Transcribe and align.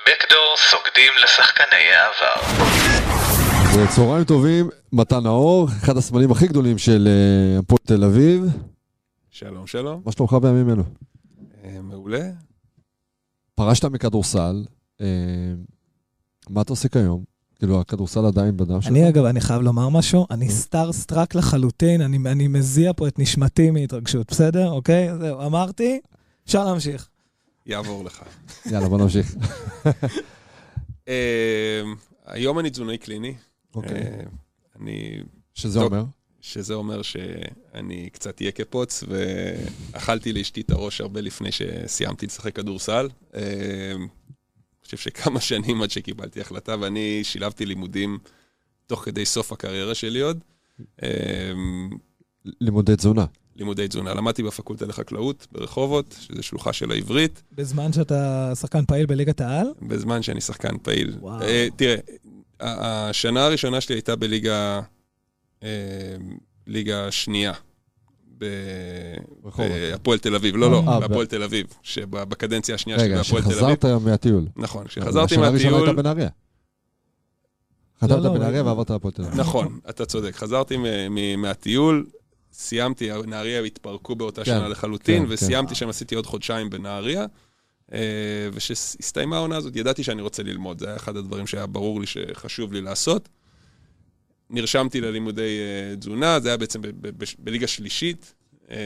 בקדור 0.00 0.54
סוגדים 0.56 1.12
לשחקני 1.24 1.86
העבר. 1.92 2.66
צהריים 3.94 4.24
טובים, 4.24 4.68
מתן 4.92 5.22
נאור, 5.22 5.68
אחד 5.82 5.96
הסמלים 5.96 6.30
הכי 6.30 6.46
גדולים 6.46 6.78
של 6.78 7.08
אה, 7.08 7.58
הפועל 7.58 7.78
תל 7.84 8.04
אביב. 8.04 8.44
שלום, 9.30 9.66
שלום. 9.66 10.02
מה 10.06 10.12
שלומך 10.12 10.32
בימים 10.32 10.70
אלו? 10.70 10.82
אה, 11.64 11.78
מעולה. 11.82 12.30
פרשת 13.54 13.84
מכדורסל, 13.84 14.64
אה, 15.00 15.06
מה 16.50 16.62
אתה 16.62 16.72
עושה 16.72 16.88
כיום? 16.88 17.24
כאילו, 17.58 17.80
הכדורסל 17.80 18.26
עדיין 18.26 18.56
בדם 18.56 18.80
שלך? 18.80 18.90
אני 18.92 19.08
אגב, 19.08 19.24
אני 19.24 19.40
חייב 19.40 19.62
לומר 19.62 19.88
משהו, 19.88 20.26
אני 20.30 20.50
star 20.50 20.92
struck 20.92 21.34
לחלוטין, 21.34 22.00
אני, 22.00 22.18
אני 22.32 22.48
מזיע 22.48 22.92
פה 22.96 23.08
את 23.08 23.18
נשמתי 23.18 23.70
מהתרגשות, 23.70 24.30
בסדר? 24.30 24.70
אוקיי? 24.70 25.18
זהו, 25.18 25.46
אמרתי, 25.46 26.00
אפשר 26.46 26.64
להמשיך. 26.64 27.08
יעבור 27.66 28.04
לך. 28.04 28.22
יאללה, 28.66 28.88
בוא 28.88 28.98
נמשיך. 28.98 29.36
אה, 31.08 31.82
היום 32.24 32.58
אני 32.58 32.70
תזונאי 32.70 32.98
קליני. 32.98 33.34
אוקיי. 33.74 33.96
אה, 33.96 34.22
אני... 34.80 35.20
שזה. 35.54 35.80
אומר? 35.80 36.04
שזה 36.40 36.74
אומר 36.74 37.02
שאני 37.02 38.10
קצת 38.12 38.40
יקפוץ, 38.40 39.04
ואכלתי 39.08 40.32
לאשתי 40.32 40.60
את 40.60 40.70
הראש 40.70 41.00
הרבה 41.00 41.20
לפני 41.20 41.48
שסיימתי 41.52 42.26
לשחק 42.26 42.56
כדורסל. 42.56 43.08
אה, 43.34 43.92
אני 43.96 44.08
חושב 44.84 44.96
שכמה 44.96 45.40
שנים 45.40 45.82
עד 45.82 45.90
שקיבלתי 45.90 46.40
החלטה, 46.40 46.76
ואני 46.80 47.20
שילבתי 47.24 47.66
לימודים 47.66 48.18
תוך 48.86 49.04
כדי 49.04 49.24
סוף 49.24 49.52
הקריירה 49.52 49.94
שלי 49.94 50.20
עוד. 50.20 50.38
לימודי 52.60 52.96
תזונה. 52.96 53.24
לימודי 53.56 53.88
תזונה. 53.88 54.14
למדתי 54.14 54.42
בפקולטה 54.42 54.86
לחקלאות 54.86 55.46
ברחובות, 55.52 56.16
שזה 56.20 56.42
שלוחה 56.42 56.72
של 56.72 56.90
העברית, 56.90 57.42
בזמן 57.52 57.92
שאתה 57.92 58.52
שחקן 58.54 58.84
פעיל 58.84 59.06
בליגת 59.06 59.40
העל, 59.40 59.66
בזמן 59.82 60.22
שאני 60.22 60.40
שחקן 60.40 60.76
פעיל. 60.82 61.16
וואו. 61.20 61.42
אה, 61.42 61.68
תראה, 61.76 61.96
השנה 62.60 63.44
הראשונה 63.46 63.80
שלי 63.80 63.94
הייתה 63.94 64.16
בליגה, 64.16 64.80
אה, 65.62 65.68
ליגה 66.66 67.10
שנייה. 67.10 67.52
בהפועל 68.38 70.18
תל 70.18 70.34
אביב, 70.34 70.56
לא, 70.56 70.70
לא, 70.70 70.82
אה, 70.88 71.00
בהפועל 71.00 71.26
תל 71.26 71.42
אביב, 71.42 71.66
שבקדנציה 71.82 72.74
השנייה 72.74 72.98
שלי 72.98 73.08
רגע, 73.08 73.16
בהפועל 73.16 73.42
תל 73.42 73.48
אביב. 73.48 73.58
שחזרת 73.60 73.84
מהטיול. 73.84 74.46
נכון, 74.56 74.86
כשחזרתי 74.86 75.34
השנה 75.34 75.46
הראשונה 75.46 75.70
מהטיול, 75.70 75.88
הייתה 75.88 76.02
בנהריה. 76.02 76.28
חתמת 78.00 78.10
לא, 78.24 78.32
בנהריה 78.32 78.60
אבל- 78.60 78.68
ועברת 78.68 78.90
להפועל 78.90 79.12
תל 79.14 79.22
אביב. 79.24 79.40
נכון, 79.40 79.78
אתה 79.90 80.04
צודק. 80.06 80.36
חזרתי 80.36 80.76
מהטיול, 81.36 82.06
סיימתי, 82.58 83.10
נהריה 83.26 83.62
התפרקו 83.62 84.14
באותה 84.14 84.44
כן, 84.44 84.50
שנה 84.50 84.68
לחלוטין, 84.68 85.26
כן, 85.26 85.32
וסיימתי 85.32 85.74
שם, 85.74 85.88
עשיתי 85.88 86.14
עוד 86.14 86.26
חודשיים 86.26 86.70
בנהריה. 86.70 87.26
אה, 87.92 87.98
וכשהסתיימה 88.52 89.36
העונה 89.36 89.56
הזאת, 89.56 89.76
ידעתי 89.76 90.02
שאני 90.02 90.22
רוצה 90.22 90.42
ללמוד, 90.42 90.78
זה 90.78 90.86
היה 90.86 90.96
אחד 90.96 91.16
הדברים 91.16 91.46
שהיה 91.46 91.66
ברור 91.66 92.00
לי 92.00 92.06
שחשוב 92.06 92.72
לי 92.72 92.80
לעשות. 92.80 93.28
נרשמתי 94.50 95.00
ללימודי 95.00 95.58
אה, 95.58 95.96
תזונה, 95.96 96.40
זה 96.40 96.48
היה 96.48 96.56
בעצם 96.56 96.80
בליגה 97.38 97.66
שלישית 97.66 98.34
אה, 98.70 98.76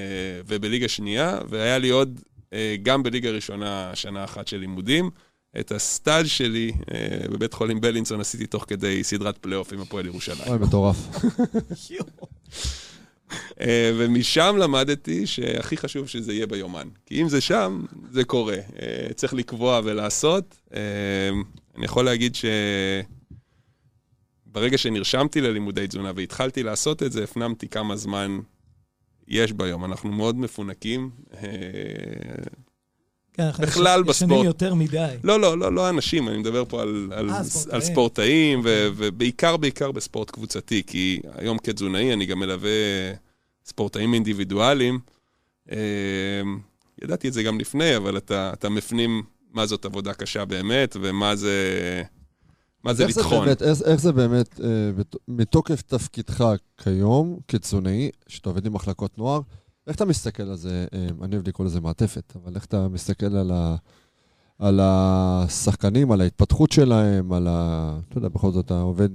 ובליגה 0.47 0.89
שנייה, 0.89 1.39
והיה 1.49 1.79
לי 1.79 1.89
עוד, 1.89 2.21
גם 2.83 3.03
בליגה 3.03 3.31
ראשונה, 3.31 3.91
שנה 3.95 4.25
אחת 4.25 4.49
של 4.49 4.57
לימודים. 4.57 5.11
את 5.61 5.73
הסטאז' 5.73 6.29
שלי 6.29 6.73
בבית 7.31 7.55
חולים 7.55 7.81
בלינסון 7.81 8.21
עשיתי 8.21 8.47
תוך 8.47 8.65
כדי 8.69 9.05
סדרת 9.05 9.39
פלייאוף 9.39 9.73
עם 9.73 9.81
הפועל 9.81 10.07
ירושלים. 10.07 10.49
אוי, 10.49 10.59
מטורף. 10.59 10.97
אה, 13.61 13.93
ומשם 13.97 14.57
למדתי 14.59 15.27
שהכי 15.27 15.77
חשוב 15.77 16.09
שזה 16.09 16.33
יהיה 16.33 16.47
ביומן. 16.47 16.89
כי 17.07 17.23
אם 17.23 17.29
זה 17.29 17.41
שם, 17.41 17.85
זה 18.11 18.25
קורה. 18.25 18.57
אה, 18.83 19.09
צריך 19.15 19.35
לקבוע 19.35 19.81
ולעשות. 19.85 20.57
אה, 20.75 20.81
אני 21.77 21.85
יכול 21.85 22.05
להגיד 22.05 22.37
שברגע 24.51 24.79
שנרשמתי 24.79 25.41
ללימודי 25.41 25.87
תזונה 25.87 26.13
והתחלתי 26.17 26.63
לעשות 26.63 27.03
את 27.03 27.13
זה, 27.13 27.25
הפנמתי 27.25 27.69
כמה 27.69 27.97
זמן 27.97 28.39
יש 29.29 29.53
ביום. 29.53 29.85
אנחנו 29.85 30.13
מאוד 30.13 30.37
מפונקים. 30.37 31.11
כן, 33.57 33.63
בכלל 33.63 34.03
ישנים 34.09 34.29
בספורט. 34.31 34.45
יותר 34.47 34.75
מדי. 34.75 35.15
לא, 35.25 35.41
לא, 35.41 35.59
לא, 35.59 35.73
לא 35.75 35.89
אנשים, 35.89 36.29
אני 36.29 36.37
מדבר 36.39 36.65
פה 36.65 36.83
על, 36.83 37.13
על, 37.17 37.31
אה, 37.31 37.39
על 37.71 37.81
ספורטאים. 37.81 38.61
ו, 38.65 38.89
ובעיקר, 38.97 39.57
בעיקר 39.57 39.93
בספורט 39.93 40.31
קבוצתי, 40.31 40.83
כי 40.87 41.21
היום 41.35 41.59
כתזונאי 41.59 42.13
אני 42.13 42.27
גם 42.27 42.39
מלווה 42.39 42.71
ספורטאים 43.65 44.15
אינדיבידואליים. 44.15 44.99
אה, 45.73 45.77
ידעתי 47.03 47.29
את 47.29 47.33
זה 47.33 47.43
גם 47.43 47.61
לפני, 47.61 47.97
אבל 47.97 48.17
אתה, 48.17 48.51
אתה 48.53 48.69
מפנים 48.69 49.23
מה 49.53 49.67
זאת 49.67 49.85
עבודה 49.85 50.15
קשה 50.15 50.45
באמת, 50.45 50.97
ומה 51.01 51.37
זה, 51.37 52.03
מה 52.85 52.95
זה 52.95 53.07
לטחון. 53.07 53.49
איך, 53.49 53.59
איך 53.85 54.01
זה 54.01 54.13
באמת, 54.13 54.61
אה, 54.61 54.67
בת- 54.97 55.17
מתוקף 55.29 55.83
תפקידך 55.83 56.45
כיום, 56.83 57.39
כתזונאי, 57.49 58.11
שאתה 58.29 58.49
עובד 58.49 58.67
עם 58.67 58.73
מחלקות 58.73 59.19
נוער, 59.19 59.41
איך 59.87 59.97
אתה 59.97 60.05
מסתכל 60.05 60.43
על 60.43 60.57
זה, 60.57 60.87
אה, 60.95 61.07
אני 61.23 61.37
אוהב 61.37 61.49
לקרוא 61.49 61.67
לזה 61.67 61.81
מעטפת, 61.81 62.37
אבל 62.37 62.55
איך 62.55 62.65
אתה 62.65 62.89
מסתכל 62.89 63.37
על, 63.37 63.51
ה, 63.51 63.77
על 64.59 64.81
השחקנים, 64.83 66.13
על 66.13 66.21
ההתפתחות 66.21 66.73
שלהם, 66.73 67.33
על 67.33 67.47
ה... 67.47 67.99
אתה 68.09 68.19
יודע, 68.19 68.29
בכל 68.29 68.51
זאת 68.51 68.65
אתה 68.67 68.81
עובד, 68.81 69.09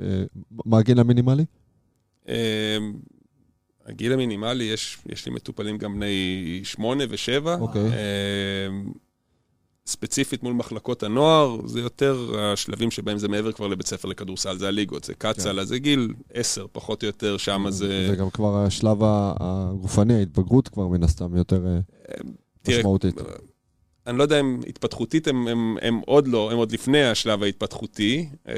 אה, 0.00 0.24
מה 0.50 0.78
הגיל 0.78 1.00
המינימלי? 1.00 1.44
אה, 2.28 2.78
הגיל 3.86 4.12
המינימלי, 4.12 4.64
יש, 4.64 4.98
יש 5.06 5.26
לי 5.26 5.32
מטופלים 5.32 5.78
גם 5.78 5.94
בני 5.94 6.60
שמונה 6.64 7.04
ושבע. 7.08 7.54
אוקיי. 7.54 7.92
אה, 7.92 8.68
ספציפית 9.86 10.42
מול 10.42 10.52
מחלקות 10.52 11.02
הנוער, 11.02 11.58
זה 11.66 11.80
יותר 11.80 12.32
השלבים 12.38 12.90
שבהם 12.90 13.18
זה 13.18 13.28
מעבר 13.28 13.52
כבר 13.52 13.66
לבית 13.66 13.86
ספר 13.86 14.08
לכדורסל, 14.08 14.58
זה 14.58 14.68
הליגות, 14.68 15.04
זה 15.04 15.14
קצ"ל, 15.14 15.60
אז 15.60 15.68
זה 15.68 15.78
גיל 15.78 16.14
עשר, 16.34 16.66
פחות 16.72 17.02
או 17.02 17.06
יותר, 17.06 17.36
שם 17.36 17.64
זה... 17.68 18.06
זה 18.10 18.16
גם 18.16 18.30
כבר 18.30 18.56
השלב 18.56 18.98
הגופני, 19.02 20.14
ההתבגרות 20.14 20.68
כבר 20.68 20.88
מן 20.88 21.02
הסתם 21.02 21.36
יותר 21.36 21.66
אה, 21.66 21.80
תראה, 22.62 22.78
משמעותית. 22.78 23.14
אני 24.06 24.18
לא 24.18 24.22
יודע 24.22 24.40
אם 24.40 24.60
התפתחותית 24.68 25.28
הם, 25.28 25.48
הם, 25.48 25.76
הם 25.82 26.00
עוד 26.06 26.28
לא, 26.28 26.50
הם 26.52 26.56
עוד 26.56 26.72
לפני 26.72 27.04
השלב 27.04 27.42
ההתפתחותי, 27.42 28.28
אה, 28.48 28.54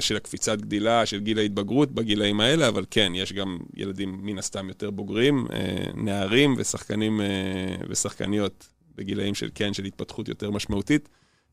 של 0.00 0.16
הקפיצת 0.16 0.58
גדילה, 0.58 1.06
של 1.06 1.20
גיל 1.20 1.38
ההתבגרות 1.38 1.92
בגילאים 1.92 2.40
האלה, 2.40 2.68
אבל 2.68 2.84
כן, 2.90 3.12
יש 3.14 3.32
גם 3.32 3.58
ילדים 3.76 4.18
מן 4.22 4.38
הסתם 4.38 4.68
יותר 4.68 4.90
בוגרים, 4.90 5.46
אה, 5.52 5.84
נערים 5.94 6.54
ושחקנים 6.58 7.20
אה, 7.20 7.26
ושחקניות 7.88 8.71
בגילאים 8.96 9.34
של 9.34 9.48
כן, 9.54 9.74
של 9.74 9.84
התפתחות 9.84 10.28
יותר 10.28 10.50
משמעותית. 10.50 11.08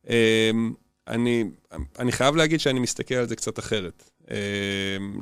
אה, 0.10 0.52
אני, 1.08 1.44
אני 2.00 2.12
חייב 2.12 2.36
להגיד 2.36 2.60
שאני 2.60 2.80
מסתכל 2.80 3.16
על 3.16 3.28
זה 3.28 3.36
קצת 3.36 3.60
אחרת. 3.60 4.10
אה, 4.32 4.38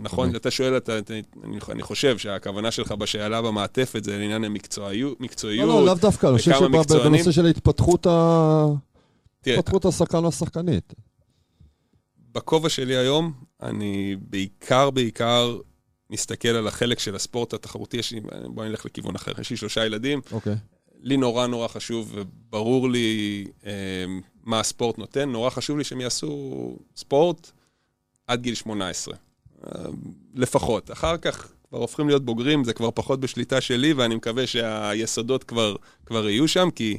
נכון, 0.02 0.26
אוקיי. 0.28 0.38
אתה 0.40 0.52
שואל, 0.52 0.78
אתה, 0.78 0.98
אני, 1.44 1.58
אני 1.72 1.82
חושב 1.82 2.18
שהכוונה 2.18 2.72
שלך 2.72 2.92
בשאלה 2.92 3.42
במעטפת 3.42 4.04
זה 4.04 4.18
לעניין 4.18 4.44
המקצועיות. 4.44 5.18
לא, 5.44 5.68
לא, 5.68 5.86
לאו 5.86 5.94
דווקא, 5.96 6.28
אני 6.28 6.38
חושב. 6.38 6.52
שבנושא 6.90 7.32
של 7.32 7.46
ההתפתחות 7.46 8.08
ה- 8.08 8.66
התפתחות 9.48 9.86
השחקן 9.86 10.18
או 10.24 10.28
השחקנית. 10.28 10.94
בכובע 12.32 12.70
שלי 12.70 12.96
היום, 12.96 13.34
אני 13.64 14.16
בעיקר, 14.22 14.90
בעיקר 14.90 15.58
מסתכל 16.10 16.48
על 16.48 16.68
החלק 16.68 17.00
של 17.00 17.16
הספורט 17.16 17.54
התחרותי. 17.54 17.98
יש 17.98 18.12
לי, 18.12 18.22
בוא 18.46 18.66
נלך 18.66 18.86
לכיוון 18.86 19.16
אחר. 19.16 19.32
יש 19.42 19.50
לי 19.50 19.58
שלושה 19.58 19.86
ילדים, 19.86 20.22
אוקיי. 20.32 20.56
לי 21.02 21.18
נורא 21.18 21.48
נורא 21.48 21.68
חשוב, 21.68 22.14
וברור 22.16 22.90
לי 22.90 23.46
אה, 23.66 23.72
מה 24.44 24.60
הספורט 24.60 24.98
נותן. 24.98 25.30
נורא 25.30 25.50
חשוב 25.50 25.78
לי 25.78 25.84
שהם 25.84 26.02
יעשו 26.02 26.76
ספורט 26.96 27.52
עד 28.28 28.42
גיל 28.42 28.56
18. 28.56 29.16
אה, 29.16 29.82
לפחות. 30.36 30.92
אחר 30.92 31.18
כך 31.18 31.52
כבר 31.70 31.80
הופכים 31.80 32.08
להיות 32.08 32.26
בוגרים, 32.26 32.64
זה 32.64 32.74
כבר 32.74 32.92
פחות 32.92 33.20
בשליטה 33.20 33.62
שלי, 33.62 33.94
ואני 33.94 34.16
מקווה 34.16 34.48
שהיסודות 34.48 35.44
כבר, 35.44 35.76
כבר 36.06 36.30
יהיו 36.30 36.48
שם, 36.48 36.70
כי 36.76 36.98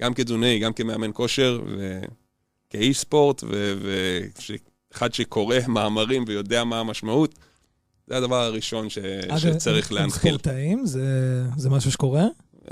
גם 0.00 0.14
כתזונאי, 0.14 0.58
גם 0.58 0.72
כמאמן 0.72 1.10
כושר, 1.14 1.60
וכאיש 2.68 2.98
ספורט, 2.98 3.44
ואחד 4.90 5.14
שקורא 5.14 5.56
מאמרים 5.68 6.24
ויודע 6.26 6.64
מה 6.64 6.80
המשמעות, 6.80 7.34
זה 8.06 8.16
הדבר 8.16 8.42
הראשון 8.42 8.90
ש... 8.90 8.98
אגב, 8.98 9.38
שצריך 9.38 9.92
להנחיל. 9.92 10.30
ספורטאים, 10.30 10.86
זה 10.86 11.02
זה 11.56 11.70
משהו 11.70 11.92
שקורה? 11.92 12.24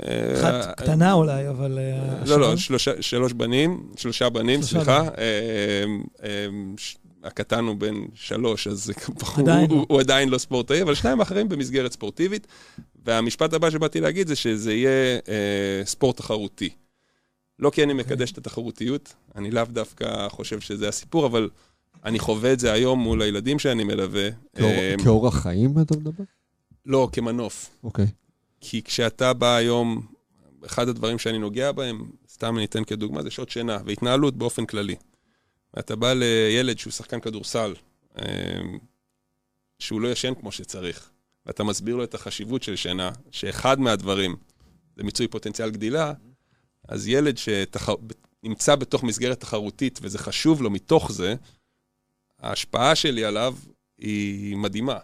אה, 0.03 0.39
אחת 0.61 0.79
קטנה 0.79 1.13
אולי, 1.13 1.49
אבל... 1.49 1.79
אה, 1.79 2.25
לא, 2.25 2.39
לא, 2.39 2.53
שלוש 3.01 3.33
בנים, 3.33 3.89
שלושה 3.95 4.29
בנים, 4.29 4.61
סליחה. 4.61 5.01
אה, 5.17 5.83
אה, 6.23 6.45
הקטן 7.23 7.65
הוא 7.65 7.75
בן 7.75 7.95
שלוש, 8.13 8.67
אז 8.67 8.91
עדיין 9.37 9.69
הוא, 9.69 9.77
לא. 9.79 9.85
הוא 9.89 9.99
עדיין 9.99 10.29
לא 10.29 10.37
ספורטאי, 10.37 10.81
אבל 10.81 10.95
שניים 10.95 11.19
האחרים 11.19 11.49
במסגרת 11.49 11.91
ספורטיבית. 11.91 12.47
והמשפט 13.05 13.53
הבא 13.53 13.69
שבאתי 13.69 14.01
להגיד 14.01 14.27
זה 14.27 14.35
שזה 14.35 14.73
יהיה 14.73 15.19
אה, 15.27 15.85
ספורט 15.85 16.17
תחרותי. 16.17 16.69
לא 17.59 17.69
כי 17.69 17.83
אני 17.83 17.91
אוקיי. 17.93 18.05
מקדש 18.05 18.31
את 18.31 18.37
התחרותיות, 18.37 19.13
אני 19.35 19.51
לאו 19.51 19.63
דווקא 19.69 20.27
חושב 20.29 20.59
שזה 20.59 20.87
הסיפור, 20.87 21.25
אבל 21.25 21.49
אני 22.05 22.19
חווה 22.19 22.53
את 22.53 22.59
זה 22.59 22.71
היום 22.73 22.99
מול 22.99 23.21
הילדים 23.21 23.59
שאני 23.59 23.83
מלווה. 23.83 24.29
כאור- 24.55 24.65
אה, 24.69 24.95
כאורח 25.03 25.39
חיים 25.41 25.73
אתה 25.81 25.97
מדבר? 25.97 26.23
לא, 26.85 27.09
כמנוף. 27.11 27.69
אוקיי. 27.83 28.05
כי 28.61 28.83
כשאתה 28.83 29.33
בא 29.33 29.55
היום, 29.55 30.07
אחד 30.65 30.87
הדברים 30.87 31.19
שאני 31.19 31.37
נוגע 31.37 31.71
בהם, 31.71 32.11
סתם 32.29 32.57
אני 32.57 32.65
אתן 32.65 32.83
כדוגמה, 32.83 33.23
זה 33.23 33.31
שעות 33.31 33.49
שינה 33.49 33.77
והתנהלות 33.85 34.37
באופן 34.37 34.65
כללי. 34.65 34.95
אתה 35.79 35.95
בא 35.95 36.13
לילד 36.13 36.79
שהוא 36.79 36.91
שחקן 36.91 37.19
כדורסל, 37.19 37.75
אה, 38.19 38.61
שהוא 39.79 40.01
לא 40.01 40.07
ישן 40.07 40.33
כמו 40.33 40.51
שצריך, 40.51 41.09
ואתה 41.45 41.63
מסביר 41.63 41.95
לו 41.95 42.03
את 42.03 42.13
החשיבות 42.13 42.63
של 42.63 42.75
שינה, 42.75 43.11
שאחד 43.31 43.79
מהדברים 43.79 44.35
זה 44.95 45.03
מיצוי 45.03 45.27
פוטנציאל 45.27 45.69
גדילה, 45.69 46.13
אז 46.87 47.07
ילד 47.07 47.37
שנמצא 47.37 48.75
בתוך 48.75 49.03
מסגרת 49.03 49.39
תחרותית 49.39 49.99
וזה 50.01 50.19
חשוב 50.19 50.61
לו 50.61 50.69
מתוך 50.69 51.11
זה, 51.11 51.35
ההשפעה 52.39 52.95
שלי 52.95 53.25
עליו 53.25 53.55
היא 53.97 54.57
מדהימה. 54.57 54.97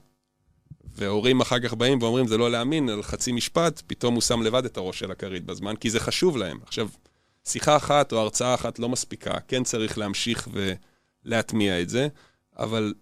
והורים 0.95 1.41
אחר 1.41 1.59
כך 1.59 1.73
באים 1.73 2.01
ואומרים, 2.01 2.27
זה 2.27 2.37
לא 2.37 2.51
להאמין, 2.51 2.89
על 2.89 3.03
חצי 3.03 3.31
משפט, 3.31 3.81
פתאום 3.87 4.13
הוא 4.13 4.21
שם 4.21 4.41
לבד 4.41 4.65
את 4.65 4.77
הראש 4.77 4.99
של 4.99 5.11
הכרית 5.11 5.45
בזמן, 5.45 5.75
כי 5.75 5.89
זה 5.89 5.99
חשוב 5.99 6.37
להם. 6.37 6.59
עכשיו, 6.63 6.89
שיחה 7.45 7.75
אחת 7.75 8.11
או 8.11 8.17
הרצאה 8.17 8.53
אחת 8.53 8.79
לא 8.79 8.89
מספיקה, 8.89 9.39
כן 9.47 9.63
צריך 9.63 9.97
להמשיך 9.97 10.47
ולהטמיע 11.25 11.81
את 11.81 11.89
זה, 11.89 12.07
אבל 12.57 12.93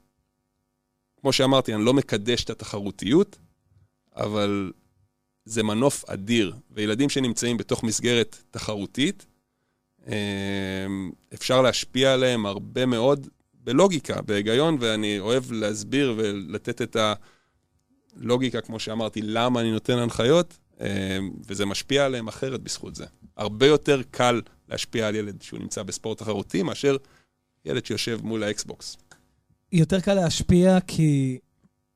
כמו 1.21 1.33
שאמרתי, 1.33 1.73
אני 1.73 1.85
לא 1.85 1.93
מקדש 1.93 2.43
את 2.43 2.49
התחרותיות, 2.49 3.37
אבל 4.15 4.71
זה 5.45 5.63
מנוף 5.63 6.05
אדיר, 6.09 6.55
וילדים 6.71 7.09
שנמצאים 7.09 7.57
בתוך 7.57 7.83
מסגרת 7.83 8.43
תחרותית, 8.51 9.25
אה, 10.07 10.85
אפשר 11.33 11.61
להשפיע 11.61 12.13
עליהם 12.13 12.45
הרבה 12.45 12.85
מאוד 12.85 13.27
בלוגיקה, 13.53 14.21
בהיגיון, 14.21 14.77
ואני 14.79 15.19
אוהב 15.19 15.51
להסביר 15.51 16.13
ולתת 16.17 16.81
את 16.81 16.97
הלוגיקה, 18.21 18.61
כמו 18.61 18.79
שאמרתי, 18.79 19.21
למה 19.21 19.61
אני 19.61 19.71
נותן 19.71 19.97
הנחיות, 19.97 20.57
אה, 20.81 21.17
וזה 21.47 21.65
משפיע 21.65 22.05
עליהם 22.05 22.27
אחרת 22.27 22.61
בזכות 22.61 22.95
זה. 22.95 23.05
הרבה 23.37 23.67
יותר 23.67 24.01
קל 24.11 24.41
להשפיע 24.69 25.07
על 25.07 25.15
ילד 25.15 25.41
שהוא 25.41 25.59
נמצא 25.59 25.83
בספורט 25.83 26.17
תחרותי, 26.17 26.63
מאשר 26.63 26.97
ילד 27.65 27.85
שיושב 27.85 28.19
מול 28.23 28.43
האקסבוקס. 28.43 28.97
יותר 29.71 29.99
קל 29.99 30.13
להשפיע 30.13 30.79
כי, 30.87 31.39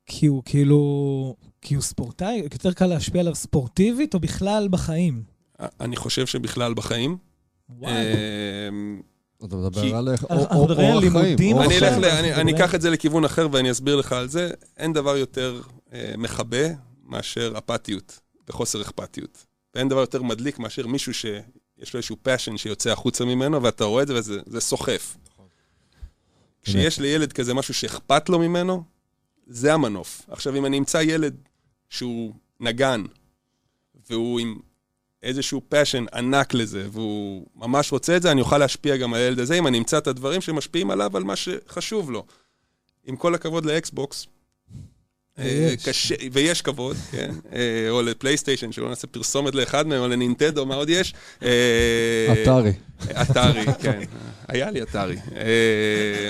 כי 0.06 0.26
הוא 0.26 0.44
כאילו, 0.46 1.36
כי 1.62 1.76
הוא 1.76 1.84
ספורטאי? 1.84 2.42
יותר 2.54 2.74
קל 2.74 2.86
להשפיע 2.86 3.22
עליו 3.22 3.36
ספורטיבית 3.36 4.14
או 4.14 4.20
בכלל 4.20 4.68
בחיים? 4.72 5.24
אני 5.80 5.96
חושב 5.96 6.26
שבכלל 6.26 6.74
בחיים. 6.74 7.18
וואי. 7.70 7.94
אמ, 8.70 9.02
אתה 9.46 9.56
מדבר 9.56 9.96
על 9.96 10.10
אורח 10.52 10.78
חיים, 10.78 11.58
אני 12.34 12.56
אקח 12.56 12.76
את 12.76 12.82
זה 12.82 12.90
לכיוון 12.90 13.26
אחר 13.26 13.48
ואני 13.52 13.72
אסביר 13.72 13.96
לך 13.96 14.12
על 14.12 14.28
זה. 14.28 14.50
אין 14.78 14.94
דבר 14.94 15.18
יותר 15.18 15.62
אה, 15.66 15.75
מכבה 16.18 16.68
מאשר 17.04 17.54
אפתיות 17.58 18.20
וחוסר 18.50 18.82
אכפתיות. 18.82 19.46
ואין 19.76 19.90
דבר 19.90 20.00
יותר 20.00 20.22
מדליק 20.22 20.60
מאשר 20.60 20.88
מישהו 20.88 21.14
שיש 21.14 21.94
לו 21.94 21.98
איזשהו 21.98 22.18
passion 22.28 22.58
שיוצא 22.58 22.92
החוצה 22.92 23.26
ממנו, 23.26 23.64
ואתה 23.64 23.84
רואה 23.84 24.04
את 24.04 24.08
זה 24.08 24.16
וזה 24.16 24.40
זה 24.46 24.60
סוחף. 24.60 25.18
כשיש 26.64 27.00
לילד 27.00 27.34
כזה 27.34 27.54
משהו 27.54 27.74
שאכפת 27.74 28.30
לו 28.30 28.40
ממנו, 28.40 28.84
זה 29.48 29.74
המנוף. 29.74 30.22
עכשיו, 30.28 30.56
אם 30.56 30.66
אני 30.66 30.78
אמצא 30.78 30.98
ילד 30.98 31.36
שהוא 31.90 32.34
נגן, 32.60 33.04
והוא 34.10 34.40
עם 34.40 34.60
איזשהו 35.24 35.62
passion 35.72 36.18
ענק 36.18 36.54
לזה, 36.54 36.88
והוא 36.92 37.48
ממש 37.56 37.92
רוצה 37.92 38.18
את 38.18 38.22
זה, 38.22 38.32
אני 38.32 38.42
אוכל 38.42 38.58
להשפיע 38.58 38.98
גם 38.98 39.14
על 39.14 39.20
הילד 39.20 39.40
הזה, 39.40 39.56
אם 39.56 39.68
אני 39.68 39.78
אמצא 39.78 39.98
את 39.98 40.08
הדברים 40.08 40.42
שמשפיעים 40.42 40.92
עליו 40.92 41.18
על 41.18 41.24
מה 41.24 41.36
שחשוב 41.36 42.12
לו. 42.12 42.26
עם 43.06 43.16
כל 43.16 43.36
הכבוד 43.36 43.66
לאקסבוקס, 43.66 44.26
אה, 44.26 44.35
ויש. 45.38 45.86
קשה, 45.88 46.16
ויש 46.32 46.62
כבוד, 46.62 46.98
כן, 47.12 47.32
אה, 47.54 47.90
או 47.90 48.02
לפלייסטיישן, 48.02 48.72
שלא 48.72 48.90
נעשה 48.90 49.08
פרסומת 49.08 49.56
לאחד 49.56 49.88
מהם, 49.88 50.02
או 50.02 50.08
לנינטדו, 50.08 50.66
מה 50.66 50.76
עוד 50.76 50.90
יש? 50.90 51.14
אה, 51.44 52.34
אתרי. 52.44 52.72
אתרי, 53.22 53.66
כן. 53.82 54.00
היה 54.48 54.72
לי 54.72 54.82
אתרי. 54.82 55.16
אה, 55.36 56.30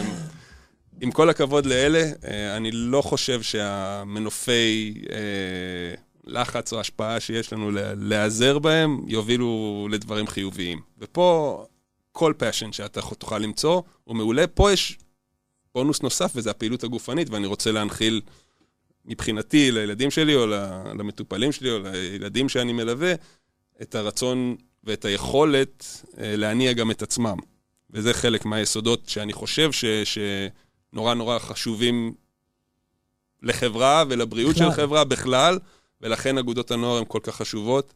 עם 1.01 1.11
כל 1.11 1.29
הכבוד 1.29 1.65
לאלה, 1.65 2.03
אה, 2.27 2.57
אני 2.57 2.71
לא 2.71 3.01
חושב 3.01 3.41
שהמנופי 3.41 4.93
אה, 5.11 5.17
לחץ 6.27 6.73
או 6.73 6.79
השפעה 6.79 7.19
שיש 7.19 7.53
לנו 7.53 7.71
לה- 7.71 7.93
להיעזר 7.95 8.59
בהם, 8.59 9.01
יובילו 9.07 9.87
לדברים 9.91 10.27
חיוביים. 10.27 10.81
ופה 10.99 11.65
כל 12.11 12.33
passion 12.37 12.71
שאתה 12.71 13.01
תוכל 13.01 13.37
למצוא 13.37 13.81
הוא 14.03 14.15
מעולה. 14.15 14.47
פה 14.47 14.71
יש 14.71 14.97
בונוס 15.75 16.01
נוסף, 16.01 16.31
וזה 16.35 16.51
הפעילות 16.51 16.83
הגופנית, 16.83 17.29
ואני 17.29 17.47
רוצה 17.47 17.71
להנחיל 17.71 18.21
מבחינתי 19.05 19.71
לילדים 19.71 20.11
שלי, 20.11 20.35
או 20.35 20.47
למטופלים 20.97 21.51
שלי, 21.51 21.71
או 21.71 21.79
לילדים 21.79 22.49
שאני 22.49 22.73
מלווה, 22.73 23.13
את 23.81 23.95
הרצון 23.95 24.55
ואת 24.83 25.05
היכולת 25.05 26.03
אה, 26.17 26.35
להניע 26.35 26.73
גם 26.73 26.91
את 26.91 27.01
עצמם. 27.01 27.37
וזה 27.89 28.13
חלק 28.13 28.45
מהיסודות 28.45 29.09
שאני 29.09 29.33
חושב 29.33 29.71
ש, 29.71 29.85
שנורא 29.85 31.13
נורא 31.13 31.39
חשובים 31.39 32.13
לחברה 33.43 34.03
ולבריאות 34.09 34.55
בכלל. 34.55 34.69
של 34.69 34.75
חברה 34.75 35.03
בכלל, 35.03 35.59
ולכן 36.01 36.37
אגודות 36.37 36.71
הנוער 36.71 36.97
הן 36.97 37.03
כל 37.07 37.19
כך 37.23 37.35
חשובות. 37.35 37.93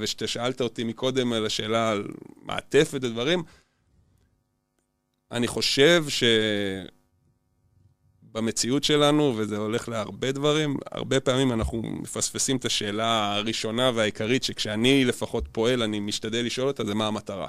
וכשאתה 0.00 0.26
שאלת 0.26 0.60
אותי 0.60 0.84
מקודם 0.84 1.32
על 1.32 1.46
השאלה 1.46 1.90
על 1.90 2.08
מעטפת 2.42 2.98
ודברים, 3.04 3.42
אני 5.32 5.46
חושב 5.46 6.04
שבמציאות 8.30 8.84
שלנו, 8.84 9.34
וזה 9.36 9.56
הולך 9.56 9.88
להרבה 9.88 10.32
דברים, 10.32 10.76
הרבה 10.92 11.20
פעמים 11.20 11.52
אנחנו 11.52 11.82
מפספסים 11.82 12.56
את 12.56 12.64
השאלה 12.64 13.34
הראשונה 13.34 13.90
והעיקרית, 13.94 14.42
שכשאני 14.42 15.04
לפחות 15.04 15.48
פועל, 15.52 15.82
אני 15.82 16.00
משתדל 16.00 16.44
לשאול 16.44 16.68
אותה, 16.68 16.84
זה 16.84 16.94
מה 16.94 17.06
המטרה. 17.06 17.46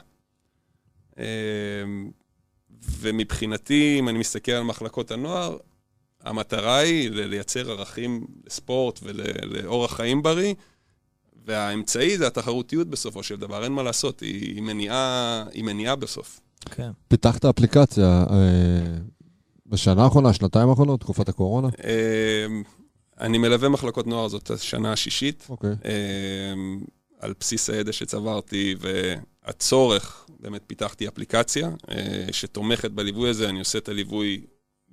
אה, 1.19 1.23
ומבחינתי, 2.99 3.95
אם 3.99 4.09
אני 4.09 4.19
מסתכל 4.19 4.51
על 4.51 4.63
מחלקות 4.63 5.11
הנוער, 5.11 5.57
המטרה 6.21 6.77
היא 6.77 7.09
לייצר 7.09 7.71
ערכים 7.71 8.27
לספורט 8.45 8.99
ולאורח 9.03 9.95
חיים 9.95 10.23
בריא, 10.23 10.53
והאמצעי 11.45 12.17
זה 12.17 12.27
התחרותיות 12.27 12.87
בסופו 12.87 13.23
של 13.23 13.35
דבר, 13.35 13.63
אין 13.63 13.71
מה 13.71 13.83
לעשות, 13.83 14.19
היא, 14.19 14.55
היא, 14.55 14.61
מניעה, 14.61 15.43
היא 15.53 15.63
מניעה 15.63 15.95
בסוף. 15.95 16.39
כן. 16.65 16.91
פיתחת 17.07 17.45
אפליקציה 17.45 18.25
אה, 18.29 18.97
בשנה 19.69 20.03
האחרונה, 20.03 20.33
שנתיים 20.33 20.69
האחרונות, 20.69 20.99
תקופת 20.99 21.29
הקורונה? 21.29 21.67
אה, 21.83 22.45
אני 23.19 23.37
מלווה 23.37 23.69
מחלקות 23.69 24.07
נוער 24.07 24.27
זאת 24.27 24.51
השנה 24.51 24.91
השישית, 24.93 25.47
אוקיי. 25.49 25.69
אה, 25.85 26.53
על 27.19 27.33
בסיס 27.39 27.69
הידע 27.69 27.93
שצברתי 27.93 28.75
והצורך, 28.79 30.25
באמת 30.39 30.61
פיתחתי 30.67 31.07
אפליקציה 31.07 31.69
אה, 31.91 32.25
שתומכת 32.31 32.91
בליווי 32.91 33.29
הזה, 33.29 33.49
אני 33.49 33.59
עושה 33.59 33.77
את 33.77 33.89
הליווי 33.89 34.41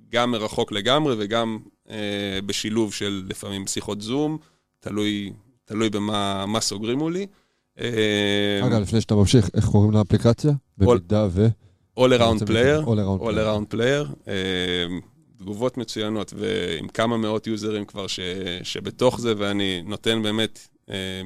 גם 0.09 0.31
מרחוק 0.31 0.71
לגמרי 0.71 1.15
וגם 1.19 1.57
אה, 1.89 2.39
בשילוב 2.45 2.93
של 2.93 3.25
לפעמים 3.29 3.67
שיחות 3.67 4.01
זום, 4.01 4.37
תלוי, 4.79 5.33
תלוי 5.65 5.89
במה 5.89 6.45
מה 6.45 6.59
סוגרים 6.61 6.97
מולי. 6.97 7.25
אה, 7.79 8.59
אגב, 8.63 8.81
לפני 8.81 9.01
שאתה 9.01 9.15
ממשיך, 9.15 9.49
איך 9.53 9.65
קוראים 9.65 9.91
לאפליקציה? 9.91 10.51
במידה 10.77 11.27
ו... 11.31 11.47
All 11.97 12.11
Around 12.11 12.45
Player. 12.45 12.79
All 12.85 12.99
Around 12.99 13.19
All 13.21 13.25
Player. 13.25 13.45
Around 13.45 13.73
Player, 13.73 14.27
אה, 14.27 14.85
תגובות 15.37 15.77
מצוינות 15.77 16.33
ועם 16.37 16.87
כמה 16.87 17.17
מאות 17.17 17.47
יוזרים 17.47 17.85
כבר 17.85 18.07
ש, 18.07 18.19
שבתוך 18.63 19.19
זה, 19.19 19.33
ואני 19.37 19.81
נותן 19.81 20.23
באמת 20.23 20.67
אה, 20.89 21.21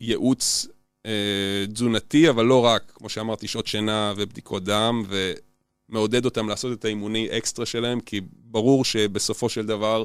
ייעוץ 0.00 0.66
אה, 1.06 1.64
תזונתי, 1.72 2.30
אבל 2.30 2.44
לא 2.44 2.64
רק, 2.64 2.92
כמו 2.94 3.08
שאמרתי, 3.08 3.48
שעות 3.48 3.66
שינה 3.66 4.12
ובדיקות 4.16 4.64
דם, 4.64 5.02
ומעודד 5.88 6.24
אותם 6.24 6.48
לעשות 6.48 6.78
את 6.78 6.84
האימוני 6.84 7.28
אקסטרה 7.38 7.66
שלהם, 7.66 8.00
כי 8.00 8.20
ברור 8.32 8.84
שבסופו 8.84 9.48
של 9.48 9.66
דבר, 9.66 10.04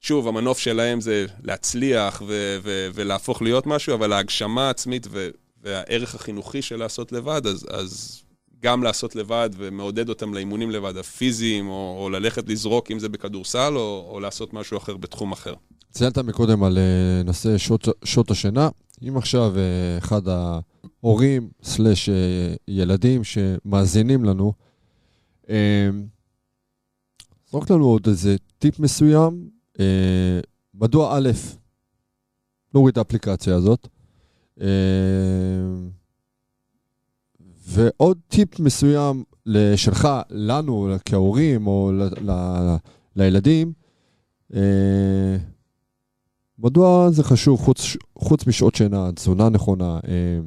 שוב, 0.00 0.28
המנוף 0.28 0.58
שלהם 0.58 1.00
זה 1.00 1.26
להצליח 1.42 2.22
ו- 2.26 2.58
ו- 2.62 2.88
ולהפוך 2.94 3.42
להיות 3.42 3.66
משהו, 3.66 3.94
אבל 3.94 4.12
ההגשמה 4.12 4.66
העצמית 4.66 5.06
ו- 5.10 5.28
והערך 5.66 6.14
החינוכי 6.14 6.62
של 6.62 6.76
לעשות 6.76 7.12
לבד, 7.12 7.46
אז, 7.46 7.66
אז 7.70 8.22
גם 8.62 8.82
לעשות 8.82 9.16
לבד 9.16 9.50
ומעודד 9.56 10.08
אותם 10.08 10.34
לאימונים 10.34 10.70
לבד, 10.70 10.96
הפיזיים, 10.96 11.68
או, 11.68 11.96
או 11.98 12.10
ללכת 12.10 12.48
לזרוק, 12.48 12.90
אם 12.90 12.98
זה 12.98 13.08
בכדורסל, 13.08 13.72
או, 13.76 14.08
או 14.10 14.20
לעשות 14.20 14.52
משהו 14.52 14.78
אחר 14.78 14.96
בתחום 14.96 15.32
אחר. 15.32 15.54
ציינת 15.90 16.18
מקודם 16.18 16.62
על 16.62 16.78
אה, 16.78 17.22
נושא 17.24 17.58
שעות, 17.58 17.88
שעות 18.04 18.30
השינה. 18.30 18.68
אם 19.08 19.16
עכשיו 19.16 19.52
אה, 19.56 19.98
אחד 19.98 20.22
ההורים, 20.28 21.48
סלאש 21.62 22.08
אה, 22.08 22.54
ילדים 22.68 23.24
שמאזינים 23.24 24.24
לנו, 24.24 24.52
זרוק 27.50 27.70
לנו 27.70 27.84
עוד 27.84 28.08
איזה 28.08 28.36
טיפ 28.58 28.80
מסוים, 28.80 29.48
מדוע 30.74 31.16
א', 31.18 31.30
להוריד 32.74 32.92
את 32.92 32.98
האפליקציה 32.98 33.54
הזאת, 33.54 33.88
ועוד 37.66 38.18
טיפ 38.28 38.60
מסוים 38.60 39.24
שלך, 39.76 40.08
לנו, 40.30 40.96
כהורים, 41.04 41.66
או 41.66 41.92
ל, 41.92 42.30
ל, 42.30 42.76
לילדים, 43.16 43.72
אה, 44.54 45.36
מדוע 46.58 47.10
זה 47.10 47.24
חשוב, 47.24 47.60
חוץ, 47.60 47.96
חוץ 48.18 48.46
משעות 48.46 48.74
שינה, 48.74 49.12
תזונה 49.12 49.48
נכונה? 49.48 49.98
אה, 50.08 50.38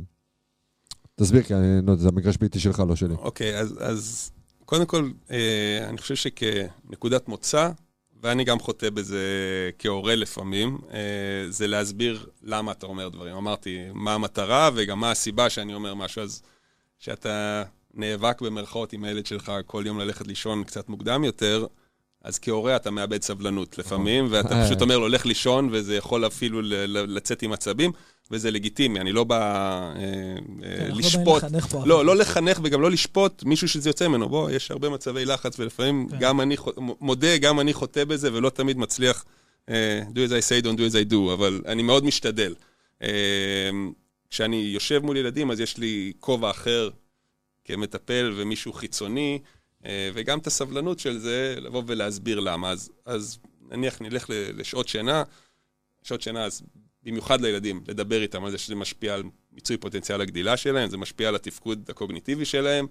תסביר, 1.16 1.44
כי 1.44 1.54
אני 1.54 1.86
לא 1.86 1.92
יודע, 1.92 2.02
זה 2.02 2.08
המגרש 2.08 2.38
ביתי 2.38 2.60
שלך, 2.60 2.84
לא 2.88 2.96
שלי. 2.96 3.14
אוקיי, 3.14 3.60
אז, 3.60 3.76
אז 3.80 4.32
קודם 4.66 4.86
כל, 4.86 5.10
אה, 5.32 5.86
אני 5.90 5.98
חושב 5.98 6.16
שכנקודת 6.16 7.28
מוצא, 7.28 7.70
ואני 8.24 8.44
גם 8.44 8.60
חוטא 8.60 8.90
בזה 8.90 9.24
כהורה 9.80 10.16
לפעמים, 10.16 10.78
אה, 10.94 11.00
זה 11.50 11.68
להסביר 11.68 12.30
למה 12.44 12.72
אתה 12.72 12.86
אומר 12.86 13.10
דברים. 13.10 13.36
אמרתי, 13.36 13.78
מה 13.94 14.14
המטרה 14.14 14.70
וגם 14.76 15.00
מה 15.00 15.12
הסיבה 15.12 15.50
שאני 15.50 15.74
אומר 15.74 15.94
משהו. 15.94 16.22
אז 16.22 16.42
כשאתה 17.00 17.64
נאבק 17.94 18.42
במרכאות 18.42 18.94
עם 18.94 19.04
הילד 19.04 19.26
שלך 19.26 19.52
כל 19.66 19.84
יום 19.86 20.00
ללכת 20.00 20.28
לישון 20.28 20.64
קצת 20.64 20.90
מוקדם 20.90 21.24
יותר, 21.24 21.66
אז 22.24 22.40
כהורה 22.40 22.76
אתה 22.76 22.92
מאבד 22.92 23.22
סבלנות 23.22 23.78
לפעמים, 23.78 24.28
ואתה 24.30 24.60
אה. 24.60 24.66
פשוט 24.66 24.82
אומר 24.82 24.98
לו, 24.98 25.08
לך 25.08 25.26
לישון, 25.26 25.70
וזה 25.72 25.96
יכול 25.96 26.28
אפילו 26.28 26.62
לצאת 26.88 27.42
עם 27.42 27.54
עצבים, 27.54 27.92
וזה 28.32 28.52
לגיטימי, 28.52 29.00
אני 29.00 29.12
לא 29.12 29.24
בא 29.24 29.40
אה, 29.40 30.02
אה, 30.64 30.86
אנחנו 30.86 30.94
לא 30.94 31.00
לשפוט. 31.00 31.44
לא, 31.86 32.06
לא 32.06 32.16
לחנך 32.16 32.60
וגם 32.64 32.82
לא 32.82 32.92
לשפוט 32.92 33.44
מישהו 33.44 33.68
שזה 33.68 33.90
יוצא 33.90 34.08
ממנו. 34.08 34.30
בוא, 34.30 34.52
יש 34.52 34.72
הרבה 34.72 34.90
מצבי 34.90 35.26
לחץ, 35.26 35.60
ולפעמים 35.60 36.08
כן. 36.10 36.20
גם 36.20 36.42
אני 36.42 36.56
מודה, 37.02 37.38
גם 37.38 37.60
אני 37.60 37.74
חוטא 37.74 38.04
בזה, 38.04 38.34
ולא 38.34 38.50
תמיד 38.50 38.78
מצליח 38.78 39.26
do 39.70 39.72
as 40.28 40.32
I 40.32 40.42
say, 40.50 40.64
don't 40.64 40.78
do 40.78 40.92
as 40.92 40.96
I 40.96 41.12
do, 41.12 41.34
אבל 41.34 41.62
אני 41.66 41.84
מאוד 41.84 42.06
משתדל. 42.06 42.56
כשאני 44.30 44.56
יושב 44.56 45.02
מול 45.06 45.18
ילדים, 45.18 45.52
אז 45.52 45.60
יש 45.60 45.78
לי 45.78 46.14
כובע 46.20 46.50
אחר 46.50 46.90
כמטפל 47.66 48.34
ומישהו 48.36 48.74
חיצוני, 48.74 49.40
וגם 50.14 50.40
את 50.40 50.48
הסבלנות 50.48 51.00
של 51.00 51.18
זה, 51.18 51.56
לבוא 51.58 51.84
ולהסביר 51.88 52.40
למה. 52.40 52.70
אז, 52.70 52.90
אז 53.06 53.40
נניח 53.72 54.02
נלך 54.02 54.26
לשעות 54.30 54.88
שינה, 54.88 55.24
שעות 56.04 56.22
שינה, 56.22 56.46
אז 56.46 56.62
במיוחד 57.04 57.42
לילדים, 57.42 57.84
לדבר 57.88 58.22
איתם 58.22 58.46
על 58.46 58.52
זה 58.52 58.58
שזה 58.58 58.76
משפיע 58.76 59.14
על 59.14 59.24
מיצוי 59.52 59.78
פוטנציאל 59.78 60.22
הגדילה 60.22 60.58
שלהם, 60.58 60.90
זה 60.90 60.98
משפיע 60.98 61.28
על 61.28 61.36
התפקוד 61.36 61.86
הקוגניטיבי 61.90 62.46
שלהם. 62.46 62.88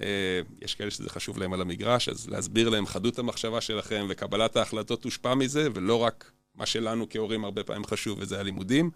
אה, 0.00 0.40
יש 0.62 0.74
כאלה 0.74 0.90
שזה 0.90 1.10
חשוב 1.10 1.38
להם 1.38 1.52
על 1.52 1.60
המגרש, 1.60 2.08
אז 2.08 2.28
להסביר 2.28 2.68
להם 2.68 2.86
חדות 2.86 3.18
המחשבה 3.18 3.60
שלכם 3.60 4.06
וקבלת 4.08 4.56
ההחלטות 4.56 5.02
תושפע 5.02 5.34
מזה, 5.34 5.68
ולא 5.74 5.96
רק 5.96 6.32
מה 6.54 6.66
שלנו 6.66 7.06
כהורים 7.10 7.44
הרבה 7.44 7.64
פעמים 7.64 7.84
חשוב, 7.84 8.18
וזה 8.20 8.40
הלימודים. 8.40 8.90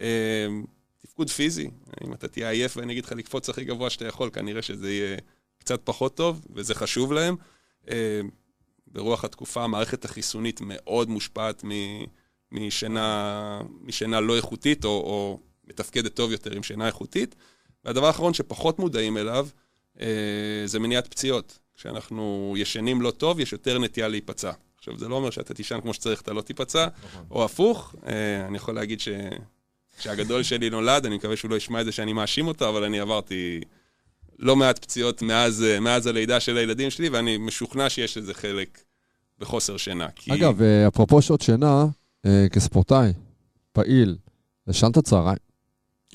אה, 0.00 0.46
תפקוד 1.02 1.30
פיזי, 1.30 1.70
אם 2.04 2.12
אתה 2.12 2.28
תהיה 2.28 2.50
עייף 2.50 2.76
ואני 2.76 2.92
אגיד 2.92 3.04
לך 3.04 3.12
לקפוץ 3.12 3.48
הכי 3.48 3.64
גבוה 3.64 3.90
שאתה 3.90 4.06
יכול, 4.06 4.30
כנראה 4.32 4.62
שזה 4.62 4.90
יהיה 4.90 5.16
קצת 5.58 5.80
פחות 5.84 6.14
טוב, 6.16 6.46
וזה 6.54 6.74
חשוב 6.74 7.12
להם. 7.12 7.36
אה, 7.90 8.20
ברוח 8.86 9.24
התקופה, 9.24 9.64
המערכת 9.64 10.04
החיסונית 10.04 10.60
מאוד 10.60 11.08
מושפעת 11.08 11.64
מ- 11.64 12.04
משינה, 12.52 13.60
משינה 13.80 14.20
לא 14.20 14.36
איכותית, 14.36 14.84
או, 14.84 14.90
או 14.90 15.40
מתפקדת 15.64 16.14
טוב 16.14 16.32
יותר 16.32 16.56
עם 16.56 16.62
שינה 16.62 16.86
איכותית. 16.86 17.34
והדבר 17.84 18.06
האחרון 18.06 18.34
שפחות 18.34 18.78
מודעים 18.78 19.16
אליו, 19.16 19.48
אה, 20.00 20.06
זה 20.64 20.78
מניעת 20.78 21.06
פציעות. 21.06 21.58
כשאנחנו 21.76 22.54
ישנים 22.56 23.02
לא 23.02 23.10
טוב, 23.10 23.40
יש 23.40 23.52
יותר 23.52 23.78
נטייה 23.78 24.08
להיפצע. 24.08 24.52
עכשיו, 24.78 24.98
זה 24.98 25.08
לא 25.08 25.14
אומר 25.14 25.30
שאתה 25.30 25.54
תישן 25.54 25.80
כמו 25.80 25.94
שצריך, 25.94 26.20
אתה 26.20 26.32
לא 26.32 26.40
תיפצע, 26.42 26.86
או 27.30 27.44
הפוך. 27.44 27.94
אה, 28.06 28.46
אני 28.46 28.56
יכול 28.56 28.74
להגיד 28.74 29.00
ש... 29.00 29.08
כשהגדול 29.98 30.42
שלי 30.42 30.70
נולד, 30.70 31.06
אני 31.06 31.16
מקווה 31.16 31.36
שהוא 31.36 31.50
לא 31.50 31.56
ישמע 31.56 31.80
את 31.80 31.84
זה 31.84 31.92
שאני 31.92 32.12
מאשים 32.12 32.46
אותו, 32.46 32.68
אבל 32.68 32.84
אני 32.84 33.00
עברתי 33.00 33.60
לא 34.38 34.56
מעט 34.56 34.78
פציעות 34.78 35.22
מאז, 35.22 35.62
אה, 35.62 35.80
מאז 35.80 36.06
הלידה 36.06 36.40
של 36.40 36.56
הילדים 36.56 36.90
שלי, 36.90 37.08
ואני 37.08 37.36
משוכנע 37.38 37.90
שיש 37.90 38.16
לזה 38.18 38.34
חלק 38.34 38.78
בחוסר 39.38 39.76
שינה. 39.76 40.06
כי... 40.16 40.34
אגב, 40.34 40.62
אה, 40.62 40.88
אפרופו 40.88 41.22
שעות 41.22 41.40
שינה, 41.40 41.86
אה, 42.26 42.46
כספורטאי, 42.52 43.12
פעיל, 43.72 44.16
ישנת 44.68 44.98
צהריים. 44.98 45.38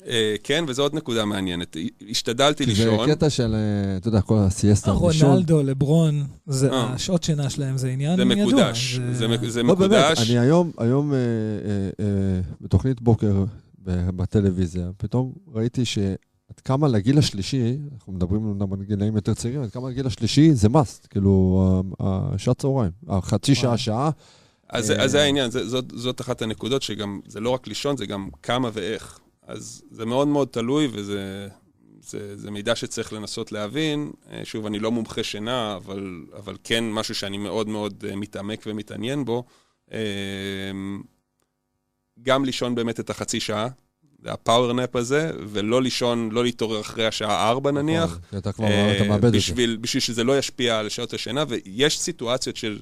אה, 0.06 0.34
כן, 0.44 0.64
וזו 0.68 0.82
עוד 0.82 0.94
נקודה 0.94 1.24
מעניינת. 1.24 1.76
השתדלתי 2.10 2.64
כי 2.66 2.74
זה 2.74 2.90
לישון. 2.90 3.10
קטע 3.10 3.30
של, 3.30 3.54
אתה 3.96 4.08
יודע, 4.08 4.20
כל 4.20 4.38
הסיאסטה, 4.38 4.92
לישון. 5.06 5.28
רונלדו, 5.30 5.62
לברון, 5.62 6.22
זה- 6.46 6.70
אה. 6.72 6.84
השעות 6.92 7.22
שינה 7.22 7.50
שלהם 7.50 7.78
זה 7.78 7.88
עניין 7.88 8.16
זה 8.16 8.22
ידוע. 8.22 8.36
מקודש. 8.46 9.00
זה, 9.12 9.28
מק- 9.28 9.44
זה 9.48 9.62
לא, 9.62 9.74
באמת, 9.74 9.90
מקודש. 10.04 10.30
אני 10.30 10.38
היום, 10.38 10.72
היום 10.78 11.12
אה, 11.12 11.18
אה, 11.18 11.24
אה, 12.06 12.40
בתוכנית 12.60 13.00
בוקר 13.02 13.44
ב- 13.84 14.10
בטלוויזיה, 14.10 14.90
פתאום 14.96 15.32
ראיתי 15.54 15.82
שעד 16.48 16.60
כמה 16.60 16.88
לגיל 16.88 17.18
השלישי, 17.18 17.76
אנחנו 17.94 18.12
מדברים 18.12 18.44
אומנם 18.44 18.72
על 18.72 18.82
גילאים 18.82 19.16
יותר 19.16 19.34
צעירים, 19.34 19.62
עד 19.62 19.70
כמה 19.70 19.90
לגיל 19.90 20.06
השלישי 20.06 20.54
זה 20.54 20.68
must, 20.68 21.08
כאילו, 21.10 21.82
השעת 22.00 22.58
צהריים, 22.58 22.92
החצי 23.08 23.54
שעה. 23.54 23.78
שעה. 23.78 24.10
אז, 24.68 24.92
אז 24.98 25.10
זה 25.10 25.22
העניין, 25.22 25.50
זה, 25.50 25.68
זאת, 25.68 25.84
זאת 25.94 26.20
אחת 26.20 26.42
הנקודות 26.42 26.82
שגם, 26.82 27.20
זה 27.26 27.40
לא 27.40 27.50
רק 27.50 27.66
לישון, 27.66 27.96
זה 27.96 28.06
גם 28.06 28.28
כמה 28.42 28.70
ואיך. 28.72 29.20
אז 29.46 29.82
זה 29.90 30.06
מאוד 30.06 30.28
מאוד 30.28 30.48
תלוי, 30.48 30.88
וזה 30.92 31.48
זה, 32.00 32.36
זה 32.36 32.50
מידע 32.50 32.76
שצריך 32.76 33.12
לנסות 33.12 33.52
להבין. 33.52 34.10
אה, 34.30 34.44
שוב, 34.44 34.66
אני 34.66 34.78
לא 34.78 34.90
מומחה 34.92 35.22
שינה, 35.22 35.76
אבל, 35.76 36.24
אבל 36.36 36.56
כן 36.64 36.84
משהו 36.90 37.14
שאני 37.14 37.38
מאוד 37.38 37.68
מאוד 37.68 38.04
אה, 38.08 38.16
מתעמק 38.16 38.62
ומתעניין 38.66 39.24
בו. 39.24 39.44
אה, 39.92 39.98
גם 42.22 42.44
לישון 42.44 42.74
באמת 42.74 43.00
את 43.00 43.10
החצי 43.10 43.40
שעה, 43.40 43.68
זה 44.24 44.32
הפאוור 44.32 44.72
נאפ 44.72 44.96
הזה, 44.96 45.30
ולא 45.48 45.82
לישון, 45.82 46.28
לא 46.32 46.44
להתעורר 46.44 46.80
אחרי 46.80 47.06
השעה 47.06 47.50
4 47.50 47.70
נניח. 47.70 48.04
נכון, 48.04 48.38
אתה 48.38 48.52
כבר, 48.52 48.64
אה, 48.64 48.96
אתה 48.96 49.04
מאבד 49.04 49.24
את 49.24 49.32
זה. 49.32 49.38
בשביל, 49.38 49.78
שזה 49.84 50.24
לא 50.24 50.38
ישפיע 50.38 50.78
על 50.78 50.88
שעות 50.88 51.14
השינה, 51.14 51.44
ויש 51.48 52.00
סיטואציות 52.00 52.56
של 52.56 52.78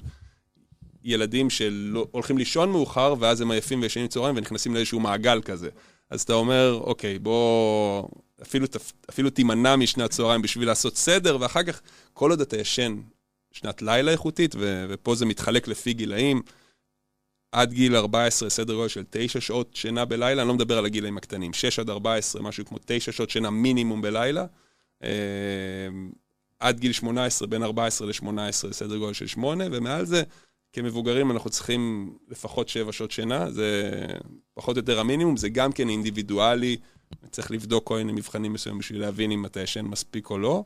ילדים 1.03 1.49
שהולכים 1.49 2.37
לישון 2.37 2.71
מאוחר, 2.71 3.15
ואז 3.19 3.41
הם 3.41 3.51
עייפים 3.51 3.81
וישנים 3.81 4.07
צהריים 4.07 4.35
ונכנסים 4.37 4.73
לאיזשהו 4.73 4.99
מעגל 4.99 5.41
כזה. 5.41 5.69
אז 6.09 6.21
אתה 6.21 6.33
אומר, 6.33 6.79
אוקיי, 6.83 7.19
בוא, 7.19 8.03
אפילו, 8.41 8.67
אפילו 9.09 9.29
תימנע 9.29 9.75
משנת 9.75 10.09
צהריים 10.09 10.41
בשביל 10.41 10.67
לעשות 10.67 10.97
סדר, 10.97 11.37
ואחר 11.39 11.63
כך, 11.63 11.81
כל 12.13 12.29
עוד 12.29 12.41
אתה 12.41 12.57
ישן 12.57 12.95
שנת 13.51 13.81
לילה 13.81 14.11
איכותית, 14.11 14.55
ו- 14.59 14.85
ופה 14.89 15.15
זה 15.15 15.25
מתחלק 15.25 15.67
לפי 15.67 15.93
גילאים, 15.93 16.41
עד 17.53 17.73
גיל 17.73 17.95
14, 17.95 18.49
סדר 18.49 18.73
גודל 18.73 18.87
של 18.87 19.03
9 19.09 19.41
שעות 19.41 19.75
שינה 19.75 20.05
בלילה, 20.05 20.41
אני 20.41 20.47
לא 20.47 20.53
מדבר 20.53 20.77
על 20.77 20.85
הגילאים 20.85 21.17
הקטנים, 21.17 21.53
6 21.53 21.79
עד 21.79 21.89
14, 21.89 22.41
משהו 22.41 22.65
כמו 22.65 22.77
9 22.85 23.11
שעות 23.11 23.29
שינה 23.29 23.49
מינימום 23.49 24.01
בלילה. 24.01 24.45
אה, 25.03 25.09
עד 26.59 26.79
גיל 26.79 26.91
18, 26.91 27.47
בין 27.47 27.63
14 27.63 28.07
ל-18, 28.07 28.73
סדר 28.73 28.97
גודל 28.97 29.13
של 29.13 29.27
8, 29.27 29.63
ומעל 29.71 30.05
זה, 30.05 30.23
כמבוגרים 30.73 31.31
אנחנו 31.31 31.49
צריכים 31.49 32.13
לפחות 32.29 32.69
7 32.69 32.91
שעות 32.91 33.11
שינה, 33.11 33.51
זה 33.51 33.91
פחות 34.53 34.75
או 34.77 34.79
יותר 34.79 34.99
המינימום, 34.99 35.37
זה 35.37 35.49
גם 35.49 35.71
כן 35.71 35.89
אינדיבידואלי, 35.89 36.77
צריך 37.31 37.51
לבדוק 37.51 37.87
כל 37.87 37.97
מיני 37.97 38.11
מבחנים 38.11 38.53
מסוימים 38.53 38.79
בשביל 38.79 39.01
להבין 39.01 39.31
אם 39.31 39.45
אתה 39.45 39.61
ישן 39.61 39.85
מספיק 39.85 40.29
או 40.29 40.37
לא. 40.37 40.63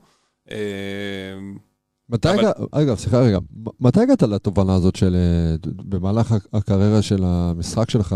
מתי 2.09 2.29
אבל- 2.29 2.51
אגב, 2.71 2.97
סליחה 2.97 3.19
רגע, 3.21 3.37
מתי 3.79 3.99
הגעת 3.99 4.21
לתובנה 4.23 4.75
הזאת 4.75 4.95
של, 4.95 5.15
אה, 5.15 5.55
במהלך 5.75 6.35
הקריירה 6.53 7.01
של 7.01 7.23
המשחק 7.23 7.89
שלך, 7.89 8.15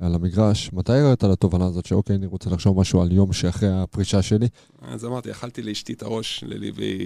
על 0.00 0.14
המגרש, 0.14 0.70
מתי 0.72 0.92
הגעת 0.92 1.24
לתובנה 1.24 1.66
הזאת 1.66 1.86
שאוקיי, 1.86 2.16
אני 2.16 2.26
רוצה 2.26 2.50
לחשוב 2.50 2.80
משהו 2.80 3.02
על 3.02 3.12
יום 3.12 3.32
שאחרי 3.32 3.68
הפרישה 3.72 4.22
שלי? 4.22 4.48
אז 4.82 5.04
אמרתי, 5.04 5.30
אכלתי 5.30 5.62
לאשתי 5.62 5.92
את 5.92 6.02
הראש 6.02 6.44
לליבי 6.46 6.98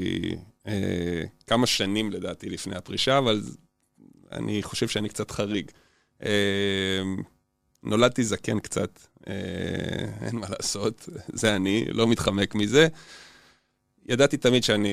אה, 0.67 1.23
כמה 1.47 1.67
שנים 1.67 2.11
לדעתי 2.11 2.51
לפני 2.51 2.77
הפרישה, 2.77 3.19
אבל 3.19 3.43
אני 4.33 4.63
חושב 4.63 4.89
שאני 4.89 5.09
קצת 5.09 5.31
חריג. 5.31 5.71
אה, 6.25 7.03
נולדתי 7.83 8.25
זקן 8.25 8.59
קצת, 8.61 9.01
אה, 9.29 9.35
אין 10.21 10.37
מה 10.37 10.47
לעשות, 10.51 11.09
זה 11.41 11.57
אני, 11.57 11.85
לא 11.89 12.09
מתחמק 12.09 12.55
מזה. 12.55 12.89
ידעתי 14.09 14.37
תמיד 14.37 14.65
שאני 14.65 14.89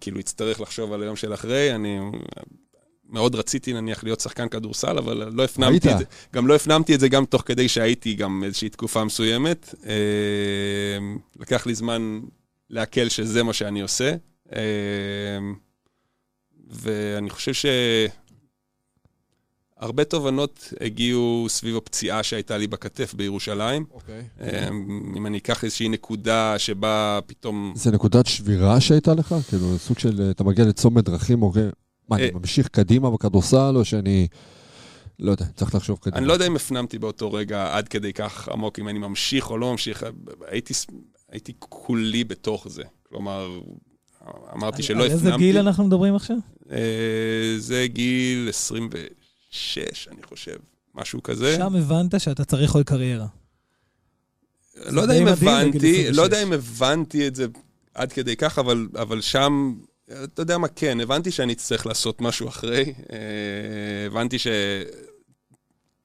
כאילו 0.00 0.20
אצטרך 0.20 0.60
לחשוב 0.60 0.92
על 0.92 1.02
היום 1.02 1.16
של 1.16 1.34
אחרי, 1.34 1.74
אני 1.74 1.98
מאוד 3.10 3.34
רציתי 3.34 3.72
נניח 3.72 4.04
להיות 4.04 4.20
שחקן 4.20 4.48
כדורסל, 4.48 4.98
אבל 4.98 5.30
לא 5.32 5.44
הפנמתי 5.44 5.88
היית. 5.88 5.94
את 5.94 5.98
זה. 5.98 6.04
גם 6.34 6.46
לא 6.46 6.54
הפנמתי 6.54 6.94
את 6.94 7.00
זה 7.00 7.08
גם 7.08 7.24
תוך 7.24 7.42
כדי 7.46 7.68
שהייתי 7.68 8.14
גם 8.14 8.44
איזושהי 8.44 8.68
תקופה 8.68 9.04
מסוימת. 9.04 9.74
אה, 9.86 9.94
לקח 11.40 11.66
לי 11.66 11.74
זמן 11.74 12.20
לעכל 12.70 13.08
שזה 13.08 13.42
מה 13.42 13.52
שאני 13.52 13.80
עושה. 13.80 14.14
אה, 14.52 14.60
ואני 16.70 17.30
חושב 17.30 17.52
שהרבה 19.80 20.04
תובנות 20.04 20.72
הגיעו 20.80 21.46
סביב 21.48 21.76
הפציעה 21.76 22.22
שהייתה 22.22 22.58
לי 22.58 22.66
בכתף 22.66 23.14
בירושלים. 23.14 23.84
אוקיי. 23.92 24.22
אה, 24.40 24.68
אם 25.16 25.26
אני 25.26 25.38
אקח 25.38 25.64
איזושהי 25.64 25.88
נקודה 25.88 26.58
שבה 26.58 27.18
פתאום... 27.26 27.72
זה 27.76 27.90
נקודת 27.90 28.26
שבירה 28.26 28.80
שהייתה 28.80 29.14
לך? 29.14 29.34
כאילו, 29.48 29.78
סוג 29.78 29.98
של, 29.98 30.22
אה, 30.22 30.30
אתה 30.30 30.44
מגיע 30.44 30.64
לצומת 30.64 31.04
דרכים, 31.04 31.42
אוקיי, 31.42 31.68
מה, 32.08 32.16
אני 32.16 32.24
אה. 32.24 32.30
ממשיך 32.34 32.68
קדימה 32.68 33.10
בכדורסל, 33.10 33.72
או 33.76 33.84
שאני, 33.84 34.26
לא 35.18 35.30
יודע, 35.30 35.44
צריך 35.56 35.74
לחשוב 35.74 35.98
קדימה. 36.00 36.18
אני 36.18 36.26
לא 36.26 36.32
יודע 36.32 36.46
אם 36.46 36.56
הפנמתי 36.56 36.98
באותו 36.98 37.32
רגע 37.32 37.76
עד 37.76 37.88
כדי 37.88 38.12
כך 38.12 38.48
עמוק, 38.48 38.78
אם 38.78 38.88
אני 38.88 38.98
ממשיך 38.98 39.50
או 39.50 39.58
לא 39.58 39.70
ממשיך. 39.70 40.04
הייתי, 40.48 40.74
הייתי 41.30 41.52
כולי 41.58 42.24
בתוך 42.24 42.68
זה. 42.68 42.82
כלומר, 43.08 43.60
אמרתי 44.54 44.76
על- 44.76 44.82
שלא 44.82 45.04
על 45.04 45.06
הפנמתי. 45.06 45.26
איזה 45.26 45.36
גיל 45.38 45.58
אנחנו 45.58 45.84
מדברים 45.84 46.14
עכשיו? 46.14 46.36
אה, 46.70 46.78
זה 47.58 47.86
גיל 47.86 48.48
26, 49.52 50.08
אני 50.08 50.22
חושב. 50.22 50.56
משהו 50.94 51.22
כזה. 51.22 51.56
שם 51.56 51.76
הבנת 51.76 52.20
שאתה 52.20 52.44
צריך 52.44 52.74
עוד 52.74 52.86
קריירה. 52.86 53.26
לא 54.76 55.00
יודע 55.00 55.14
אם 55.14 55.26
הבנתי, 55.26 56.12
לא 56.12 56.22
יודע 56.22 56.36
26. 56.36 56.42
אם 56.42 56.52
הבנתי 56.52 57.26
את 57.26 57.34
זה 57.34 57.46
עד 57.94 58.12
כדי 58.12 58.36
כך, 58.36 58.58
אבל, 58.58 58.88
אבל 58.94 59.20
שם, 59.20 59.74
אתה 60.24 60.42
יודע 60.42 60.58
מה, 60.58 60.68
כן, 60.68 61.00
הבנתי 61.00 61.30
שאני 61.30 61.52
אצטרך 61.52 61.86
לעשות 61.86 62.20
משהו 62.20 62.48
אחרי. 62.48 62.94
אה, 63.12 64.06
הבנתי 64.06 64.38
ש... 64.38 64.46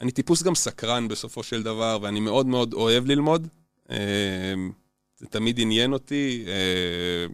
אני 0.02 0.12
טיפוס 0.12 0.44
גם 0.44 0.56
סקרן 0.56 1.08
בסופו 1.08 1.44
של 1.44 1.64
דבר, 1.64 2.00
ואני 2.02 2.20
מאוד 2.20 2.46
מאוד 2.46 2.74
אוהב 2.74 3.06
ללמוד. 3.06 3.48
אה, 3.92 3.96
זה 5.18 5.26
תמיד 5.28 5.60
עניין 5.60 5.94
אותי. 5.94 6.46
אה, 6.48 7.34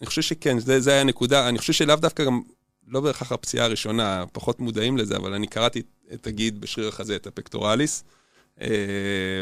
אני 0.00 0.06
חושב 0.06 0.22
שכן, 0.22 0.58
זה, 0.58 0.80
זה 0.80 0.90
היה 0.90 1.00
הנקודה. 1.00 1.48
אני 1.48 1.58
חושב 1.58 1.72
שלאו 1.72 1.96
דווקא 1.96 2.24
גם, 2.24 2.40
לא 2.90 3.00
בהכרח 3.00 3.32
הפציעה 3.32 3.64
הראשונה, 3.64 4.24
פחות 4.32 4.60
מודעים 4.60 4.96
לזה, 4.96 5.16
אבל 5.16 5.34
אני 5.34 5.46
קראתי 5.46 5.82
את 6.12 6.26
הגיד 6.26 6.60
בשריר 6.60 6.88
החזה, 6.88 7.16
את 7.16 7.26
הפקטורליס, 7.26 8.04
אה, 8.60 8.66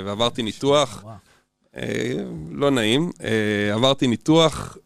ועברתי 0.05 0.43
ניתוח. 0.43 1.05
אה, 1.77 2.15
לא 2.51 2.71
נעים. 2.71 3.13
אה, 3.23 3.75
עברתי 3.75 4.07
ניתוח, 4.07 4.77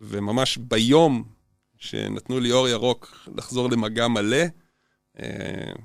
וממש 0.00 0.56
ביום 0.56 1.24
שנתנו 1.78 2.40
לי 2.40 2.52
אור 2.52 2.68
ירוק 2.68 3.28
לחזור 3.36 3.70
למגע 3.70 4.08
מלא, 4.08 4.44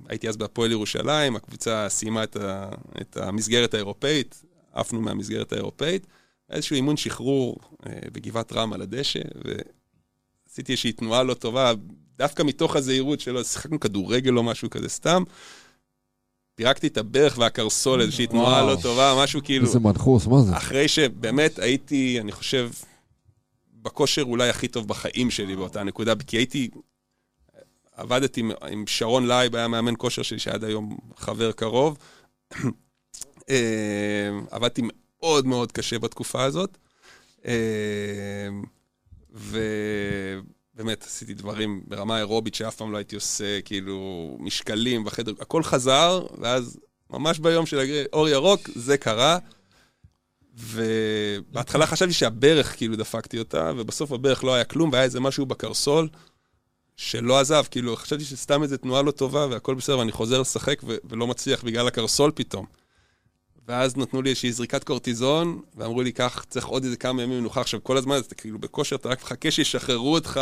הייתי 0.09 0.29
אז 0.29 0.37
בהפועל 0.37 0.71
ירושלים, 0.71 1.35
הקבוצה 1.35 1.89
סיימה 1.89 2.23
את, 2.23 2.35
ה, 2.35 2.69
את 3.01 3.17
המסגרת 3.17 3.73
האירופאית, 3.73 4.43
עפנו 4.73 5.01
מהמסגרת 5.01 5.53
האירופאית, 5.53 6.07
איזשהו 6.49 6.75
אימון 6.75 6.97
שחרור 6.97 7.57
בגבעת 8.13 8.53
רם 8.53 8.73
על 8.73 8.81
הדשא, 8.81 9.19
ועשיתי 10.57 10.71
איזושהי 10.71 10.91
תנועה 10.91 11.23
לא 11.23 11.33
טובה, 11.33 11.73
דווקא 12.17 12.43
מתוך 12.43 12.75
הזהירות 12.75 13.19
שלו, 13.19 13.43
שיחקנו 13.43 13.79
כדורגל 13.79 14.37
או 14.37 14.43
משהו 14.43 14.69
כזה 14.69 14.89
סתם. 14.89 15.23
פירקתי 16.55 16.87
את 16.87 16.97
הברך 16.97 17.37
והקרסול, 17.37 18.01
איזושהי 18.01 18.27
תנועה. 18.27 18.61
לא 18.65 18.77
טובה, 18.81 19.19
משהו 19.23 19.41
כאילו... 19.43 19.65
איזה 19.65 19.79
מנחוס, 19.79 20.27
מה 20.27 20.41
זה? 20.41 20.57
אחרי 20.57 20.87
שבאמת 20.87 21.59
הייתי, 21.59 22.19
אני 22.21 22.31
חושב, 22.31 22.69
בכושר 23.73 24.21
אולי 24.23 24.49
הכי 24.49 24.67
טוב 24.67 24.87
בחיים 24.87 25.31
שלי 25.31 25.55
באותה 25.55 25.83
נקודה, 25.83 26.13
כי 26.27 26.37
הייתי, 26.37 26.69
עבדתי 27.95 28.39
עם- 28.39 28.51
עם 28.69 28.87
שרון 28.87 29.27
לייב, 29.27 29.55
היה 29.55 29.67
מאמן 29.67 29.93
כושר 29.97 30.21
שלי 30.21 30.39
שעד 30.39 30.63
היום 30.63 30.97
חבר 31.17 31.51
קרוב. 31.51 31.97
אה, 33.49 34.29
עבדתי 34.51 34.81
מאוד 35.19 35.45
מאוד 35.47 35.71
קשה 35.71 35.99
בתקופה 35.99 36.43
הזאת. 36.43 36.77
ובאמת 39.37 41.03
עשיתי 41.03 41.33
דברים 41.33 41.81
ברמה 41.87 42.17
אירובית 42.17 42.55
שאף 42.55 42.75
פעם 42.75 42.91
לא 42.91 42.97
הייתי 42.97 43.15
עושה, 43.15 43.61
כאילו 43.61 44.37
משקלים 44.39 45.03
בחדר, 45.03 45.31
הכל 45.39 45.63
חזר, 45.63 46.25
ואז 46.41 46.79
ממש 47.09 47.39
ביום 47.39 47.65
של 47.65 48.05
אור 48.13 48.29
ירוק, 48.29 48.69
זה 48.75 48.97
קרה. 48.97 49.37
ובהתחלה 50.57 51.87
חשבתי 51.87 52.13
שהברך, 52.13 52.77
כאילו 52.77 52.95
דפקתי 52.95 53.39
אותה, 53.39 53.71
ובסוף 53.77 54.11
הברך 54.11 54.43
לא 54.43 54.53
היה 54.53 54.63
כלום, 54.63 54.89
והיה 54.91 55.03
איזה 55.03 55.19
משהו 55.19 55.45
בקרסול 55.45 56.09
שלא 56.95 57.39
עזב, 57.39 57.63
כאילו 57.71 57.95
חשבתי 57.95 58.23
שסתם 58.23 58.63
איזו 58.63 58.77
תנועה 58.77 59.01
לא 59.01 59.11
טובה, 59.11 59.47
והכל 59.49 59.75
בסדר, 59.75 59.99
ואני 59.99 60.11
חוזר 60.11 60.41
לשחק 60.41 60.81
ו- 60.83 60.95
ולא 61.09 61.27
מצליח 61.27 61.63
בגלל 61.63 61.87
הקרסול 61.87 62.31
פתאום. 62.35 62.65
ואז 63.67 63.97
נתנו 63.97 64.21
לי 64.21 64.29
איזושהי 64.29 64.51
זריקת 64.51 64.83
קורטיזון, 64.83 65.61
ואמרו 65.75 66.01
לי, 66.01 66.11
קח, 66.11 66.45
צריך 66.49 66.65
עוד 66.65 66.83
איזה 66.83 66.95
כמה 66.97 67.21
ימים 67.23 67.39
מנוחה. 67.39 67.61
עכשיו, 67.61 67.83
כל 67.83 67.97
הזמן 67.97 68.17
אתה 68.17 68.35
כאילו 68.35 68.59
בכושר, 68.59 68.95
אתה 68.95 69.09
רק 69.09 69.23
מחכה 69.23 69.51
שישחררו 69.51 70.13
אותך, 70.13 70.39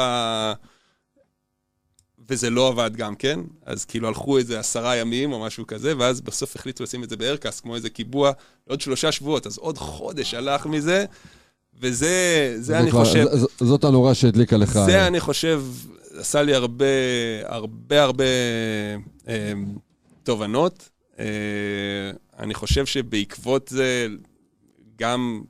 וזה 2.29 2.49
לא 2.49 2.67
עבד 2.67 2.91
גם 2.95 3.15
כן. 3.15 3.39
אז 3.65 3.85
כאילו 3.85 4.07
הלכו 4.07 4.37
איזה 4.37 4.59
עשרה 4.59 4.95
ימים 4.95 5.31
או 5.31 5.39
משהו 5.39 5.67
כזה, 5.67 5.93
ואז 5.97 6.21
בסוף 6.21 6.55
החליטו 6.55 6.83
לשים 6.83 7.03
את 7.03 7.09
זה 7.09 7.17
בארקס, 7.17 7.59
כמו 7.59 7.75
איזה 7.75 7.89
קיבוע, 7.89 8.31
לעוד 8.67 8.81
שלושה 8.81 9.11
שבועות. 9.11 9.47
אז 9.47 9.57
עוד 9.57 9.77
חודש 9.77 10.33
הלך 10.33 10.65
מזה, 10.65 11.05
וזה, 11.79 12.55
זה 12.59 12.79
אני 12.79 12.91
כבר- 12.91 13.05
חושב... 13.05 13.25
ז- 13.35 13.39
ז- 13.41 13.47
זאת 13.67 13.83
הנורה 13.83 14.13
שהדליקה 14.13 14.57
לך. 14.57 14.71
זה 14.85 15.07
אני 15.07 15.19
חושב, 15.19 15.63
עשה 16.17 16.41
לי 16.43 16.53
הרבה, 16.55 16.85
הרבה, 17.43 18.03
הרבה 18.03 18.23
אה, 19.27 19.53
תובנות. 20.23 20.89
אה, 21.19 21.25
אני 22.39 22.53
חושב 22.53 22.85
שבעקבות 22.85 23.67
זה, 23.67 24.07
גם 24.99 25.41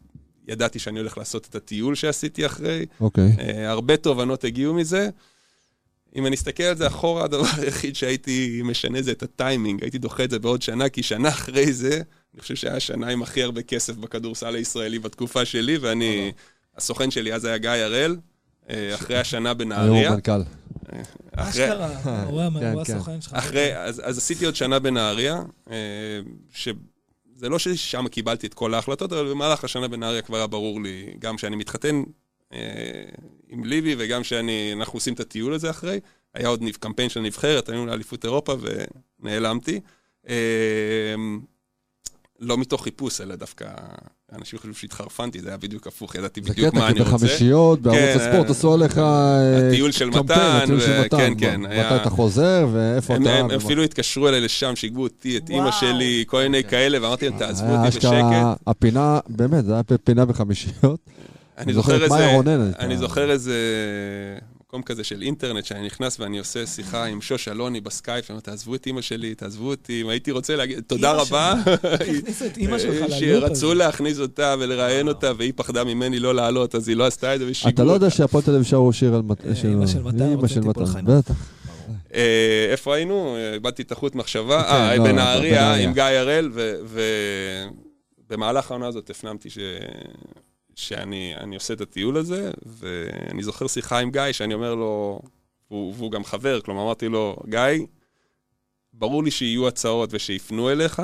ידעתי 0.47 0.79
שאני 0.79 0.99
הולך 0.99 1.17
לעשות 1.17 1.47
את 1.49 1.55
הטיול 1.55 1.95
שעשיתי 1.95 2.45
אחרי. 2.45 2.85
אוקיי. 2.99 3.35
אה, 3.39 3.71
הרבה 3.71 3.97
תובנות 3.97 4.43
הגיעו 4.43 4.73
מזה. 4.73 5.09
אם 6.15 6.25
אני 6.25 6.35
אסתכל 6.35 6.63
על 6.63 6.77
זה 6.77 6.87
אחורה, 6.87 7.23
הדבר 7.23 7.45
היחיד 7.61 7.95
שהייתי 7.95 8.61
משנה 8.63 9.01
זה 9.01 9.11
את 9.11 9.23
הטיימינג. 9.23 9.81
הייתי 9.81 9.97
דוחה 9.97 10.23
את 10.23 10.29
זה 10.29 10.39
בעוד 10.39 10.61
שנה, 10.61 10.89
כי 10.89 11.03
שנה 11.03 11.29
אחרי 11.29 11.73
זה, 11.73 12.01
אני 12.33 12.41
חושב 12.41 12.55
שהיה 12.55 12.75
השנה 12.75 13.07
עם 13.07 13.23
הכי 13.23 13.43
הרבה 13.43 13.61
כסף 13.61 13.95
בכדורסל 13.95 14.55
הישראלי 14.55 14.99
בתקופה 14.99 15.45
שלי, 15.45 15.77
ואני, 15.77 16.31
הסוכן 16.77 17.11
שלי 17.11 17.33
אז 17.33 17.45
היה 17.45 17.57
גיא 17.57 17.69
הראל, 17.69 18.17
אה, 18.69 18.95
אחרי 18.95 19.17
השנה 19.17 19.49
היום 19.49 19.57
בנהריה. 19.57 20.09
הוא 20.09 20.15
מנכ"ל. 20.15 20.41
אחרי, 21.31 21.65
אשכרה, 21.65 21.87
הוא 22.29 22.41
כן, 22.59 22.83
כן. 22.83 22.95
הסוכן 22.95 23.21
שלך. 23.21 23.33
אז, 23.77 24.17
עשיתי 24.17 24.45
עוד 24.45 24.55
שנה 24.55 24.79
בנהריה, 24.79 25.41
אה, 25.71 26.19
שזה 26.53 27.49
לא 27.49 27.59
ששם 27.59 28.07
קיבלתי 28.07 28.47
את 28.47 28.53
כל 28.53 28.73
ההחלטות, 28.73 29.13
אבל 29.13 29.29
במהלך 29.29 29.63
השנה 29.63 29.87
בנהריה 29.87 30.21
כבר 30.21 30.37
היה 30.37 30.47
ברור 30.47 30.81
לי, 30.81 31.13
גם 31.19 31.37
שאני 31.37 31.55
מתחתן 31.55 32.03
אה, 32.53 32.59
עם 33.49 33.63
ליבי, 33.63 33.95
וגם 33.97 34.23
שאנחנו 34.23 34.97
עושים 34.97 35.13
את 35.13 35.19
הטיול 35.19 35.53
הזה 35.53 35.69
אחרי. 35.69 35.99
היה 36.33 36.47
עוד 36.47 36.63
קמפיין 36.79 37.09
של 37.09 37.19
הנבחרת, 37.19 37.69
היינו 37.69 37.85
לאליפות 37.85 38.25
אירופה 38.25 38.55
ונעלמתי. 39.19 39.79
אה, 40.29 41.15
לא 42.39 42.57
מתוך 42.57 42.83
חיפוש, 42.83 43.21
אלא 43.21 43.35
דווקא 43.35 43.73
אנשים 44.39 44.59
חשבו 44.59 44.73
שהתחרפנתי, 44.73 45.39
זה 45.39 45.49
היה 45.49 45.57
בדיוק 45.57 45.87
הפוך, 45.87 46.15
ידעתי 46.15 46.41
זה 46.43 46.49
בדיוק 46.49 46.67
קטע, 46.67 46.79
מה 46.79 46.87
כי 46.87 46.91
אני 46.91 46.99
רוצה. 46.99 47.17
בחמישיות, 47.17 47.81
בערוץ 47.81 47.99
כן, 47.99 48.17
הספורט 48.19 48.45
אה, 48.45 48.51
עשו 48.51 48.73
עליך 48.73 48.97
אה, 48.97 49.67
הטיול 49.67 49.91
של 49.91 50.09
מתן, 50.09 50.59
הטיול 50.63 50.79
של 50.79 51.01
מתן. 51.01 51.17
כן, 51.17 51.33
כן, 51.37 51.61
מתי 51.61 51.95
אתה 52.01 52.09
חוזר, 52.09 52.67
ואיפה 52.73 53.15
אתה... 53.15 53.31
הם 53.31 53.51
אפילו 53.51 53.83
התקשרו 53.83 54.27
אליי 54.27 54.41
לשם, 54.41 54.75
שיגעו 54.75 55.03
אותי, 55.03 55.37
את 55.37 55.49
אימא. 55.49 55.71
שלי, 55.71 56.23
כל 56.27 56.43
מיני 56.43 56.63
כאלה, 56.63 56.97
ואמרתי 57.01 57.29
להם, 57.29 57.37
תעזבו 57.37 57.67
היה 57.67 57.85
אותי 57.85 57.97
בשקט. 57.97 58.11
הפינה, 58.67 59.19
באמת, 59.29 59.65
זה 59.65 59.73
היה 59.73 59.83
פינה 60.03 60.25
בחמישיות. 60.25 60.99
אני 61.57 61.73
זוכר 61.73 62.03
איזה, 62.03 62.39
אני 62.79 62.97
זוכר 62.97 63.31
איזה 63.31 63.53
מקום 64.75 64.83
כזה 64.83 65.03
של 65.03 65.21
אינטרנט, 65.21 65.65
שאני 65.65 65.85
נכנס 65.85 66.19
ואני 66.19 66.39
עושה 66.39 66.65
שיחה 66.65 67.05
עם 67.05 67.21
שוש 67.21 67.47
אלוני 67.47 67.81
בסקייפ, 67.81 68.25
ואומר, 68.29 68.41
תעזבו 68.41 68.75
את 68.75 68.85
אימא 68.85 69.01
שלי, 69.01 69.35
תעזבו 69.35 69.69
אותי, 69.69 70.01
אם 70.01 70.09
הייתי 70.09 70.31
רוצה 70.31 70.55
להגיד, 70.55 70.79
תודה 70.87 71.11
רבה. 71.11 71.53
הכניסו 71.93 72.45
את 72.45 72.57
אימא 72.57 72.79
שלך 72.79 72.93
ללופ 72.95 73.09
הזה. 73.11 73.19
שרצו 73.19 73.73
להכניס 73.73 74.19
אותה 74.19 74.55
ולראיין 74.59 75.07
אותה, 75.07 75.31
והיא 75.37 75.53
פחדה 75.55 75.83
ממני 75.83 76.19
לא 76.19 76.35
לעלות, 76.35 76.75
אז 76.75 76.87
היא 76.87 76.97
לא 76.97 77.05
עשתה 77.05 77.35
את 77.35 77.39
זה, 77.39 77.45
ושיגעו 77.49 77.69
אתה 77.73 77.83
לא 77.83 77.91
יודע. 77.91 78.09
שהפועל 78.09 78.43
תל 78.43 78.51
אביב 78.51 78.63
שרו 78.63 78.93
שיר 78.93 79.15
על 79.15 79.21
מת- 79.21 79.45
אה, 79.47 79.55
של- 79.55 79.75
מתן 80.03 80.33
רוצה 80.33 80.47
של 80.47 80.61
מתן. 80.61 80.81
בטח. 81.05 81.33
אה, 82.13 82.67
איפה 82.71 82.95
היינו? 82.95 83.35
אה, 83.35 83.53
איבדתי 83.53 83.81
את 83.81 83.91
החוט 83.91 84.15
מחשבה. 84.15 84.63
כן, 84.63 84.69
אה, 84.69 84.95
לא, 84.95 85.03
בנהריה 85.03 85.61
בנהריה. 85.61 85.75
עם 85.87 85.93
גיא 85.93 86.03
הראל, 86.03 86.51
ובמהלך 88.29 88.71
העונה 88.71 88.87
הזאת 88.87 89.09
הפנמתי 89.09 89.49
ש... 89.49 89.57
שאני 90.75 91.35
אני 91.37 91.55
עושה 91.55 91.73
את 91.73 91.81
הטיול 91.81 92.17
הזה, 92.17 92.51
ואני 92.65 93.43
זוכר 93.43 93.67
שיחה 93.67 93.99
עם 93.99 94.11
גיא 94.11 94.31
שאני 94.31 94.53
אומר 94.53 94.75
לו, 94.75 95.21
והוא, 95.71 95.93
והוא 95.97 96.11
גם 96.11 96.23
חבר, 96.23 96.61
כלומר 96.61 96.83
אמרתי 96.83 97.07
לו, 97.07 97.35
גיא, 97.49 97.85
ברור 98.93 99.23
לי 99.23 99.31
שיהיו 99.31 99.67
הצעות 99.67 100.09
ושיפנו 100.13 100.69
אליך, 100.69 101.01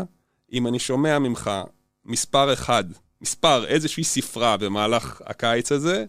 אם 0.53 0.67
אני 0.67 0.79
שומע 0.79 1.19
ממך 1.19 1.51
מספר 2.05 2.53
אחד, 2.53 2.83
מספר, 3.21 3.65
איזושהי 3.65 4.03
ספרה 4.03 4.57
במהלך 4.57 5.21
הקיץ 5.25 5.71
הזה, 5.71 6.05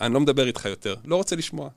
אני 0.00 0.14
לא 0.14 0.20
מדבר 0.20 0.46
איתך 0.46 0.64
יותר, 0.64 0.94
לא 1.04 1.16
רוצה 1.16 1.36
לשמוע. 1.36 1.68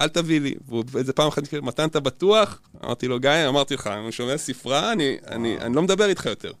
אל 0.00 0.08
תביא 0.08 0.40
לי. 0.40 0.54
ואיזה 0.68 1.12
פעם 1.12 1.28
אחת, 1.28 1.54
מתן 1.54 1.88
אתה 1.88 2.00
בטוח? 2.00 2.60
אמרתי 2.84 3.08
לו, 3.08 3.20
גיא, 3.20 3.48
אמרתי 3.48 3.74
לך, 3.74 3.86
אני 3.86 4.12
שומע 4.12 4.36
ספרה, 4.36 4.92
אני, 4.92 5.16
אני, 5.26 5.58
אני 5.58 5.76
לא 5.76 5.82
מדבר 5.82 6.08
איתך 6.08 6.26
יותר. 6.26 6.52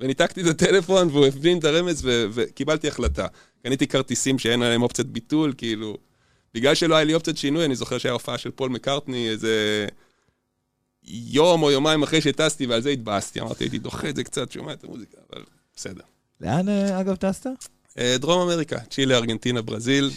וניתקתי 0.00 0.40
את 0.40 0.46
הטלפון, 0.46 1.08
והוא 1.08 1.26
הבין 1.26 1.58
את 1.58 1.64
הרמז, 1.64 2.04
ו- 2.04 2.26
וקיבלתי 2.32 2.88
החלטה. 2.88 3.26
קניתי 3.62 3.86
כרטיסים 3.86 4.38
שאין 4.38 4.62
עליהם 4.62 4.82
אופציית 4.82 5.08
ביטול, 5.08 5.54
כאילו... 5.56 5.96
בגלל 6.54 6.74
שלא 6.74 6.94
היה 6.94 7.04
לי 7.04 7.14
אופציית 7.14 7.36
שינוי, 7.36 7.64
אני 7.64 7.74
זוכר 7.74 7.98
שהיה 7.98 8.12
הופעה 8.12 8.38
של 8.38 8.50
פול 8.50 8.70
מקארטני 8.70 9.28
איזה 9.28 9.86
יום 11.04 11.62
או 11.62 11.70
יומיים 11.70 12.02
אחרי 12.02 12.20
שטסתי, 12.20 12.66
ועל 12.66 12.80
זה 12.80 12.90
התבאסתי. 12.90 13.40
אמרתי, 13.40 13.64
הייתי 13.64 13.78
דוחה 13.78 14.08
את 14.08 14.16
זה 14.16 14.24
קצת, 14.24 14.52
שומע 14.52 14.72
את 14.72 14.84
המוזיקה, 14.84 15.18
אבל 15.32 15.42
בסדר. 15.76 16.02
לאן, 16.40 16.68
אה, 16.68 17.00
אגב, 17.00 17.16
טסת? 17.16 17.46
אה, 17.98 18.16
דרום 18.18 18.42
אמריקה, 18.42 18.78
צ'ילה, 18.90 19.16
ארגנטינה, 19.16 19.62
ברזיל. 19.62 20.10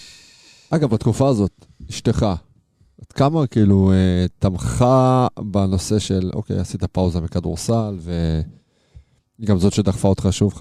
אגב, 0.69 0.89
בתקופה 0.89 1.29
הזאת, 1.29 1.65
אשתך, 1.89 2.25
עד 3.01 3.11
כמה 3.13 3.47
כאילו 3.47 3.91
אה, 3.91 4.25
תמכה 4.39 5.27
בנושא 5.39 5.99
של, 5.99 6.31
אוקיי, 6.33 6.59
עשית 6.59 6.83
פאוזה 6.83 7.21
מכדורסל, 7.21 7.97
והיא 9.39 9.49
גם 9.49 9.59
זאת 9.59 9.73
שדחפה 9.73 10.07
אותך 10.07 10.27
שוב, 10.31 10.53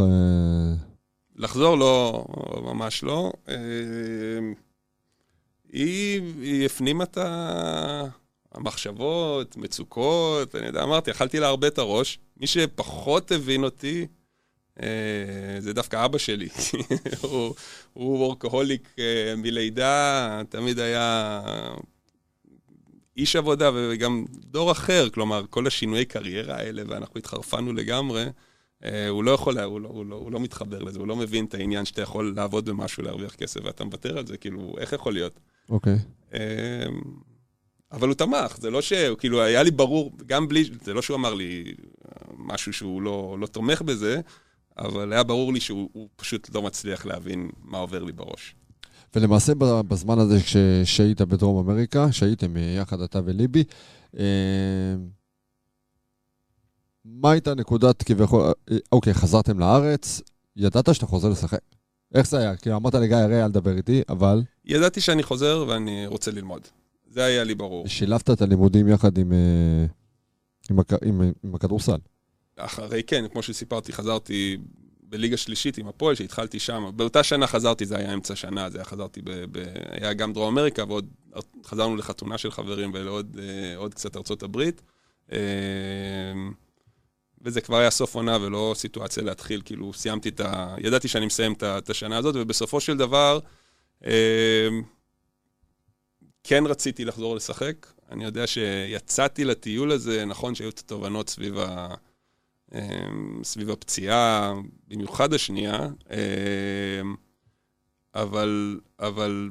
לחזור 1.37 1.78
לא, 1.78 2.24
ממש 2.62 3.02
לא. 3.02 3.32
אה, 3.48 3.54
היא, 5.72 6.22
היא 6.40 6.66
הפנימה 6.66 7.04
את, 7.04 7.18
המחשבות, 8.54 9.56
מצוקות, 9.56 10.54
אני 10.54 10.66
יודע, 10.66 10.82
אמרתי, 10.82 11.11
אכלתי 11.11 11.40
לה 11.40 11.46
הרבה 11.46 11.66
את 11.66 11.78
הראש. 11.78 12.18
מי 12.37 12.46
שפחות 12.46 13.32
הבין 13.32 13.64
אותי, 13.64 14.06
אה, 14.82 14.87
זה 15.58 15.72
דווקא 15.72 16.04
אבא 16.04 16.18
שלי. 16.18 16.48
הוא, 17.22 17.54
הוא 17.92 18.18
וורקהוליק 18.18 18.88
אה, 18.98 19.35
מלידה, 19.37 20.40
תמיד 20.48 20.78
היה 20.78 21.40
איש 23.16 23.37
עבודה 23.37 23.70
וגם 23.74 24.24
דור 24.30 24.72
אחר, 24.72 25.08
כלומר, 25.11 25.44
כל 25.50 25.66
השינויי 25.66 26.04
קריירה 26.04 26.56
האלה, 26.56 26.82
ואנחנו 26.88 27.18
התחרפנו 27.18 27.72
לגמרי. 27.72 28.24
אה, 28.84 29.08
הוא 29.08 29.24
לא 29.24 29.30
יכול, 29.30 29.58
הוא 29.58 29.80
לא, 29.80 29.88
הוא, 29.88 30.06
לא, 30.06 30.16
הוא 30.16 30.32
לא 30.32 30.40
מתחבר 30.40 30.78
לזה, 30.78 30.98
הוא 30.98 31.08
לא 31.08 31.16
מבין 31.16 31.44
את 31.44 31.54
העניין 31.54 31.84
שאתה 31.84 32.02
יכול 32.02 32.32
לעבוד 32.36 32.68
במשהו, 32.68 33.02
להרוויח 33.02 33.34
כסף, 33.34 33.60
ואתה 33.64 33.84
מוותר 33.84 34.18
על 34.18 34.26
זה, 34.26 34.36
כאילו, 34.36 34.74
איך 34.78 34.92
יכול 34.92 35.12
להיות? 35.12 35.40
אוקיי. 35.68 35.98
אמ, 36.34 36.38
אבל 37.92 38.08
הוא 38.08 38.14
תמך, 38.14 38.56
זה 38.60 38.70
לא 38.70 38.82
ש... 38.82 38.92
כאילו, 38.92 39.42
היה 39.42 39.62
לי 39.62 39.70
ברור, 39.70 40.12
גם 40.26 40.48
בלי... 40.48 40.64
זה 40.84 40.94
לא 40.94 41.02
שהוא 41.02 41.16
אמר 41.16 41.34
לי 41.34 41.64
אה, 42.08 42.32
משהו 42.38 42.72
שהוא 42.72 43.02
לא, 43.02 43.36
לא 43.40 43.46
תומך 43.46 43.82
בזה, 43.82 44.20
אבל 44.78 45.12
היה 45.12 45.22
ברור 45.22 45.52
לי 45.52 45.60
שהוא 45.60 45.90
הוא 45.92 46.08
פשוט 46.16 46.54
לא 46.54 46.62
מצליח 46.62 47.06
להבין 47.06 47.50
מה 47.62 47.78
עובר 47.78 48.04
לי 48.04 48.12
בראש. 48.12 48.54
ולמעשה 49.14 49.52
בזמן 49.88 50.18
הזה 50.18 50.38
שהיית 50.84 51.20
בדרום 51.20 51.68
אמריקה, 51.68 52.12
שהייתם 52.12 52.54
יחד 52.56 53.00
אתה 53.00 53.20
וליבי, 53.24 53.64
אה, 54.18 54.24
מה 57.04 57.30
הייתה 57.30 57.54
נקודת 57.54 58.02
כביכול, 58.02 58.42
אה, 58.70 58.76
אוקיי, 58.92 59.14
חזרתם 59.14 59.58
לארץ, 59.58 60.20
ידעת 60.56 60.94
שאתה 60.94 61.06
חוזר 61.06 61.28
לשחק. 61.28 61.58
איך 62.14 62.26
זה 62.28 62.38
היה? 62.38 62.56
כי 62.56 62.72
אמרת 62.72 62.94
לגיא, 62.94 63.16
הרי 63.16 63.44
אל 63.44 63.48
תדבר 63.48 63.76
איתי, 63.76 64.02
אבל 64.08 64.42
ידעתי 64.64 65.00
שאני 65.00 65.22
חוזר 65.22 65.64
ואני 65.68 66.06
רוצה 66.06 66.30
ללמוד. 66.30 66.62
זה 67.10 67.24
היה 67.24 67.44
לי 67.44 67.54
ברור. 67.54 67.88
שילבת 67.88 68.30
את 68.30 68.42
הלימודים 68.42 68.88
יחד 68.88 69.18
עם, 69.18 69.32
אה, 69.32 69.86
עם, 70.70 70.78
הכ- 70.80 71.04
עם, 71.04 71.32
עם 71.44 71.54
הכדורסל. 71.54 71.98
אחרי 72.56 73.02
כן, 73.02 73.24
כמו 73.32 73.42
שסיפרתי, 73.42 73.92
חזרתי 73.92 74.56
בליגה 75.02 75.36
שלישית 75.36 75.78
עם 75.78 75.88
הפועל, 75.88 76.14
שהתחלתי 76.14 76.58
שם. 76.58 76.90
באותה 76.96 77.22
שנה 77.22 77.46
חזרתי, 77.46 77.86
זה 77.86 77.96
היה 77.96 78.14
אמצע 78.14 78.36
שנה, 78.36 78.70
זה 78.70 78.78
היה 78.78 78.84
חזרתי 78.84 79.20
ב... 79.22 79.30
ב 79.30 79.64
היה 79.90 80.12
גם 80.12 80.32
דרום 80.32 80.58
אמריקה, 80.58 80.84
ועוד 80.88 81.06
חזרנו 81.64 81.96
לחתונה 81.96 82.38
של 82.38 82.50
חברים 82.50 82.90
ולעוד 82.94 83.36
אה, 83.42 83.76
עוד 83.76 83.94
קצת 83.94 84.16
ארצות 84.16 84.42
הברית. 84.42 84.82
אה, 87.42 87.48
וזה 87.48 87.61
כבר 87.61 87.76
היה 87.76 87.90
סוף 87.90 88.14
עונה 88.14 88.38
ולא 88.40 88.72
סיטואציה 88.76 89.22
להתחיל, 89.22 89.62
כאילו 89.64 89.92
סיימתי 89.92 90.28
את 90.28 90.40
ה... 90.40 90.76
ידעתי 90.78 91.09
שאני 91.09 91.26
מסיים 91.26 91.52
את 91.52 91.62
את 91.62 91.90
השנה 91.90 92.18
הזאת, 92.18 92.35
ובסופו 92.38 92.81
של 92.81 92.96
דבר, 92.96 93.38
אה, 94.05 94.68
כן 96.44 96.64
רציתי 96.66 97.05
לחזור 97.05 97.37
לשחק. 97.37 97.87
אני 98.11 98.24
יודע 98.24 98.46
שיצאתי 98.46 99.44
לטיול 99.44 99.92
הזה, 99.92 100.24
נכון 100.24 100.55
שהיו 100.55 100.68
את 100.68 100.78
התובנות 100.78 101.28
סביב 101.28 101.59
ה... 101.59 101.94
אמ, 102.74 103.40
סביב 103.44 103.70
הפציעה, 103.70 104.55
במיוחד 104.88 105.35
השנייה, 105.35 105.78
אמ, 106.11 107.14
אבל, 108.14 108.81
אבל 108.98 109.50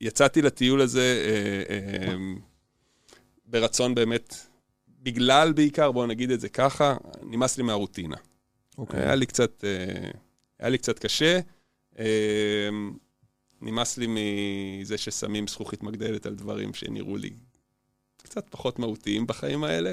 יצאתי 0.00 0.42
לטיול 0.42 0.80
הזה 0.80 1.24
אה, 1.70 2.14
אמ, 2.14 2.38
ברצון 3.46 3.94
באמת, 3.94 4.45
בגלל 5.06 5.52
בעיקר, 5.52 5.92
בואו 5.92 6.06
נגיד 6.06 6.30
את 6.30 6.40
זה 6.40 6.48
ככה, 6.48 6.96
נמאס 7.22 7.56
לי 7.56 7.62
מהרוטינה. 7.62 8.16
אוקיי. 8.78 9.00
היה 9.00 9.14
לי 9.14 9.26
קצת, 9.26 9.64
אה, 9.64 10.10
היה 10.58 10.68
לי 10.68 10.78
קצת 10.78 10.98
קשה. 10.98 11.40
אמ, 11.98 12.04
נמאס 13.60 13.98
לי 13.98 14.06
מזה 14.08 14.98
ששמים 14.98 15.46
זכוכית 15.46 15.82
מגדלת 15.82 16.26
על 16.26 16.34
דברים 16.34 16.74
שנראו 16.74 17.16
לי 17.16 17.30
קצת 18.22 18.46
פחות 18.50 18.78
מהותיים 18.78 19.26
בחיים 19.26 19.64
האלה. 19.64 19.92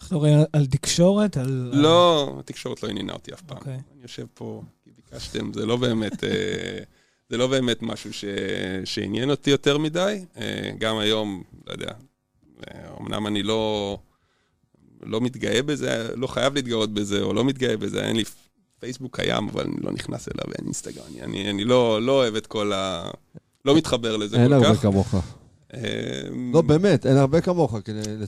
אנחנו 0.00 0.16
מדברים 0.16 0.38
על 0.52 0.66
תקשורת? 0.66 1.36
על... 1.36 1.70
לא, 1.74 2.36
התקשורת 2.38 2.82
לא 2.82 2.88
עניינה 2.88 3.12
אותי 3.12 3.32
אף 3.32 3.40
פעם. 3.40 3.58
אוקיי. 3.58 3.72
אני 3.72 4.02
יושב 4.02 4.26
פה 4.34 4.62
כי 4.84 4.90
ביקשתם, 4.96 5.52
זה 5.52 5.66
לא 5.66 5.76
באמת, 5.76 6.24
אה, 6.24 6.78
זה 7.28 7.36
לא 7.36 7.46
באמת 7.46 7.82
משהו 7.82 8.12
ש- 8.12 8.24
שעניין 8.84 9.30
אותי 9.30 9.50
יותר 9.50 9.78
מדי. 9.78 10.24
אה, 10.36 10.70
גם 10.78 10.98
היום, 10.98 11.42
לא 11.66 11.72
יודע, 11.72 11.90
אה, 11.90 11.94
אמנם 13.00 13.26
אני 13.26 13.42
לא, 13.42 13.98
לא 15.02 15.20
מתגאה 15.20 15.62
בזה, 15.62 16.08
לא 16.16 16.26
חייב 16.26 16.54
להתגאות 16.54 16.94
בזה, 16.94 17.22
או 17.22 17.32
לא 17.32 17.44
מתגאה 17.44 17.76
בזה, 17.76 18.04
אין 18.06 18.16
לי 18.16 18.24
פייסבוק 18.80 19.16
קיים, 19.16 19.48
אבל 19.48 19.62
אני 19.64 19.76
לא 19.82 19.92
נכנס 19.92 20.28
אליו, 20.28 20.54
אין 20.58 20.64
אינסטגרם, 20.66 21.04
אני, 21.14 21.22
אני, 21.22 21.50
אני 21.50 21.64
לא, 21.64 22.02
לא 22.02 22.12
אוהב 22.12 22.34
את 22.34 22.46
כל 22.46 22.72
ה... 22.72 23.10
לא 23.64 23.76
מתחבר 23.76 24.16
לזה 24.16 24.36
אין 24.36 24.48
כל 24.48 24.54
הרבה 24.54 24.74
כך. 24.74 24.82
כמוך. 24.82 25.14
אה, 25.74 25.80
לא, 26.52 26.62
באמת, 26.62 27.06
אין 27.06 27.16
הרבה 27.16 27.40
כמוך. 27.40 27.74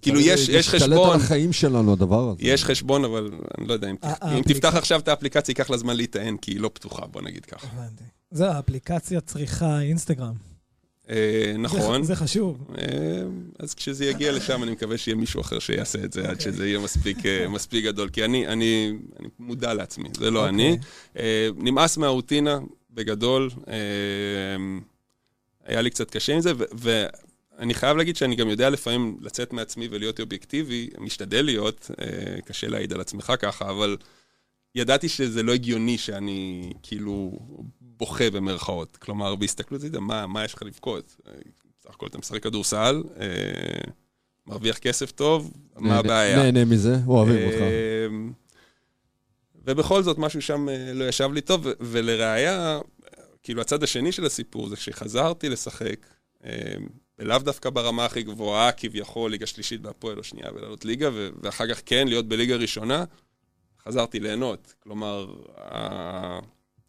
כאילו, 0.02 0.20
יש- 0.20 0.48
יש 0.48 0.74
להשתלט 0.74 0.82
חשבון. 0.82 1.10
על 1.10 1.16
החיים 1.20 1.52
שלנו, 1.52 1.92
הדבר 1.92 2.28
הזה. 2.30 2.38
יש 2.42 2.64
חשבון, 2.64 3.04
אבל 3.04 3.30
אני 3.58 3.66
לא 3.68 3.72
יודע, 3.72 3.90
אם, 3.90 3.96
ה- 4.02 4.14
תפ... 4.14 4.22
אם 4.24 4.42
תפתח 4.42 4.74
עכשיו 4.76 5.00
את 5.00 5.08
האפליקציה, 5.08 5.52
ייקח 5.52 5.70
לה 5.70 5.76
זמן 5.76 5.96
להיטען, 5.96 6.36
כי 6.36 6.50
היא 6.52 6.60
לא 6.60 6.70
פתוחה, 6.74 7.06
בוא 7.06 7.22
נגיד 7.22 7.44
ככה. 7.44 7.66
הבנתי. 7.72 8.04
זה, 8.30 8.50
האפליקציה 8.50 9.20
צריכה 9.20 9.80
אינסטגרם. 9.80 10.34
אה, 11.10 11.52
נכון. 11.58 12.02
זה, 12.02 12.16
חשוב. 12.16 12.66
אה, 12.78 12.84
אז 13.58 13.74
כשזה 13.74 14.04
יגיע 14.04 14.32
לשם, 14.32 14.62
אני 14.62 14.70
מקווה 14.70 14.98
שיהיה 14.98 15.16
מישהו 15.16 15.40
אחר 15.40 15.58
שיעשה 15.58 16.04
את 16.04 16.12
זה, 16.12 16.20
עד 16.20 16.30
אוקיי. 16.30 16.44
שזה 16.44 16.66
יהיה 16.66 16.78
מספיק, 16.78 17.26
אה, 17.26 17.80
גדול. 17.86 18.08
כי 18.08 18.24
אני, 18.24 18.92
מודע 19.38 19.74
לעצמי, 19.74 20.08
זה 20.16 20.30
לא 20.30 20.48
אוקיי. 20.48 20.54
אני. 20.54 20.78
נמאס 21.56 21.96
מהרוטינה, 21.96 22.58
בגדול. 22.90 23.50
היה 25.64 25.80
לי 25.80 25.90
קצת 25.90 26.10
קשה 26.10 26.34
עם 26.34 26.40
זה, 26.40 26.52
ואני 26.72 27.74
חייב 27.74 27.96
להגיד 27.96 28.16
שאני 28.16 28.36
גם 28.36 28.48
יודע 28.48 28.70
לפעמים 28.70 29.18
לצאת 29.20 29.52
מעצמי 29.52 29.88
ולהיות 29.90 30.20
אובייקטיבי, 30.20 30.90
משתדל 30.98 31.44
להיות, 31.44 31.90
קשה 32.44 32.68
להעיד 32.68 32.92
על 32.92 33.00
עצמך 33.00 33.32
ככה, 33.38 33.70
אבל 33.70 33.96
ידעתי 34.74 35.08
שזה 35.08 35.42
לא 35.42 35.54
הגיוני 35.54 35.98
שאני 35.98 36.72
כאילו 36.82 37.38
בוכה 38.00 38.30
במרכאות. 38.30 38.96
כלומר, 38.96 39.34
בהסתכלות, 39.34 39.80
זה, 39.80 40.00
מה, 40.00 40.26
מה 40.26 40.44
יש 40.44 40.54
לך 40.54 40.62
לבכות? 40.62 41.16
אה, 41.28 41.32
בסך 41.80 41.90
הכל 41.90 42.06
אתה 42.06 42.18
משחק 42.18 42.42
כדורסל, 42.42 43.02
אה, 43.20 43.26
מרוויח 44.46 44.78
כסף 44.78 45.10
טוב, 45.10 45.52
מה 45.76 45.80
נהנה- 45.88 45.98
הבעיה? 45.98 46.36
נהנה 46.42 46.64
מזה, 46.64 46.96
אוהבים 47.06 47.46
אותך. 47.46 47.56
אמ, 48.10 48.32
ובכל 49.64 50.02
זאת, 50.02 50.18
משהו 50.18 50.42
שם 50.42 50.68
אה, 50.68 50.92
לא 50.94 51.04
ישב 51.04 51.30
לי 51.32 51.40
טוב, 51.40 51.66
ולראיה, 51.80 52.78
כאילו, 53.42 53.60
הצד 53.60 53.82
השני 53.82 54.12
של 54.12 54.24
הסיפור 54.26 54.68
זה 54.68 54.76
כשחזרתי 54.76 55.48
לשחק, 55.48 56.06
אמ, 56.44 56.50
ולאו 57.18 57.38
דווקא 57.38 57.70
ברמה 57.70 58.04
הכי 58.04 58.22
גבוהה, 58.22 58.72
כביכול, 58.72 59.30
ליגה 59.30 59.46
שלישית 59.46 59.80
בהפועל 59.80 60.18
או 60.18 60.24
שנייה, 60.24 60.46
ולעלות 60.54 60.84
ליגה, 60.84 61.08
ואחר 61.42 61.74
כך 61.74 61.82
כן, 61.86 62.08
להיות 62.08 62.28
בליגה 62.28 62.56
ראשונה, 62.56 63.04
חזרתי 63.84 64.20
ליהנות. 64.20 64.74
כלומר, 64.82 65.34
ה- 65.56 66.38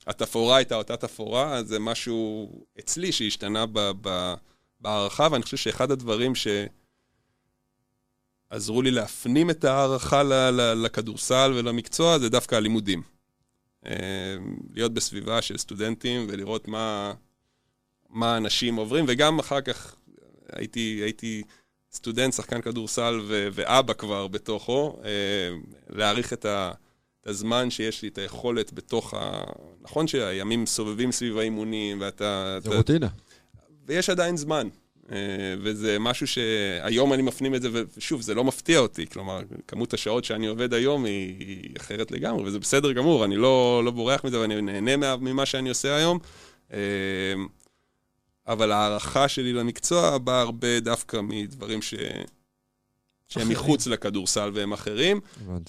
התפאורה 0.08 0.58
הייתה 0.58 0.76
אותה 0.76 0.98
תפאורה, 0.98 1.64
זה 1.64 1.80
משהו 1.80 2.50
אצלי 2.80 3.12
שהשתנה 3.12 3.66
ב- 3.66 3.92
ב- 4.02 4.34
בהערכה, 4.80 5.28
ואני 5.32 5.44
חושב 5.44 5.58
שאחד 5.58 5.92
הדברים 5.92 6.36
ש... 6.36 6.48
עזרו 8.50 8.82
לי 8.82 8.92
להפנים 8.92 9.50
את 9.50 9.64
ההערכה 9.64 10.24
ל- 10.24 10.34
ל- 10.34 10.74
לכדורסל 10.86 11.54
ולמקצוע, 11.56 12.20
זה 12.20 12.30
דווקא 12.30 12.56
הלימודים. 12.56 13.02
אה, 13.86 14.36
להיות 14.74 14.94
בסביבה 14.94 15.42
של 15.42 15.58
סטודנטים 15.58 16.26
ולראות 16.30 16.68
מה, 16.68 17.14
מה 18.10 18.38
אנשים 18.38 18.76
עוברים, 18.76 19.06
וגם 19.08 19.40
אחר 19.40 19.62
כך 19.62 19.96
הייתי, 20.54 21.00
הייתי 21.04 21.44
סטודנט, 21.92 22.34
שחקן 22.34 22.62
כדורסל 22.62 23.20
ו- 23.28 23.48
ואבא 23.54 23.94
כבר 23.94 24.28
בתוכו, 24.28 25.00
אה, 25.04 25.10
להעריך 25.90 26.34
את, 26.34 26.46
ה, 26.46 26.72
את 27.22 27.28
הזמן 27.28 27.70
שיש 27.70 28.02
לי, 28.02 28.08
את 28.08 28.18
היכולת 28.18 28.74
בתוך 28.74 29.14
ה... 29.14 29.42
נכון 29.82 30.08
שהימים 30.08 30.66
סובבים 30.66 31.12
סביב 31.12 31.38
האימונים, 31.38 32.02
ואתה... 32.02 32.58
זה 32.64 32.70
אתה- 32.70 32.78
רוטינה. 32.78 33.08
ויש 33.88 34.10
עדיין 34.10 34.38
זמן. 34.38 34.68
אה, 35.12 35.18
וזה 35.62 36.00
משהו 36.00 36.28
שהיום 36.28 37.14
אני 37.14 37.22
מפנים 37.22 37.56
את 37.56 37.62
זה, 37.62 37.70
ושוב, 37.98 38.22
זה 38.22 38.34
לא 38.34 38.44
מפתיע 38.44 38.80
אותי. 38.80 39.08
כלומר, 39.08 39.42
כמות 39.68 39.94
השעות 39.94 40.24
שאני 40.26 40.48
עובד 40.48 40.74
היום 40.74 41.06
היא, 41.06 41.36
היא 41.40 41.70
אחרת 41.78 42.12
לגמרי, 42.12 42.44
וזה 42.44 42.60
בסדר 42.60 42.92
גמור, 42.92 43.26
אני 43.26 43.36
לא, 43.36 43.82
לא 43.86 43.92
בורח 43.92 44.24
מזה 44.24 44.40
ואני 44.40 44.62
נהנה 44.62 44.98
מה- 44.98 45.16
ממה 45.18 45.46
שאני 45.46 45.70
עושה 45.70 45.96
היום. 45.96 46.20
אה, 46.74 46.80
אבל 48.48 48.72
ההערכה 48.72 49.28
שלי 49.28 49.54
למקצוע 49.54 50.18
באה 50.18 50.42
הרבה 50.42 50.80
דווקא 50.80 51.22
מדברים 51.22 51.82
ש... 51.82 51.94
שהם. 53.32 53.50
מחוץ 53.50 53.88
לכדורסל 53.88 54.52
והם 54.54 54.74
אחרים. 54.74 55.20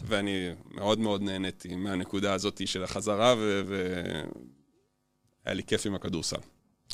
ואני 0.06 0.48
מאוד 0.70 0.98
מאוד 0.98 1.22
נהניתי 1.22 1.76
מהנקודה 1.76 2.34
הזאת 2.34 2.68
של 2.68 2.84
החזרה, 2.84 3.34
ו... 3.38 3.62
והיה 5.44 5.54
לי 5.54 5.62
כיף 5.62 5.86
עם 5.86 5.94
הכדורסל. 5.94 6.36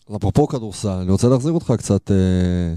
אז 0.09 0.17
אפרופו 0.17 0.49
כדורסל, 0.49 0.89
אני 0.89 1.11
רוצה 1.11 1.29
להחזיר 1.29 1.53
אותך 1.53 1.73
קצת 1.79 2.11
אה, 2.11 2.75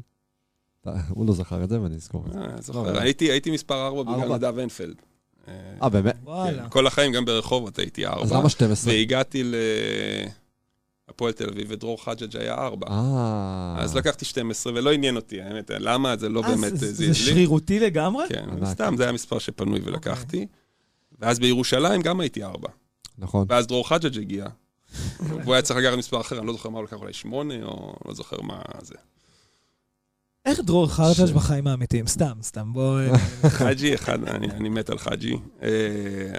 הוא 1.10 1.26
לא 1.26 1.34
זכר 1.34 1.64
את 1.64 1.70
זה, 1.70 1.82
ואני 1.82 1.96
אזכור 1.96 2.26
את 2.28 2.34
זה. 2.34 2.40
אה, 2.40 2.48
לא, 2.48 2.62
זוכר. 2.62 3.00
הייתי 3.00 3.52
מספר 3.52 3.88
4 3.88 4.04
בגלל. 4.04 4.36
נדב 4.36 4.60
הנפלד. 4.60 4.96
אה, 5.82 5.90
באמת? 5.90 6.16
וואלה. 6.24 6.64
כן, 6.64 6.70
כל 6.70 6.88
החיים, 6.88 7.12
גם 7.12 7.26
ברחובות 7.26 7.80
הייתי 7.80 8.08
אז 8.08 8.32
4. 8.32 8.40
למה 8.40 8.50
12? 8.50 8.94
והגעתי 8.94 9.44
להפועל 11.12 11.34
תל 11.34 11.50
אביב, 11.50 11.68
ודרור 11.70 12.04
חג'ג' 12.04 12.38
היה 12.38 12.54
4. 12.54 12.88
אה... 12.90 13.76
אז 13.80 13.96
לקחתי 13.96 14.26
12, 14.26 14.74
ולא 14.76 14.92
עניין 14.92 15.16
אותי, 15.16 15.42
האמת, 15.42 15.72
למה 15.80 16.18
זה 16.18 16.30
לא 16.30 16.44
אה, 16.44 16.48
באמת 16.50 16.72
זה- 16.78 16.88
זה 16.88 16.94
זיז 16.94 17.08
לי. 17.10 17.14
שרירותי 17.34 17.80
לגמרי? 17.80 18.26
כן. 18.30 18.46
סתם, 18.66 18.94
זה 18.98 19.04
היה 19.04 19.12
מספר 19.12 19.40
שפנוי 19.40 19.80
ולקחתי. 19.84 20.48
ואז 21.20 21.40
בירושלים 21.40 22.02
גם 22.02 22.20
הייתי 22.20 22.44
4. 22.44 22.70
נכון. 23.18 23.46
ואז 23.50 23.68
דרור 23.68 23.90
חג'ג' 23.90 24.18
הגיע. 24.18 24.46
והוא 25.20 25.54
היה 25.54 25.62
צריך 25.62 25.80
לקחת 25.80 25.98
מספר 25.98 26.22
אחר, 26.22 26.40
אני 26.40 26.48
לא 26.48 26.54
זוכר 26.54 26.70
מה 26.70 26.78
הוא 26.78 26.84
לקח, 26.86 26.98
אולי 26.98 27.14
8, 27.14 27.54
או 27.64 27.94
לא 28.08 28.14
זוכר 28.14 28.42
מה 28.42 28.62
זה. 28.82 28.96
איך 30.46 30.60
דרור 30.60 30.88
חרטש 30.88 31.32
בחיים 31.32 31.68
האמיתיים? 31.68 32.08
סתם, 32.08 32.34
סתם, 32.42 32.74
בוא... 32.74 33.00
אה, 33.02 33.18
חאג'י, 33.50 33.96
אחד, 33.96 34.24
אני, 34.24 34.52
אני 34.52 34.70
מת 34.70 34.90
על 34.90 34.98
חאג'י. 34.98 35.36
אה, 35.64 35.70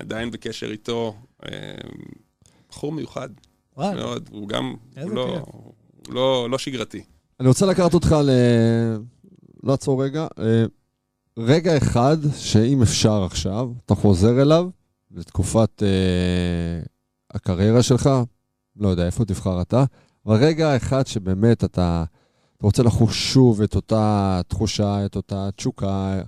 עדיין 0.00 0.30
בקשר 0.30 0.70
איתו. 0.70 1.16
אה, 1.44 1.50
בחור 2.70 2.92
מיוחד. 2.92 3.28
מאוד, 3.76 4.28
הוא 4.32 4.48
גם, 4.48 4.74
הוא 5.02 5.10
לא. 5.10 5.38
הוא 5.46 6.14
לא, 6.14 6.50
לא 6.50 6.58
שגרתי. 6.58 7.02
אני 7.40 7.48
רוצה 7.48 7.66
לקחת 7.66 7.94
אותך 7.94 8.16
ל... 8.24 8.30
לא 9.62 9.72
עצור 9.72 10.04
רגע. 10.04 10.26
אה, 10.38 10.64
רגע 11.36 11.76
אחד, 11.76 12.16
שאם 12.36 12.82
אפשר 12.82 13.24
עכשיו, 13.24 13.70
אתה 13.86 13.94
חוזר 13.94 14.42
אליו, 14.42 14.68
לתקופת 15.10 15.82
אה, 15.82 16.82
הקריירה 17.30 17.82
שלך, 17.82 18.10
לא 18.76 18.88
יודע 18.88 19.06
איפה 19.06 19.24
תבחר 19.24 19.62
אתה, 19.62 19.84
אבל 20.26 20.36
רגע 20.36 20.76
אחד 20.76 21.06
שבאמת 21.06 21.64
אתה, 21.64 22.04
אתה 22.56 22.66
רוצה 22.66 22.82
לחוש 22.82 23.32
שוב 23.32 23.62
את 23.62 23.74
אותה 23.74 24.40
תחושה, 24.48 25.06
את 25.06 25.16
אותה 25.16 25.48
תשוקה, 25.56 26.22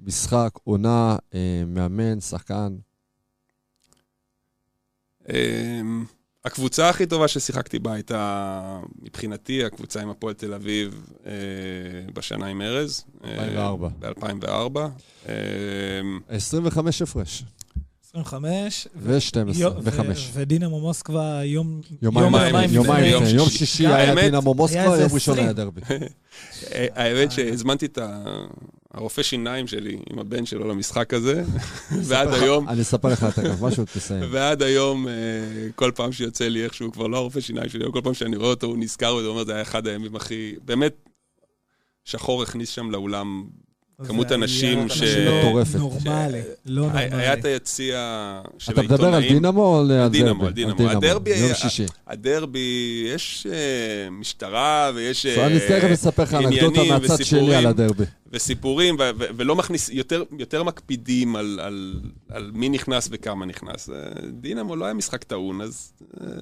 משחק, 0.00 0.50
עונה, 0.64 1.16
אה, 1.34 1.62
מאמן, 1.66 2.20
שחקן. 2.20 2.76
אמ, 5.28 6.04
הקבוצה 6.44 6.88
הכי 6.88 7.06
טובה 7.06 7.28
ששיחקתי 7.28 7.78
בה 7.78 7.92
הייתה, 7.92 8.80
מבחינתי, 9.02 9.64
הקבוצה 9.64 10.02
עם 10.02 10.10
הפועל 10.10 10.34
תל 10.34 10.54
אביב 10.54 11.06
אה, 11.26 11.32
בשנה 12.14 12.46
עם 12.46 12.62
ארז. 12.62 13.04
2004. 13.24 13.88
ב-2004. 13.98 15.28
25 16.28 17.02
הפרש, 17.02 17.44
25. 18.20 18.88
ו-12, 18.96 19.58
יו- 19.58 19.70
ו-5. 19.82 20.00
ודינמו 20.32 20.80
מוסקבה 20.80 21.40
יום... 21.44 21.80
יומיים 22.02 22.34
יומיים. 22.70 23.22
יום 23.36 23.48
שישי. 23.48 23.86
היה 23.86 24.14
דינמו 24.14 24.54
מוסקבה, 24.54 24.80
יום 25.00 25.14
ראשון 25.14 25.34
20. 25.34 25.38
היה 25.38 25.52
דרבי. 25.52 25.80
אה, 26.72 26.86
האמת 26.94 27.32
שהזמנתי 27.32 27.86
את 27.86 27.98
ה- 27.98 28.22
הרופא 28.94 29.22
שיניים 29.22 29.66
שלי 29.66 29.98
עם 30.10 30.18
הבן 30.18 30.46
שלו 30.46 30.68
למשחק 30.68 31.14
הזה, 31.14 31.44
ועד 32.08 32.32
היום, 32.34 32.68
אני 32.68 32.80
אספר 32.82 33.08
לך 33.08 33.24
תכף, 33.24 33.60
משהו 33.60 33.84
תסיים. 33.94 34.24
ועד 34.32 34.62
היום, 34.62 35.08
אה, 35.08 35.12
כל 35.74 35.90
פעם 35.94 36.12
שיוצא 36.12 36.48
לי 36.48 36.64
איכשהו, 36.64 36.92
כבר 36.92 37.06
לא 37.06 37.16
הרופא 37.16 37.40
שיניים 37.40 37.68
שלי, 37.68 37.84
כל 37.92 38.00
פעם 38.04 38.14
שאני 38.14 38.36
רואה 38.36 38.50
אותו, 38.50 38.66
הוא 38.66 38.76
נזכר 38.78 39.06
הוא 39.08 39.20
אומר, 39.26 39.44
זה 39.44 39.52
היה 39.52 39.62
אחד 39.62 39.86
הימים 39.86 40.16
הכי... 40.16 40.54
באמת, 40.64 40.94
שחור 42.04 42.42
הכניס 42.42 42.68
שם 42.70 42.90
לאולם 42.90 43.44
כמות 44.06 44.32
אנשים 44.32 44.88
ש- 44.88 45.02
לא 45.02 45.38
מטורפת. 45.38 45.74
נורמלי, 45.78 46.40
לא 46.66 46.86
היה 46.92 47.00
היה 47.00 47.08
נורמלי. 47.10 47.32
את 47.32 47.44
היציע 47.44 47.98
של 48.58 48.72
אתה 48.72 48.82
מדבר 48.82 49.06
על 49.06 49.14
העיתונאים. 49.14 49.42
דינמו 49.42 49.62
או 49.62 49.80
על 49.80 49.90
על? 49.92 50.08
דינמו, 50.08 50.46
על 50.46 50.52
דינמו. 50.52 50.90
הדרבי 50.90 51.30
יום 51.38 51.54
שישי. 51.54 51.84
הדרבי, 52.06 52.58
יש 53.14 53.46
אה, 53.50 54.10
משטרה 54.10 54.90
ויש 54.94 55.26
אז 55.26 55.38
אני 55.38 55.54
אה, 55.54 55.68
תכף 55.68 55.90
אספר 55.92 56.22
לך 56.22 56.34
אנקדוטה 56.34 56.66
עניינים 56.80 56.92
מהצד 56.92 57.24
שלי 57.24 57.40
וסיפורים. 57.40 57.58
על 57.58 57.66
הדרבי. 57.66 58.04
וסיפורים, 58.32 58.96
ולא 59.36 59.56
מכניס, 59.56 59.88
יותר, 59.92 60.22
יותר 60.38 60.62
מקפידים 60.62 61.36
על, 61.36 61.60
על, 61.62 62.00
על 62.30 62.50
מי 62.54 62.68
נכנס 62.68 63.08
וכמה 63.12 63.46
נכנס. 63.46 63.90
אה, 63.90 63.94
דינמו 64.40 64.76
לא 64.76 64.84
היה 64.84 64.94
משחק 64.94 65.24
טעון, 65.24 65.60
אז 65.60 65.92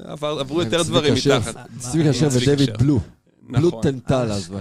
עבר, 0.05 0.41
עברו 0.41 0.63
יותר 0.63 0.83
דברים. 0.83 1.15
מתחת. 1.15 1.57
צביקה 1.79 2.13
שר 2.13 2.29
צביקה 2.29 2.43
ודייוויד 2.53 2.69
שר. 2.69 2.77
בלו. 2.85 3.01
בלו 3.43 3.69
נכון. 3.69 3.83
טנטל 3.83 4.33
אז 4.33 4.53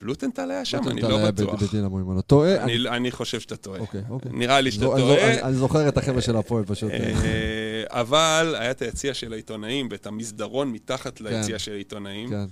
בלוטנטל 0.00 0.50
היה 0.50 0.64
שם, 0.64 0.88
אני 0.88 1.00
לא 1.02 1.30
בטוח. 1.30 1.62
בדינמו, 1.62 2.00
אם 2.00 2.08
אני 2.08 2.16
לא 2.16 2.20
טועה. 2.20 2.64
אני, 2.64 3.10
חושב 3.10 3.40
שאתה 3.40 3.56
טועה. 3.56 3.80
אוקיי, 3.80 4.02
אוקיי. 4.10 4.32
נראה 4.34 4.60
לי 4.60 4.70
שאתה 4.72 4.84
טועה. 4.84 5.40
אני- 5.42 5.54
זוכר 5.54 5.88
את 5.88 5.98
החבר'ה 5.98 6.20
של 6.20 6.36
הפועל 6.36 6.64
פשוט. 6.64 6.90
אה, 6.90 7.82
אבל 7.88 8.54
היה 8.58 8.70
את 8.70 8.82
היציע 8.82 9.14
של 9.14 9.32
העיתונאים 9.32 9.88
ואת 9.90 10.06
המסדרון 10.06 10.72
מתחת 10.72 11.20
ליציע 11.20 11.58
של 11.58 11.72
העיתונאים. 11.72 12.30
כן. 12.30 12.44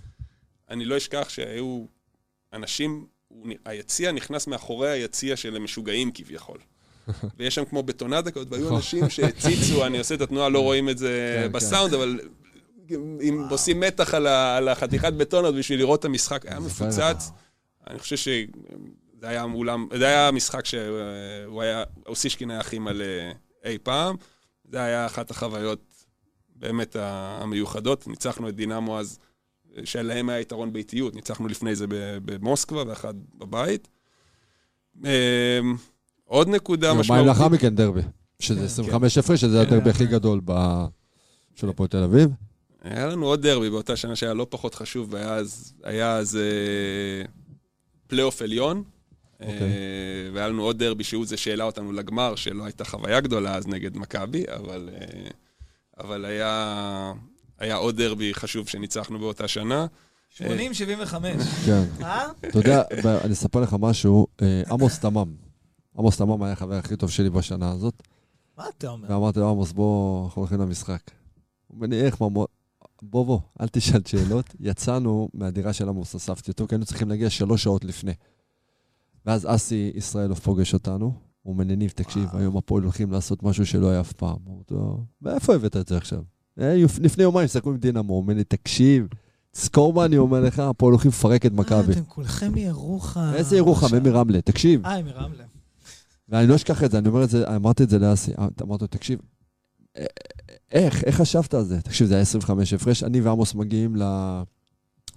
אני 0.71 0.85
לא 0.85 0.97
אשכח 0.97 1.29
שהיו 1.29 1.85
אנשים, 2.53 3.07
היציע 3.65 4.13
נכנס 4.13 4.47
מאחורי 4.47 4.91
היציע 4.91 5.37
של 5.37 5.57
המשוגעים 5.57 6.11
כביכול. 6.15 6.59
ויש 7.39 7.55
שם 7.55 7.65
כמו 7.65 7.83
בטונדה 7.83 8.31
כזאת, 8.31 8.47
והיו 8.51 8.77
אנשים 8.77 9.11
שהציצו, 9.11 9.87
אני 9.87 9.99
עושה 9.99 10.15
את 10.15 10.21
התנועה, 10.21 10.49
לא 10.49 10.61
רואים 10.61 10.89
את 10.89 10.99
זה 10.99 11.43
כן, 11.47 11.53
בסאונד, 11.53 11.95
אבל 11.95 12.21
אם 13.29 13.47
עושים 13.51 13.81
מתח 13.81 14.15
על 14.15 14.27
על 14.27 14.69
החתיכת 14.69 15.13
בטון 15.13 15.45
הזאת 15.45 15.59
בשביל 15.59 15.79
לראות 15.79 16.01
את 16.01 16.05
המשחק, 16.05 16.47
היה. 16.47 16.61
מפוצץ. 16.61 17.31
אני 17.91 17.99
חושב 17.99 18.17
שזה 18.17 18.49
היה 19.23 19.43
אולם, 19.43 19.89
זה 19.99 20.07
היה 20.07 20.31
משחק 20.31 20.67
שהוא 20.67 21.63
היה, 21.63 21.85
אוסישקין 22.07 22.51
היה 22.51 22.61
הכי 22.61 22.79
מלא 22.79 23.05
אי 23.65 23.79
פעם. 23.83 24.17
זה 24.71 24.83
היה 24.83 25.07
אחת 25.07 25.31
החוויות 25.31 25.81
באמת 26.57 26.97
המיוחדות. 27.01 28.07
ניצחנו 28.07 28.49
את 28.49 28.55
דינמו 28.55 28.99
אז, 28.99 29.19
שלהם 29.85 30.29
היה 30.29 30.41
יתרון 30.41 30.73
באיטיות. 30.73 31.15
ניצחנו 31.15 31.49
לפני 31.49 31.75
זה 31.75 31.87
במוסקבה 32.25 32.83
ואחד 32.87 33.15
בבית. 33.39 33.89
אמ, 35.05 35.77
עוד 36.25 36.49
נקודה 36.49 36.87
יומיים 36.87 37.01
משמעותית. 37.01 37.27
לאחר 37.27 37.49
מכן 37.49 37.75
דרבי. 37.75 38.01
שזה 38.39 38.65
25 38.65 39.19
הפרש, 39.19 39.41
שזה 39.41 39.61
הדרבי 39.61 39.91
הכי 39.91 40.07
גדול 40.07 40.41
של 41.55 41.69
הפועל 41.69 41.89
תל 41.89 42.03
אביב. 42.03 42.31
היה 42.91 43.07
לנו 43.07 43.27
עוד 43.27 43.43
דרבי 43.43 43.71
באותה 43.71 43.97
שנה 43.97 44.17
שהיה 44.17 44.35
לא 44.35 44.47
פחות 44.51 44.75
חשוב, 44.75 45.13
והיה 45.13 45.35
אז, 45.35 45.75
היה 45.85 46.17
אז 46.17 46.37
אה, 46.37 47.25
פלייאוף 48.07 48.43
עליון. 48.43 48.85
אוקיי. 49.41 49.61
אה, 49.61 50.31
והיה 50.33 50.49
לנו 50.49 50.63
עוד 50.63 50.79
דרבי 50.79 51.05
שהוא 51.05 51.27
זה 51.27 51.37
שהעלה 51.37 51.65
אותנו 51.65 51.93
לגמר, 51.93 52.35
שלא 52.35 52.65
הייתה 52.65 52.85
חוויה 52.85 53.21
גדולה 53.21 53.55
אז 53.55 53.67
נגד 53.67 53.97
מכבי, 53.97 54.45
אבל, 54.49 54.91
אה, 54.93 55.29
אבל 56.05 56.25
היה, 56.25 57.13
היה 57.59 57.77
עוד 57.77 57.97
דרבי 58.03 58.35
חשוב 58.35 58.69
שניצחנו 58.69 59.19
באותה 59.19 59.49
שנה. 59.49 59.87
80-75. 60.39 60.43
כן. 61.67 61.83
אה? 62.03 62.27
אתה 62.49 62.59
יודע, 62.59 62.83
אני 63.25 63.33
אספר 63.33 63.61
לך 63.61 63.77
משהו, 63.81 64.27
אה, 64.43 64.63
עמוס 64.71 64.99
תמם. 64.99 65.35
עמוס 65.99 66.17
תמם 66.17 66.43
היה 66.43 66.53
החבר 66.53 66.75
הכי 66.75 66.97
טוב 66.97 67.11
שלי 67.11 67.31
בשנה 67.31 67.71
הזאת, 67.71 68.03
מה 68.59 68.65
אתה 68.79 68.89
אומר? 68.89 69.11
ואמרתי 69.11 69.41
לו, 69.41 69.51
עמוס, 69.51 69.73
בוא, 69.73 70.25
אנחנו 70.25 70.43
הולכים 70.43 70.61
למשחק. 70.61 71.01
הוא 71.67 71.77
אומר 71.77 71.87
לי, 71.87 72.01
איך, 72.01 72.23
מה, 72.23 72.45
בוא, 73.11 73.27
בוא, 73.27 73.41
אל 73.61 73.69
תשאל 73.69 74.01
שאלות. 74.07 74.55
יצאנו 74.61 75.29
מהדירה 75.35 75.73
של 75.73 75.89
עמוס, 75.89 76.15
אספתי 76.15 76.51
אותו, 76.51 76.67
כי 76.69 76.75
היינו 76.75 76.85
צריכים 76.87 77.09
להגיע 77.09 77.31
שלוש 77.31 77.63
שעות 77.63 77.85
לפני. 77.85 78.13
ואז 79.27 79.47
אסי 79.51 79.93
ישראלוב 79.95 80.39
פוגש 80.39 80.75
אותנו, 80.75 81.13
הוא 81.43 81.53
אומר, 81.53 81.65
ניב, 81.65 81.91
תקשיב. 81.91 82.29
היום 82.33 82.57
הפועל 82.57 82.83
הולכים 82.83 83.13
לעשות 83.13 83.43
משהו 83.43 83.67
שלא 83.67 83.91
היה 83.91 84.01
אף 84.01 84.13
פעם. 84.13 84.37
לו, 84.71 85.05
מאיפה 85.23 85.55
הבאת 85.55 85.77
את 85.77 85.89
זה 85.89 85.97
עכשיו? 85.97 86.23
"אה, 86.61 86.85
לפני 87.01 87.23
יומיים 87.25 87.49
שיחקו 87.49 87.71
עם 87.71 87.77
דינמו, 87.77 88.13
הוא 88.13 88.23
אומר 88.23 88.35
לי, 88.35 88.45
תקשיב, 88.45 89.07
תזכור 89.51 89.93
מה 89.93 90.05
אני 90.05 90.19
אומר 90.19 90.41
לך, 90.41 90.59
הפועל 90.59 90.93
הולכים 90.93 91.09
לפרק 91.09 91.47
את 91.47 91.53
מכבי. 91.53 91.93
אה, 91.93 91.99
אתם 91.99 92.05
כולכם 92.05 92.53
מירוחם. 92.53 93.33
איזה 93.35 93.57
ירוחם, 93.57 93.97
הם 93.97 94.03
מרמלה, 94.03 94.41
תקשיב. 94.41 94.87
אה, 94.87 94.97
הם 94.97 95.07
מרמלה. 95.07 95.45
ואני 96.29 96.47
לא 96.47 96.55
אשכח 96.55 96.85
את 96.85 96.91
זה, 96.91 96.99
אני 96.99 97.09
אומר 97.09 97.25
את 97.25 97.31
זה, 97.31 97.57
אמרתי 97.57 97.83
את 97.83 97.91
זה 97.91 97.99
לאסי, 97.99 98.33
אמרתי 98.63 98.85
לו, 98.85 98.89
תקשיב, 98.89 99.19
איך, 100.73 101.05
איך 101.05 101.17
חשבת 101.21 101.55
על 101.55 101.65
זה? 101.65 101.81
תקשיב, 101.81 102.07
זה 102.07 102.15
היה 102.15 102.23
25 102.23 102.73
הפרש, 102.73 103.03
אני 103.03 103.21
ועמוס 103.21 103.55
מגיעים 103.55 103.97
ל- 103.97 104.43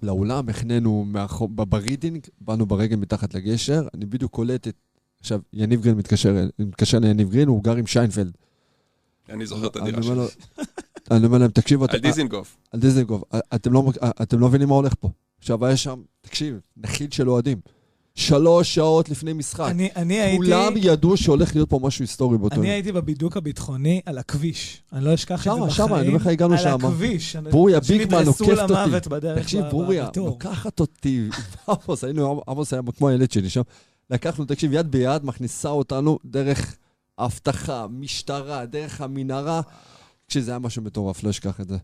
לאולם, 0.02 0.48
חנינו 0.48 1.04
מאחור- 1.04 1.48
ברידינג, 1.48 2.26
באנו 2.40 2.66
ברגל 2.66 2.96
מתחת 2.96 3.34
לגשר, 3.34 3.86
אני 3.94 4.06
בדיוק 4.06 4.32
קולט 4.32 4.68
את... 4.68 4.74
עכשיו, 5.20 5.40
יניב 5.52 5.82
גרין 5.82 5.96
מתקשר, 5.96 6.36
מתקשר 6.58 6.98
ליניב 6.98 7.30
גרין, 7.30 7.48
הוא 7.48 7.64
גר 7.64 7.76
עם 7.76 7.86
שיינפלד. 7.86 8.32
אני 9.28 9.46
זוכר 9.46 9.66
את 9.66 9.76
הדירה 9.76 10.02
שלי. 10.02 10.14
אני 11.10 11.26
אומר 11.26 11.38
להם, 11.38 11.50
תקשיבו, 11.50 11.86
על 11.88 11.98
דיזינגוף. 11.98 12.56
על 12.72 12.80
דיזנגוף, 12.80 13.22
אתם 13.54 13.72
לא, 13.72 13.92
אתם 14.22 14.38
לא 14.38 14.48
מבינים 14.48 14.68
מה 14.68 14.74
הולך 14.74 14.94
פה. 15.00 15.10
עכשיו, 15.38 15.66
היה 15.66 15.76
שם, 15.76 16.02
תקשיב, 16.20 16.60
נחיל 16.76 17.10
של 17.10 17.28
אוהדים. 17.30 17.58
שלוש 18.20 18.74
שעות 18.74 19.08
לפני 19.08 19.32
משחק. 19.32 19.66
אני, 19.70 19.88
אני 19.96 20.20
הייתי... 20.20 20.36
כולם 20.36 20.72
ידעו 20.76 21.16
שהולך 21.16 21.54
להיות 21.54 21.70
פה 21.70 21.80
משהו 21.82 22.02
היסטורי 22.02 22.38
באותו 22.38 22.54
אני 22.54 22.66
יום. 22.66 22.72
הייתי 22.74 22.92
בבידוק 22.92 23.36
הביטחוני 23.36 24.00
על 24.06 24.18
הכביש. 24.18 24.82
אני 24.92 25.04
לא 25.04 25.14
אשכח 25.14 25.34
את 25.34 25.38
זה 25.38 25.44
שמה, 25.44 25.66
בחיים. 25.66 25.70
שמה, 25.88 26.00
אני 26.00 26.08
אומר 26.08 26.16
לך, 26.18 26.26
הגענו 26.26 26.52
על 26.52 26.58
שמה. 26.58 26.88
הכביש. 26.88 27.36
ברוריה 27.36 27.80
ביגמן 27.80 28.26
עוקפת 28.26 28.70
אותי. 28.70 29.20
תקשיב, 29.40 29.64
ברוריה. 29.70 30.08
לוקחת 30.16 30.80
אותי, 30.80 31.28
עמוס, 31.68 32.04
היינו, 32.04 32.42
עמוס 32.48 32.72
היה 32.72 32.82
כמו 32.98 33.08
הילד 33.08 33.30
שלי 33.30 33.50
שם. 33.50 33.62
לקחנו, 34.10 34.44
תקשיב, 34.44 34.72
יד 34.72 34.90
ביד, 34.90 35.24
מכניסה 35.24 35.68
אותנו 35.68 36.18
דרך 36.24 36.76
אבטחה, 37.18 37.86
משטרה, 37.90 38.66
דרך 38.66 39.00
המנהרה, 39.00 39.60
כשזה 40.28 40.50
היה 40.50 40.58
משהו 40.58 40.82
מטורף, 40.82 41.24
לא 41.24 41.30
אשכח 41.30 41.60
את 41.60 41.68
זה. 41.68 41.76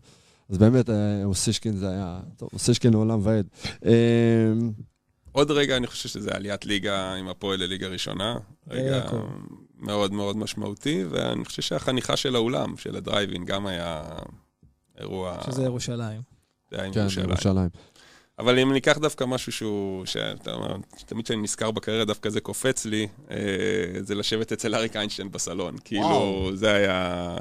אז 0.49 0.57
באמת, 0.57 0.89
אה, 0.89 1.23
אוסישקין 1.23 1.77
זה 1.77 1.89
היה, 1.89 2.19
טוב, 2.37 2.49
אוסישקין 2.53 2.93
לעולם 2.93 3.19
ועד. 3.23 3.45
עוד 5.31 5.51
רגע, 5.51 5.77
אני 5.77 5.87
חושב 5.87 6.09
שזה 6.09 6.31
עליית 6.33 6.65
ליגה 6.65 7.13
עם 7.13 7.27
הפועל 7.27 7.59
לליגה 7.59 7.87
ראשונה. 7.87 8.37
רגע 8.69 8.95
יעקב. 8.95 9.25
מאוד 9.79 10.13
מאוד 10.13 10.37
משמעותי, 10.37 11.03
ואני 11.09 11.45
חושב 11.45 11.61
שהחניכה 11.61 12.17
של 12.17 12.35
האולם, 12.35 12.77
של 12.77 12.95
הדרייבין, 12.95 13.45
גם 13.45 13.67
היה 13.67 14.03
אירוע... 14.99 15.37
שזה 15.45 15.63
ירושלים. 15.63 16.21
זה 16.71 16.77
היה 16.77 16.85
עם 16.85 16.93
כן, 16.93 16.99
ירושלים. 16.99 17.29
ירושלים. 17.29 17.69
אבל 18.39 18.59
אם 18.59 18.73
ניקח 18.73 18.97
דווקא 18.97 19.23
משהו 19.23 19.51
שהוא, 19.51 20.05
שאתה 20.05 20.53
אומר, 20.53 20.75
תמיד 21.05 21.25
כשאני 21.25 21.41
נזכר 21.41 21.71
בקריירה, 21.71 22.05
דווקא 22.05 22.29
זה 22.29 22.41
קופץ 22.41 22.85
לי, 22.85 23.07
אה, 23.31 23.37
זה 24.01 24.15
לשבת 24.15 24.51
אצל 24.51 24.75
אריק 24.75 24.95
איינשטיין 24.95 25.31
בסלון. 25.31 25.75
כאילו, 25.83 26.01
וואו. 26.01 26.55
זה 26.55 26.73
היה, 26.73 27.35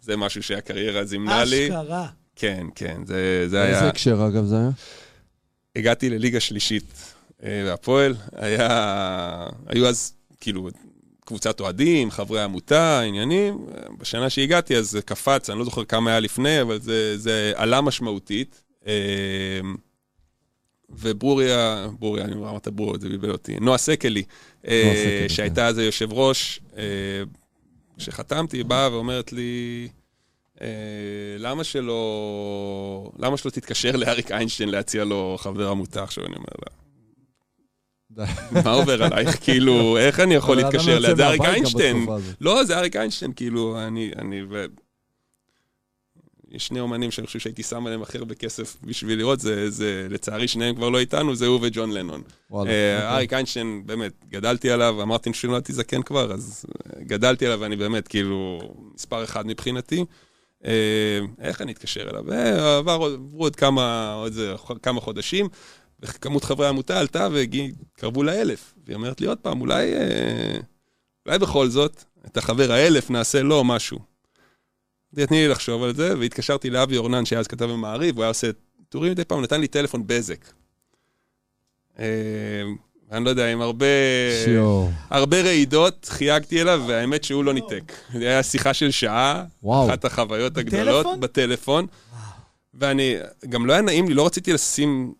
זה 0.00 0.16
משהו 0.16 0.42
שהקריירה 0.42 1.04
זימנה 1.04 1.44
לי. 1.44 1.68
אשכרה. 1.68 2.06
כן, 2.36 2.66
כן, 2.74 3.00
זה, 3.04 3.14
זה 3.48 3.64
איזה 3.64 3.80
היה... 3.80 3.88
הקשר, 3.88 4.26
אגב, 4.28 4.44
זה 4.44 4.56
היה? 4.56 4.70
הגעתי 5.76 6.10
לליגה 6.10 6.40
שלישית 6.40 7.14
והפועל, 7.42 8.14
היה, 8.36 9.46
היו 9.66 9.86
אז 9.86 10.12
כאילו 10.40 10.68
קבוצת 11.24 11.60
אוהדים, 11.60 12.10
חברי 12.10 12.42
עמותה, 12.42 13.00
עניינים. 13.00 13.66
אה, 13.74 13.82
בשנה 13.98 14.30
שהגעתי 14.30 14.76
אז 14.76 14.90
זה 14.90 15.02
קפץ, 15.02 15.50
אני 15.50 15.58
לא 15.58 15.64
זוכר 15.64 15.84
כמה 15.84 16.10
היה 16.10 16.20
לפני, 16.20 16.62
אבל 16.62 16.80
זה, 16.80 17.18
זה 17.18 17.52
עלה 17.56 17.80
משמעותית. 17.80 18.62
אה, 18.86 18.92
וברוריה, 20.90 21.88
ברוריה, 21.98 22.24
אני 22.24 22.34
אומר, 22.34 22.50
אמרת 22.50 22.68
ברוריה, 22.68 23.00
זה 23.00 23.08
בלבל 23.08 23.30
אותי. 23.30 23.60
נועה 23.60 23.78
סקלי, 23.78 24.22
אה, 24.68 24.94
סקלי, 24.96 25.28
שהייתה 25.28 25.66
אז 25.66 25.78
היושב 25.78 26.12
ראש, 26.12 26.60
אה, 26.76 26.82
כשחתמתי, 27.98 28.64
באה 28.64 28.92
ואומרת 28.92 29.32
לי, 29.32 29.88
אה, 30.60 30.66
למה 31.38 31.64
שלא, 31.64 33.12
למה 33.18 33.36
שלא 33.36 33.50
תתקשר 33.50 33.96
לאריק 33.96 34.32
איינשטיין 34.32 34.68
להציע 34.68 35.04
לו 35.04 35.36
חבר 35.38 35.68
עמותה? 35.68 36.02
עכשיו 36.02 36.26
אני 36.26 36.34
אומר 36.36 36.52
לה. 36.66 36.87
מה 38.64 38.72
עובר 38.72 39.02
עלייך? 39.02 39.44
כאילו, 39.44 39.98
איך 39.98 40.20
אני 40.20 40.34
יכול 40.34 40.56
להתקשר 40.56 40.98
ליד? 40.98 41.16
זה 41.16 41.26
אריק 41.26 41.42
איינשטיין. 41.44 42.06
לא, 42.40 42.64
זה 42.64 42.78
אריק 42.78 42.96
איינשטיין, 42.96 43.32
כאילו, 43.32 43.78
אני, 43.86 44.10
אני, 44.18 44.42
ו... 44.50 44.64
יש 46.50 46.66
שני 46.66 46.80
אומנים 46.80 47.10
שאני 47.10 47.26
חושב 47.26 47.38
שהייתי 47.38 47.62
שם 47.62 47.86
עליהם 47.86 48.02
הכי 48.02 48.18
הרבה 48.18 48.34
כסף 48.34 48.76
בשביל 48.82 49.18
לראות, 49.18 49.40
זה, 49.40 49.70
זה, 49.70 50.06
לצערי 50.10 50.48
שניהם 50.48 50.74
כבר 50.74 50.88
לא 50.88 50.98
איתנו, 50.98 51.34
זה 51.34 51.46
הוא 51.46 51.60
וג'ון 51.62 51.90
לנון. 51.90 52.22
וואלה, 52.50 52.70
אה, 52.70 52.96
אוקיי. 52.96 53.14
אריק 53.14 53.32
איינשטיין, 53.32 53.82
באמת, 53.86 54.12
גדלתי 54.28 54.70
עליו, 54.70 55.02
אמרתי 55.02 55.34
שנולדתי 55.34 55.72
זקן 55.72 56.02
כבר, 56.02 56.32
אז 56.32 56.64
אה, 56.76 57.04
גדלתי 57.04 57.46
עליו, 57.46 57.60
ואני 57.60 57.76
באמת, 57.76 58.08
כאילו, 58.08 58.58
מספר 58.94 59.24
אחד 59.24 59.46
מבחינתי. 59.46 60.04
אה, 60.64 61.20
איך 61.40 61.62
אני 61.62 61.72
אתקשר 61.72 62.10
אליו? 62.10 62.32
עברו 62.90 63.08
עוד 63.36 63.56
כמה, 63.56 64.12
עוד 64.12 64.32
כמה 64.82 65.00
חודשים, 65.00 65.48
וכמות 66.00 66.44
חברי 66.44 66.66
העמותה 66.66 67.00
עלתה 67.00 67.28
והתקרבו 67.32 68.22
לאלף. 68.22 68.74
והיא 68.86 68.96
אומרת 68.96 69.20
לי 69.20 69.26
עוד 69.26 69.38
פעם, 69.38 69.60
אולי, 69.60 69.94
אה, 69.94 70.58
אולי 71.26 71.38
בכל 71.38 71.68
זאת, 71.68 72.04
את 72.26 72.36
החבר 72.36 72.72
האלף 72.72 73.10
נעשה 73.10 73.42
לו 73.42 73.64
משהו. 73.64 73.98
תני 75.14 75.26
לי 75.30 75.48
לחשוב 75.48 75.82
על 75.82 75.94
זה, 75.94 76.18
והתקשרתי 76.18 76.70
לאבי 76.70 76.96
אורנן, 76.96 77.24
שאז 77.24 77.46
כתב 77.46 77.64
במעריב, 77.64 78.16
הוא 78.16 78.22
היה 78.22 78.28
עושה 78.28 78.50
טורים 78.88 79.12
מדי 79.12 79.24
פעם, 79.24 79.42
נתן 79.42 79.60
לי 79.60 79.68
טלפון 79.68 80.02
בזק. 80.06 80.44
אה, 81.98 82.04
אני 83.12 83.24
לא 83.24 83.30
יודע, 83.30 83.52
עם 83.52 83.60
הרבה... 83.60 83.86
רעידות, 85.42 86.08
חייגתי 86.10 86.62
אליו, 86.62 86.84
והאמת 86.86 87.24
שהוא 87.24 87.44
לא 87.44 87.52
ניתק. 87.54 87.92
זו 88.12 88.18
הייתה 88.18 88.42
שיחה 88.42 88.74
של 88.74 88.90
שעה, 88.90 89.44
וואו. 89.62 89.88
אחת 89.88 90.04
החוויות 90.04 90.52
בטלפון? 90.52 90.78
הגדולות, 90.78 91.20
בטלפון. 91.20 91.86
ואני, 92.74 93.16
גם 93.48 93.66
לא 93.66 93.72
היה 93.72 93.82
נעים 93.82 94.08
לי, 94.08 94.14
לא 94.14 94.26
רציתי 94.26 94.52
לשים... 94.52 95.14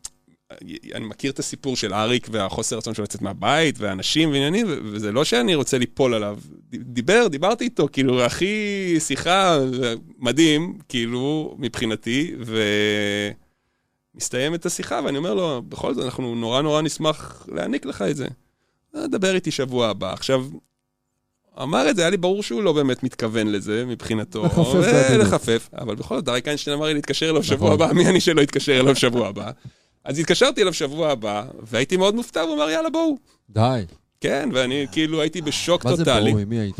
אני 0.94 1.04
מכיר 1.04 1.30
את 1.32 1.38
הסיפור 1.38 1.76
של 1.76 1.94
אריק 1.94 2.28
והחוסר 2.30 2.76
רצון 2.76 2.94
שלו 2.94 3.04
לצאת 3.04 3.22
מהבית, 3.22 3.74
ואנשים 3.78 4.30
ועניינים, 4.30 4.66
ו- 4.68 4.78
וזה 4.84 5.12
לא 5.12 5.24
שאני 5.24 5.54
רוצה 5.54 5.78
ליפול 5.78 6.14
עליו. 6.14 6.38
דיבר, 6.70 7.26
דיברתי 7.30 7.64
איתו, 7.64 7.88
כאילו, 7.92 8.24
הכי 8.24 8.54
שיחה 9.00 9.58
מדהים, 10.18 10.78
כאילו, 10.88 11.56
מבחינתי, 11.58 12.34
ומסתיימת 14.14 14.66
השיחה, 14.66 15.00
ואני 15.04 15.18
אומר 15.18 15.34
לו, 15.34 15.62
בכל 15.68 15.94
זאת, 15.94 16.04
אנחנו 16.04 16.34
נורא 16.34 16.62
נורא 16.62 16.82
נשמח 16.82 17.46
להעניק 17.52 17.87
לך 17.87 18.02
את 18.11 18.16
זה. 18.16 18.26
"אה, 18.96 19.06
דבר 19.06 19.34
איתי 19.34 19.50
שבוע 19.50 19.88
הבא. 19.88 20.12
עכשיו, 20.12 20.46
אמר 21.62 21.90
את 21.90 21.96
זה, 21.96 22.02
היה 22.02 22.11
לי 22.11 22.16
ברור 22.16 22.42
שהוא 22.42 22.62
לא 22.62 22.72
באמת 22.72 23.02
מתכוון 23.02 23.46
לזה 23.46 23.84
מבחינתו. 23.87 24.44
לחפף 24.44 24.58
ו- 24.74 24.80
בעדינות. 24.80 25.26
לחפף, 25.26 25.68
אבל 25.78 25.94
בכל 25.94 26.16
זאת, 26.16 26.28
אריק 26.28 26.46
איינשטיין 26.48 26.76
אמר 26.76 26.87
לי 26.87 26.94
להתקשר 26.94 27.30
אליו 27.30 27.42
שבוע 27.42 27.74
נכון. 27.74 27.87
הבא, 27.87 27.94
מי 27.94 28.06
אני 28.06 28.20
שלא 28.20 28.42
אתקשר 28.42 28.80
אליו 28.80 28.96
שבוע 28.96 29.28
הבא? 29.28 29.50
אז 30.08 30.18
התקשרתי 30.18 30.62
אליו 30.62 30.72
שבוע 30.74 31.10
הבא, 31.10 31.44
והייתי 31.62 31.96
מאוד 31.96 32.14
מופתע, 32.14 32.40
הוא 32.40 32.54
אמר, 32.54 32.70
יאללה, 32.70 32.90
בואו. 32.90 33.16
די. 33.50 33.84
כן, 34.20 34.48
ואני 34.52 34.86
כאילו 34.92 35.20
הייתי 35.20 35.42
בשוק 35.42 35.84
מה 35.84 35.90
זה 35.96 36.04
טוטאלי. 36.04 36.30
ברור, 36.30 36.42
עם 36.42 36.48
מי 36.48 36.58
היית? 36.58 36.76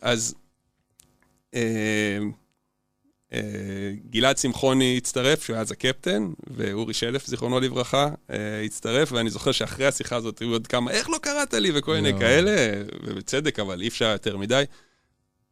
אז 0.00 0.34
אה, 1.54 2.18
אה, 3.32 3.40
גלעד 4.10 4.38
שמחוני 4.38 4.96
הצטרף, 4.96 5.42
שהוא 5.44 5.54
היה 5.54 5.60
אז 5.60 5.72
הקפטן, 5.72 6.28
ואורי 6.46 6.94
שלף, 6.94 7.26
זיכרונו 7.26 7.60
לברכה, 7.60 8.08
אה, 8.30 8.62
הצטרף, 8.64 9.12
ואני 9.12 9.30
זוכר 9.30 9.52
שאחרי 9.52 9.86
השיחה 9.86 10.16
הזאת 10.16 10.38
היו 10.38 10.52
עוד 10.52 10.66
כמה, 10.66 10.90
איך 10.90 11.10
לא 11.10 11.18
קראת 11.22 11.54
לי, 11.54 11.70
וכל 11.74 11.94
מיני 11.94 12.08
יואו. 12.08 12.20
כאלה, 12.20 12.82
ובצדק, 13.06 13.58
אבל 13.58 13.80
אי 13.82 13.88
אפשר 13.88 14.04
יותר 14.12 14.36
מדי. 14.36 14.64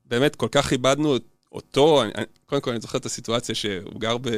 באמת, 0.05 0.37
כל 0.37 0.49
כך 0.53 0.69
כיבדנו 0.69 1.17
אותו, 1.53 2.03
אני- 2.03 2.13
קודם 2.47 2.63
כל 2.63 2.71
אני 2.71 2.81
זוכר 2.81 2.99
את 2.99 3.07
הסיטואציה 3.07 3.55
שהוא 3.55 4.01
גר 4.01 4.17
ב... 4.21 4.29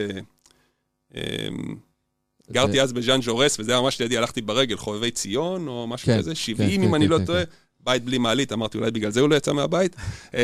גרתי 2.53 2.81
אז 2.83 2.93
בז'אן 2.93 3.23
ז'ורס, 3.23 3.61
וזה 3.61 3.73
היה 3.73 3.81
ממש 3.81 4.01
לידי, 4.01 4.17
הלכתי 4.17 4.41
ברגל, 4.43 4.77
חובבי 4.77 5.11
ציון, 5.11 5.69
או 5.69 5.87
משהו 5.87 6.07
כן, 6.07 6.19
כזה, 6.19 6.31
כן, 6.31 6.35
70 6.35 6.81
כן, 6.81 6.87
אם 6.87 6.95
אני 6.95 7.05
כן, 7.05 7.11
לא 7.13 7.19
כן, 7.19 7.25
טועה. 7.25 7.45
כן. 7.45 7.51
בית 7.85 8.05
בלי 8.05 8.19
מעלית, 8.19 8.53
אמרתי, 8.53 8.79
אולי 8.79 8.91
בגלל 8.91 9.11
זה 9.11 9.21
הוא 9.21 9.29
לא 9.29 9.35
יצא 9.35 9.53
מהבית. 9.53 9.97
אה, 10.35 10.41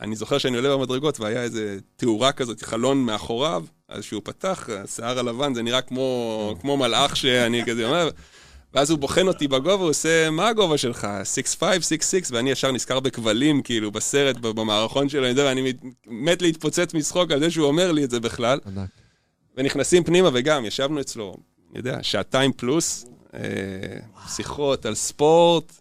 אני 0.00 0.16
זוכר 0.16 0.38
שאני 0.38 0.56
עולה 0.56 0.76
במדרגות 0.76 1.20
והיה 1.20 1.42
איזה 1.42 1.76
תאורה 1.96 2.32
כזאת, 2.32 2.62
חלון 2.62 2.98
מאחוריו, 3.04 3.64
אז 3.88 4.04
שהוא 4.04 4.22
פתח, 4.24 4.68
השיער 4.84 5.18
הלבן, 5.18 5.54
זה 5.54 5.62
נראה 5.62 5.80
כמו, 5.80 6.54
כמו 6.60 6.76
מלאך 6.76 7.16
שאני 7.16 7.64
כזה 7.66 7.84
אומר, 7.86 8.08
ואז 8.74 8.90
הוא 8.90 8.98
בוחן 8.98 9.28
אותי 9.28 9.48
בגובה, 9.48 9.72
הוא 9.72 9.90
עושה, 9.90 10.30
מה 10.30 10.48
הגובה 10.48 10.78
שלך? 10.78 11.06
6'5, 11.60 11.62
6'6, 11.62 11.62
ואני 12.30 12.50
ישר 12.50 12.72
נזכר 12.72 13.00
בכבלים, 13.00 13.62
כאילו, 13.62 13.90
בסרט, 13.90 14.36
במערכון 14.36 15.08
שלו, 15.08 15.26
ואני 15.36 15.62
מת- 15.62 15.84
מת 16.06 16.42
להתפוצץ 16.42 16.94
מצחוק 16.94 17.30
על 17.30 17.40
זה 17.40 17.50
שהוא 17.50 17.66
אומר 17.66 17.92
לי 17.92 18.04
את 18.04 18.10
זה 18.10 18.20
בכלל. 18.20 18.58
ענק. 18.66 18.88
ונכנסים 19.58 20.04
פנימה, 20.04 20.30
וגם 20.32 20.64
ישבנו 20.64 21.00
אצלו, 21.00 21.36
אני 21.70 21.78
יודע, 21.78 21.98
שעתיים 22.02 22.52
פלוס, 22.52 23.06
אה, 23.34 23.40
שיחות 24.28 24.86
על 24.86 24.94
ספורט, 24.94 25.72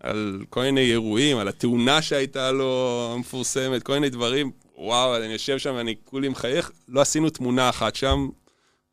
על 0.00 0.44
כל 0.50 0.60
מיני 0.60 0.90
אירועים, 0.90 1.38
על 1.38 1.48
התאונה 1.48 2.02
שהייתה 2.02 2.52
לו 2.52 3.10
המפורסמת, 3.14 3.82
כל 3.82 3.92
מיני 3.92 4.10
דברים. 4.10 4.50
וואו, 4.76 5.16
אני 5.16 5.32
יושב 5.32 5.58
שם 5.58 5.74
ואני 5.76 5.94
כולי 6.04 6.28
מחייך. 6.28 6.70
לא 6.88 7.00
עשינו 7.00 7.30
תמונה 7.30 7.68
אחת 7.68 7.94
שם. 7.94 8.28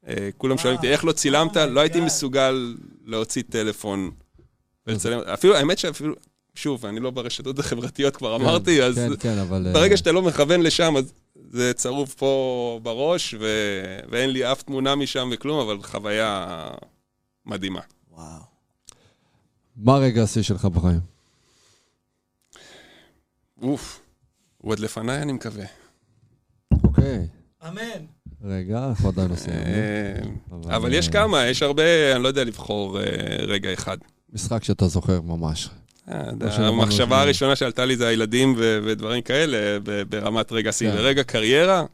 אה, 0.07 0.29
כולם 0.37 0.57
שואלים 0.57 0.77
אותי, 0.77 0.87
איך 0.89 1.05
לא 1.05 1.11
צילמת? 1.11 1.57
Oh 1.57 1.59
לא 1.59 1.79
הייתי. 1.79 2.01
מסוגל 2.01 2.75
להוציא 3.05 3.43
טלפון 3.49 4.11
ולצלם. 4.87 5.19
אפילו, 5.19 5.55
האמת 5.55 5.77
שאפילו, 5.77 6.15
שוב, 6.55 6.85
אני 6.85 6.99
לא 6.99 7.11
ברשתות 7.11 7.59
החברתיות, 7.59 8.15
כבר 8.15 8.35
אמרתי, 8.35 8.83
אז 8.83 8.95
כן, 8.95 9.15
כן, 9.19 9.37
אבל... 9.37 9.67
אה, 9.67 9.73
ברגע 9.73 9.97
שאתה 9.97 10.11
לא 10.11 10.21
מכוון 10.21 10.61
לשם, 10.61 10.97
אז 10.97 11.13
זה 11.47 11.73
צרוב 11.73 12.15
פה 12.17 12.79
בראש, 12.83 13.33
ו... 13.39 13.45
ואין 14.09 14.29
לי 14.29 14.51
אף 14.51 14.63
תמונה 14.63 14.95
משם 14.95 15.29
וכלום, 15.31 15.59
אבל 15.59 15.83
חוויה 15.83 16.67
מדהימה. 17.45 17.81
וואו. 18.11 18.41
מה 19.75 19.97
רגע 19.97 20.23
השיא 20.23 20.41
שלך 20.41 20.65
בחיים? 20.65 20.99
אוף, 23.61 24.01
הוא 24.57 24.71
עוד 24.71 24.79
לפניי, 24.79 25.21
אני 25.21 25.31
מקווה. 25.33 25.65
אוקיי. 26.83 27.27
אמן. 27.67 28.05
רגע, 28.43 28.85
אנחנו 28.89 29.09
עדיין 29.09 29.31
עושים. 29.31 29.53
אה, 29.53 30.75
אבל 30.75 30.93
יש 30.93 31.09
כמה, 31.09 31.45
יש 31.45 31.63
הרבה, 31.63 32.15
אני 32.15 32.23
לא 32.23 32.27
יודע 32.27 32.43
לבחור 32.43 32.99
אה, 32.99 33.05
רגע 33.47 33.73
אחד. 33.73 33.97
משחק 34.33 34.63
שאתה 34.63 34.87
זוכר 34.87 35.21
ממש. 35.21 35.69
אה, 36.11 36.67
המחשבה. 36.67 37.21
הראשונה 37.21 37.55
שעלתה 37.55 37.85
לי 37.85 37.95
זה 37.95 38.07
הילדים 38.07 38.55
ודברים 38.57 39.21
כאלה, 39.21 39.79
ברמת 40.09 40.51
רגע 40.51 40.71
שיא. 40.71 40.91
כן. 40.91 40.97
ורגע 40.97 41.23
קריירה, 41.23 41.85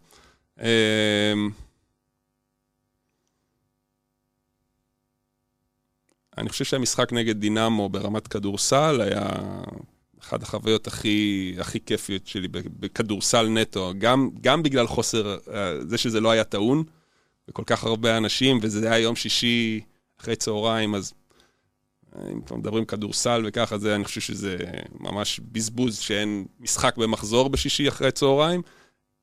אה, 0.61 1.34
אני 6.38 6.49
חושב 6.49 6.66
שהמשחק 6.66 7.13
נגד 7.13 7.39
דינמו 7.39 7.89
ברמת 7.89 8.28
כדורסל 8.28 9.01
היה 9.01 9.30
אחת 10.22 10.43
החוויות 10.43 10.88
הכי, 10.88 11.55
הכי 11.59 11.80
כיפיות 11.86 12.28
שלי 12.28 12.47
בכדורסל 12.51 13.47
נטו, 13.47 13.93
גם, 13.97 14.30
גם 14.41 14.63
בגלל 14.63 14.88
חוסר, 14.88 15.38
אה, 15.53 15.74
זה 15.82 15.97
שזה 15.97 16.20
לא 16.20 16.32
היה 16.32 16.43
טעון, 16.43 16.84
וכל 17.49 17.63
כך 17.66 17.84
הרבה 17.84 18.18
אנשים, 18.18 18.59
וזה 18.61 18.91
היה 18.91 18.99
יום 18.99 19.16
שישי 19.16 19.82
אחרי 20.22 20.36
צהריים, 20.36 20.95
אז 20.95 21.13
אם 22.34 22.41
כבר 22.41 22.57
מדברים 22.57 22.86
כדורסל 22.86 23.43
וככה, 23.47 23.78
זה, 23.78 23.95
אני 23.95 24.03
חושב 24.03 24.22
שזה 24.22 24.57
ממש 24.99 25.39
בזבוז 25.51 25.97
שאין 25.97 26.45
משחק 26.59 26.97
במחזור 26.97 27.49
בשישי 27.49 27.88
אחרי 27.88 28.11
צהריים. 28.11 28.61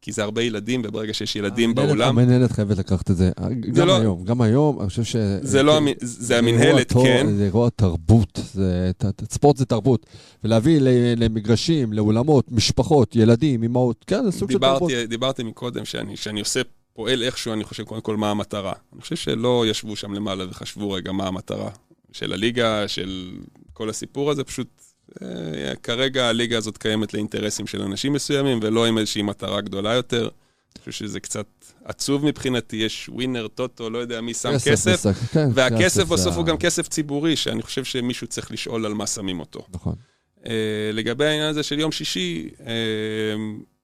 כי 0.05 0.13
זה 0.13 0.23
הרבה 0.23 0.43
ילדים, 0.43 0.83
וברגע 0.85 1.15
שיש 1.15 1.37
ילדים 1.37 1.75
באולם... 1.75 2.19
המנהלת 2.19 2.53
חייבת 2.53 2.79
לקחת 2.79 3.11
את 3.11 3.17
זה. 3.17 3.31
גם 3.73 3.87
לא, 3.87 3.97
היום, 3.97 4.25
גם 4.25 4.41
היום, 4.41 4.81
אני 4.81 4.89
חושב 4.89 5.05
ש... 5.05 5.17
זה 5.41 5.63
לא, 5.63 5.81
זה 6.01 6.39
המנהלת, 6.39 6.93
כן. 6.93 7.27
זה 7.37 7.45
אירוע 7.45 7.69
תרבות, 7.71 8.41
זה, 8.53 8.91
ספורט 9.31 9.57
זה 9.57 9.65
תרבות. 9.65 10.07
ולהביא 10.45 10.79
למגרשים, 11.17 11.93
לאולמות, 11.93 12.53
משפחות, 12.53 13.17
ילדים, 13.17 13.63
אמהות, 13.63 14.05
כן, 14.07 14.25
זה 14.25 14.33
סוג 14.33 14.51
של 14.51 14.59
תרבות. 14.59 14.91
דיברתי 15.09 15.43
מקודם 15.43 15.85
שאני, 15.85 16.17
שאני 16.17 16.41
עושה, 16.41 16.61
פועל 16.93 17.23
איכשהו, 17.23 17.53
אני 17.53 17.65
חושב 17.65 17.85
קודם 17.85 18.01
כל 18.01 18.17
מה 18.17 18.31
המטרה. 18.31 18.73
אני 18.93 19.01
חושב 19.01 19.17
שלא 19.17 19.65
ישבו 19.67 19.97
שם 19.97 20.13
למעלה 20.13 20.45
וחשבו 20.51 20.91
רגע 20.91 21.13
מה 21.13 21.27
המטרה 21.27 21.71
של 22.13 22.33
הליגה, 22.33 22.89
של 22.89 23.31
כל 23.73 23.91
הסיפור 23.91 24.31
הזה, 24.31 24.45
פשוט 24.45 24.83
אה, 25.23 25.77
כרגע 25.83 26.29
הליגה 26.29 26.59
הזאת 26.59 26.79
קיימת 26.79 27.15
לאינטרסים 27.15 27.67
של 27.67 27.83
אנשים 27.83 28.13
מסוימים, 28.13 28.59
ולא 28.63 28.87
עם 28.87 28.99
איזושהי 28.99 29.23
מטרה 29.23 29.61
גדולה 29.61 29.93
יותר. 29.93 30.29
אני 30.77 30.79
חושב 30.79 30.93
שזה 30.93 31.21
קצת 31.21 31.47
עצוב 31.85 32.27
מבחינתי, 32.27 32.77
יש 32.77 33.09
ווינר, 33.09 33.49
טוטו, 33.49 33.91
לא 33.91 33.99
יודע 33.99 34.21
מי 34.21 34.35
שם 34.35 34.53
כסף, 34.55 34.93
כסף 34.93 35.33
כן, 35.33 35.49
והכסף 35.55 36.09
בסוף 36.09 36.37
הוא 36.37 36.45
גם 36.45 36.57
כסף 36.57 36.89
ציבורי, 36.89 37.37
שאני 37.37 37.63
חושב 37.63 37.85
שמישהו 37.85 38.27
צריך 38.27 38.51
לשאול 38.51 38.87
על 38.87 38.95
מה 38.95 39.07
שמים 39.07 39.41
אותו. 39.41 39.67
נכון. 39.75 39.95
Uh, 40.39 40.45
לגבי 40.93 41.25
העניין 41.25 41.49
הזה 41.49 41.63
של 41.63 41.79
יום 41.79 41.93
שישי... 41.93 42.49
Uh, 42.59 42.63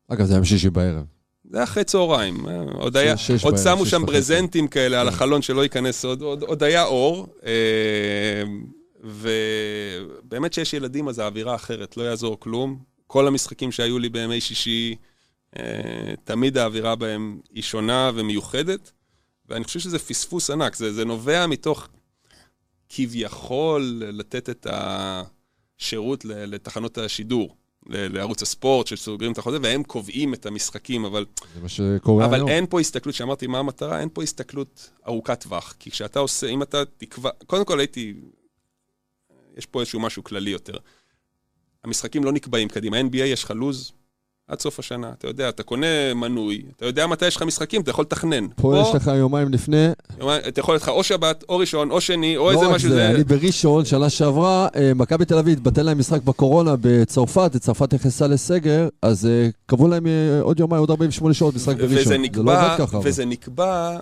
אגב, 0.09 0.27
זה 0.27 0.35
יום 0.35 0.45
שישי 0.45 0.71
בערב. 0.71 1.05
זה 1.51 1.63
אחרי 1.63 1.85
צהריים. 1.85 2.47
עוד, 2.75 2.97
היה, 2.97 3.17
שש 3.17 3.45
עוד 3.45 3.57
שמו 3.57 3.87
שם 3.87 4.07
ברזנטים 4.07 4.69
כאלה 4.69 5.01
על 5.01 5.09
כן. 5.09 5.15
החלון 5.15 5.43
שלא 5.43 5.63
ייכנס, 5.63 6.05
עוד, 6.05 6.23
עוד, 6.23 6.43
עוד 6.43 6.63
היה 6.63 6.85
אור. 6.85 7.27
Uh, 7.41 7.45
ובאמת 9.05 10.53
שיש 10.53 10.75
ילדים 10.75 11.09
אז 11.09 11.19
האווירה 11.19 11.55
אחרת, 11.55 11.97
לא 11.97 12.03
יעזור 12.03 12.41
כלום. 12.41 12.79
כל 13.07 13.27
המשחקים 13.27 13.73
שהיו 13.73 13.99
לי 13.99 14.09
בימי 14.09 14.41
שישי, 14.41 14.97
אה, 15.59 16.15
תמיד 16.25 16.59
האווירה 16.59 16.97
בהם 16.97 17.41
היא 17.55 17.63
שונה 17.63 18.11
ומיוחדת, 18.15 18.93
ואני 19.49 19.65
חושב 19.65 19.81
שזה 19.81 19.99
פספוס 19.99 20.51
ענק, 20.51 20.75
זה, 20.75 20.93
זה 20.93 21.05
נובע 21.05 21.47
מתוך 21.47 21.89
כביכול 22.89 24.03
לתת 24.13 24.51
את 24.51 24.67
השירות 24.71 26.25
לתחנות 26.25 26.99
השידור. 26.99 27.57
לערוץ 27.87 28.43
הספורט, 28.43 28.87
שסוגרים 28.87 29.33
את 29.33 29.39
החוזה, 29.39 29.59
והם 29.63 29.83
קובעים 29.83 30.35
את 30.35 30.47
המשחקים, 30.47 31.05
אבל... 31.05 31.27
זה 31.55 31.61
מה 31.61 31.69
שקורה 31.69 32.25
אבל 32.25 32.35
היום. 32.35 32.49
אבל 32.49 32.57
אין 32.57 32.67
פה 32.67 32.81
הסתכלות, 32.81 33.15
שאמרתי 33.15 33.47
מה 33.47 33.59
המטרה, 33.59 34.01
אין 34.01 34.09
פה 34.13 34.23
הסתכלות 34.23 34.91
ארוכת 35.07 35.41
טווח. 35.41 35.75
כי 35.79 35.91
כשאתה 35.91 36.19
עושה, 36.19 36.47
אם 36.47 36.63
אתה 36.63 36.85
תקבע... 36.85 37.31
קודם 37.47 37.65
כל 37.65 37.79
הייתי 37.79 38.15
יש 39.57 39.67
פה 39.67 39.81
איזשהו 39.81 40.01
משהו 40.01 40.25
כללי 40.25 40.51
יותר. 40.51 40.77
המשחקים 41.85 42.25
לא 42.25 42.33
נקבעים 42.33 42.69
קדימה. 42.69 43.01
NBA 43.01 43.17
יש 43.17 43.45
לך 43.45 43.51
לו"ז 43.51 43.93
עד 44.49 44.61
סוף 44.61 44.79
השנה. 44.79 45.11
אתה 45.19 45.27
יודע, 45.27 45.49
אתה 45.49 45.63
קונה 45.63 46.15
מנוי, 46.15 46.63
אתה 46.77 46.87
יודע 46.87 47.07
מתי 47.07 47.27
יש 47.27 47.37
לך 47.37 47.43
משחקים, 47.43 47.81
אתה 47.81 47.91
יכול 47.91 48.03
לתכנן. 48.03 48.47
פה, 48.57 48.79
יש 48.83 48.95
לך 48.95 49.11
יומיים 49.15 49.49
לפני. 49.49 49.87
יומיים, 50.19 50.43
אתה 50.49 50.61
יכול 50.61 50.77
לך 50.77 50.89
או 50.89 51.03
שבת, 51.03 51.45
או 51.49 51.59
ראשון, 51.59 51.91
או 51.91 52.01
שני, 52.01 52.37
או 52.37 52.53
לא 52.53 52.53
איזה 52.53 52.75
משהו. 52.75 52.91
זה, 52.91 53.11
אני 53.11 53.25
בראשון, 53.25 53.85
שנה 53.85 54.11
שעברה, 54.11 54.69
אה, 54.77 54.95
מכבי 54.95 55.25
תל 55.25 55.39
אביב 55.39 55.59
התבטל 55.59 55.83
להם 55.83 55.99
משחק 55.99 56.23
בקורונה 56.23 56.75
בצרפת, 56.81 57.57
צרפת 57.57 57.95
נכנסה 57.95 58.27
לסגר, 58.27 58.89
אז 59.03 59.27
אה, 59.27 59.49
קבעו 59.67 59.89
להם 59.89 60.07
אה, 60.07 60.41
עוד 60.41 60.61
יומיים, 60.61 60.81
עוד 60.81 60.91
48 60.91 61.35
שעות 61.35 61.55
משחק 61.55 61.77
בראשון. 61.77 61.99
וזה 61.99 62.19
נקבע, 62.19 62.77
לא 62.79 63.01
וזה 63.03 63.25
נקבע 63.25 63.99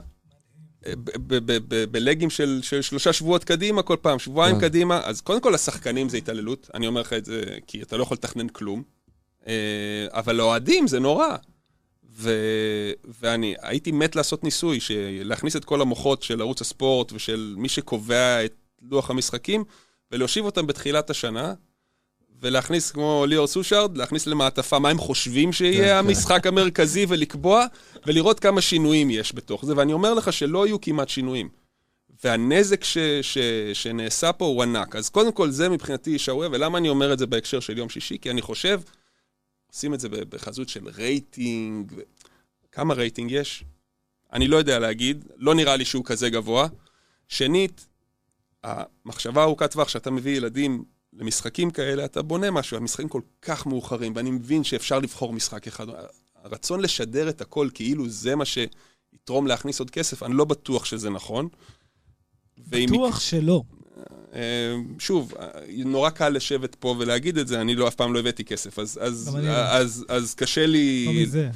בלגים 1.91 2.31
של, 2.31 2.59
של 2.63 2.83
שלושה 2.83 3.13
שבועות 3.13 3.45
קדימה 3.45 3.83
כל 3.83 3.97
פעם, 4.03 4.19
שבועיים 4.19 4.57
yeah. 4.57 4.61
כן. 4.61 4.69
קדימה, 4.69 5.01
אז 5.05 5.21
קודם 5.21 5.41
כל 5.41 5.55
השחקנים 5.55 6.09
זה 6.09 6.17
התעללות, 6.17 6.71
אני 6.75 6.87
אומר 6.87 7.01
לך 7.01 7.13
את 7.13 7.25
זה 7.25 7.43
כי 7.67 7.83
אתה 7.83 7.97
לא 7.97 8.03
יכול 8.03 8.15
לתכנן 8.15 8.49
כלום, 8.49 8.83
אבל 10.11 10.37
לאוהדים 10.37 10.89
זה 10.89 11.01
נורא. 11.01 11.37
ו... 12.19 12.31
ואני 13.21 13.55
הייתי 13.63 13.93
מת 13.93 14.17
לעשות 14.17 14.45
ניסוי, 14.45 14.79
להכניס 15.25 15.57
את 15.57 15.65
כל 15.65 15.81
המוחות 15.81 16.23
של 16.23 16.41
ערוץ 16.41 16.61
הספורט 16.61 17.13
ושל 17.13 17.55
מי 17.59 17.69
שקובע 17.69 18.45
את 18.45 18.55
לוח 18.83 19.11
המשחקים, 19.11 19.65
ולהושיב 20.13 20.45
אותם 20.45 20.67
בתחילת 20.67 21.11
השנה, 21.11 21.55
ולהכניס, 22.43 22.91
כמו 22.91 23.25
ליאור 23.29 23.47
סושארד, 23.47 23.97
להכניס 23.97 24.27
למעטפה 24.27 24.79
מה 24.79 24.89
הם 24.89 24.99
חושבים 24.99 25.53
שיהיה 25.53 25.79
כן, 25.79 25.85
כן. 25.85 25.97
המשחק 25.97 26.47
המרכזי 26.47 27.07
ולקבוע, 27.09 27.67
ולראות 28.07 28.41
כמה 28.41 28.61
שינויים 28.61 29.11
יש 29.11 29.35
בתוך 29.35 29.65
זה, 29.65 29.77
ואני 29.77 29.93
אומר 29.93 30.15
לך 30.15 30.33
שלא 30.33 30.67
יהיו 30.67 30.81
כמעט 30.81 31.09
שינויים. 31.09 31.49
והנזק 32.25 32.85
ש, 32.85 32.99
ש, 33.23 33.39
שנעשה 33.73 34.33
פה 34.33 34.45
הוא 34.45 34.63
ענק. 34.63 34.97
אז 34.97 35.09
קודם 35.09 35.33
כל, 35.33 35.51
זה 35.51 35.69
מבחינתי 35.69 36.19
שערוריה, 36.19 36.51
ולמה 36.53 36.79
אני 36.79 36.89
אומר 36.89 37.13
את 37.13 37.19
זה 37.19 37.27
בהקשר 37.27 37.61
של 37.61 37.79
יום 37.79 37.89
שישי? 37.89 38.19
כי 38.21 38.31
אני 38.31 38.43
חושב, 38.43 38.81
עושים 39.77 39.95
את 39.95 40.01
זה 40.01 40.09
בחסות 40.09 40.69
של 40.69 40.89
רייטינג, 40.89 41.93
כמה 42.73 42.95
רייטינג 42.95 43.31
יש? 43.31 43.65
אני 44.33 44.49
לא 44.49 44.57
יודע 44.57 44.79
להגיד, 44.79 45.25
לא 45.37 45.55
נראה 45.55 45.77
לי 45.77 45.85
שהוא 45.85 46.05
כזה 46.05 46.31
גבוה. 46.31 46.69
שנית, 47.29 47.87
המחשבה 48.65 49.43
ארוכת 49.43 49.71
טווח 49.71 49.89
שאתה 49.89 50.11
מביא 50.11 50.37
ילדים 50.37 50.85
למשחקים 51.13 51.71
כאלה, 51.71 52.05
אתה 52.05 52.23
בונה 52.23 52.51
משהו, 52.51 52.77
המשחקים 52.77 53.09
כל 53.09 53.21
כך 53.43 53.67
מאוחרים, 53.67 54.13
ואני 54.17 54.31
מבין 54.31 54.65
שאפשר 54.65 54.99
לבחור 54.99 55.33
משחק 55.33 55.67
אחד. 55.67 55.87
הרצון 56.35 56.81
לשדר 56.81 57.29
את 57.29 57.41
הכל 57.41 57.69
כאילו 57.75 58.09
זה 58.09 58.35
מה 58.37 58.45
שיתרום 58.45 59.47
להכניס 59.47 59.81
עוד 59.81 59.91
כסף, 59.91 60.23
אני 60.23 60.35
לא 60.35 60.45
בטוח 60.45 60.85
שזה 60.85 61.11
נכון. 61.11 61.49
בטוח 62.59 63.21
שלא. 63.21 63.63
אה, 64.37 64.75
שוב, 64.99 65.35
נורא 65.69 66.11
קל 66.11 66.29
לשבת 66.29 66.75
פה 66.75 66.95
ולהגיד 66.99 67.39
את 67.39 67.49
זה, 67.49 67.61
אני 67.61 67.75
לא, 67.75 67.89
אף 67.89 67.95
פעם 67.95 68.15
לא 68.15 68.19
הבאתי 68.19 68.45
כסף, 68.45 68.79
אז, 68.79 68.99
אז, 69.03 69.37
לא. 69.43 69.51
אז, 69.51 70.05
אז 70.09 70.35
קשה 70.35 70.67
לי... 70.67 71.05
לא 71.07 71.13
מזה. 71.23 71.51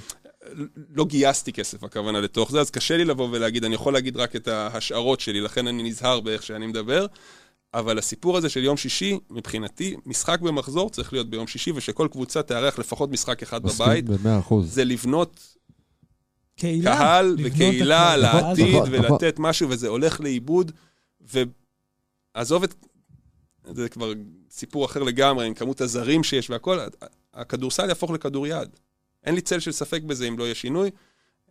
לא 0.94 1.04
גייסתי 1.04 1.52
כסף, 1.52 1.84
הכוונה 1.84 2.20
לתוך 2.20 2.50
זה, 2.50 2.60
אז 2.60 2.70
קשה 2.70 2.96
לי 2.96 3.04
לבוא 3.04 3.28
ולהגיד, 3.32 3.64
אני 3.64 3.74
יכול 3.74 3.92
להגיד 3.92 4.16
רק 4.16 4.36
את 4.36 4.48
ההשערות 4.48 5.20
שלי, 5.20 5.40
לכן 5.40 5.66
אני 5.66 5.82
נזהר 5.82 6.20
באיך 6.20 6.42
שאני 6.42 6.66
מדבר, 6.66 7.06
אבל 7.74 7.98
הסיפור 7.98 8.36
הזה 8.36 8.48
של 8.48 8.64
יום 8.64 8.76
שישי, 8.76 9.18
מבחינתי, 9.30 9.96
משחק 10.06 10.40
במחזור 10.40 10.90
צריך 10.90 11.12
להיות 11.12 11.30
ביום 11.30 11.46
שישי, 11.46 11.72
ושכל 11.72 12.08
קבוצה 12.12 12.42
תארח 12.42 12.78
לפחות 12.78 13.10
משחק 13.10 13.42
אחד 13.42 13.62
בבית. 13.62 14.04
זה 14.66 14.84
לבנות 14.84 15.56
קהילה, 16.56 16.96
קהל 16.96 17.36
וקהילה 17.44 18.16
לעתיד. 18.16 18.82
ולתת 18.90 19.34
משהו, 19.38 19.68
וזה 19.70 19.88
הולך 19.88 20.20
לאיבוד. 20.20 20.72
ועזוב 22.34 22.62
את... 22.62 22.74
זה 23.64 23.88
כבר 23.88 24.12
סיפור 24.50 24.84
אחר 24.84 25.02
לגמרי, 25.02 25.46
עם 25.46 25.54
כמות 25.54 25.80
הזרים 25.80 26.22
שיש 26.22 26.50
והכל, 26.50 26.78
הכדורסל 27.34 27.88
יהפוך 27.88 28.10
לכדוריד. 28.10 28.68
אין 29.24 29.34
לי 29.34 29.40
צל 29.40 29.60
של 29.60 29.72
ספק 29.72 30.02
בזה 30.02 30.28
אם 30.28 30.38
לא 30.38 30.44
יהיה 30.44 30.54
שינוי. 30.54 30.90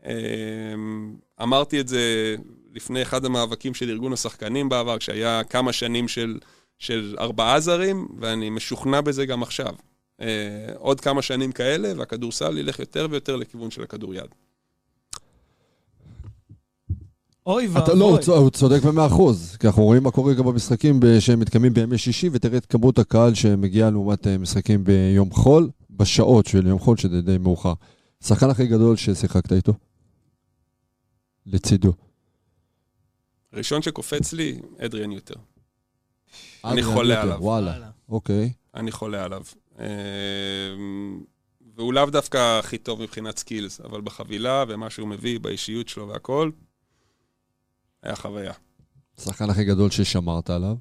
אמ, 0.06 1.16
אמרתי 1.42 1.80
את 1.80 1.88
זה 1.88 2.36
לפני 2.74 3.02
אחד 3.02 3.26
המאבקים 3.26 3.74
של 3.74 3.90
ארגון 3.90 4.14
השחקנים 4.14 4.70
בעבר, 4.70 4.98
כשהיה 4.98 5.44
כמה 5.44 5.74
שנים 5.74 6.08
של, 6.08 6.40
של 6.80 7.16
ארבעה 7.20 7.60
זרים, 7.60 8.08
ואני 8.20 8.50
משוכנע 8.50 9.02
בזה 9.02 9.26
גם 9.26 9.44
עכשיו. 9.44 9.74
Uh, 10.20 10.24
עוד 10.78 11.02
כמה 11.02 11.22
שנים 11.22 11.52
כאלה, 11.52 11.92
והכדורסל 11.98 12.58
ילך 12.58 12.80
יותר 12.80 13.08
ויותר 13.10 13.36
לכיוון 13.36 13.72
של 13.72 13.84
הכדוריד. 13.84 14.36
אוי 17.46 17.68
ואבוי. 17.68 18.00
לא, 18.00 18.06
הוא, 18.06 18.36
הוא 18.36 18.50
צודק 18.50 18.84
במאה 18.84 19.06
אחוז, 19.08 19.58
כי 19.60 19.68
אנחנו 19.68 19.84
רואים 19.84 20.04
מה 20.04 20.12
קורה 20.12 20.34
גם 20.34 20.46
במשחקים 20.46 21.00
שהם 21.20 21.40
מתקיימים 21.40 21.74
בימי 21.74 21.98
שישי, 21.98 22.30
ותראה 22.32 22.58
את 22.58 22.66
כמות 22.66 23.00
הקהל 23.00 23.34
שמגיעה 23.34 23.90
לעומת 23.90 24.28
אה, 24.28 24.38
משחקים 24.38 24.84
ביום 24.84 25.32
חול, 25.32 25.70
בשעות 25.90 26.46
של 26.46 26.68
יום 26.68 26.80
חול, 26.80 26.98
שזה 26.98 27.22
די 27.22 27.38
מאוחר. 27.38 27.74
השחקן 28.24 28.50
הכי 28.50 28.68
גדול 28.68 28.96
ששיחקת 28.96 29.54
איתו? 29.54 29.74
לצידו. 31.46 31.94
ראשון 33.54 33.82
שקופץ 33.82 34.34
לי, 34.34 34.60
אדריאן 34.86 35.12
יותר. 35.12 35.36
אני 36.66 36.84
חולה 36.84 37.22
עליו. 37.22 37.38
וואלה, 37.42 37.90
אוקיי. 38.10 38.54
אני 38.76 38.92
חולה 38.92 39.24
עליו. 39.24 39.44
אמ, 39.80 39.86
והוא 41.76 41.94
לאו 41.94 42.06
דווקא 42.06 42.60
הכי 42.60 42.78
טוב 42.78 43.02
מבחינת 43.02 43.38
skills, 43.38 43.82
אבל 43.82 44.02
בחבילה 44.02 44.64
ומה 44.68 44.90
שהוא 44.90 45.08
מביא, 45.08 45.40
באישיות 45.40 45.88
שלו 45.90 46.08
והכל, 46.08 46.52
היה 48.04 48.16
חוויה. 48.16 48.54
השחקן 49.18 49.50
הכי 49.50 49.64
גדול 49.64 49.90
ששמרת 49.90 50.50
עליו? 50.50 50.76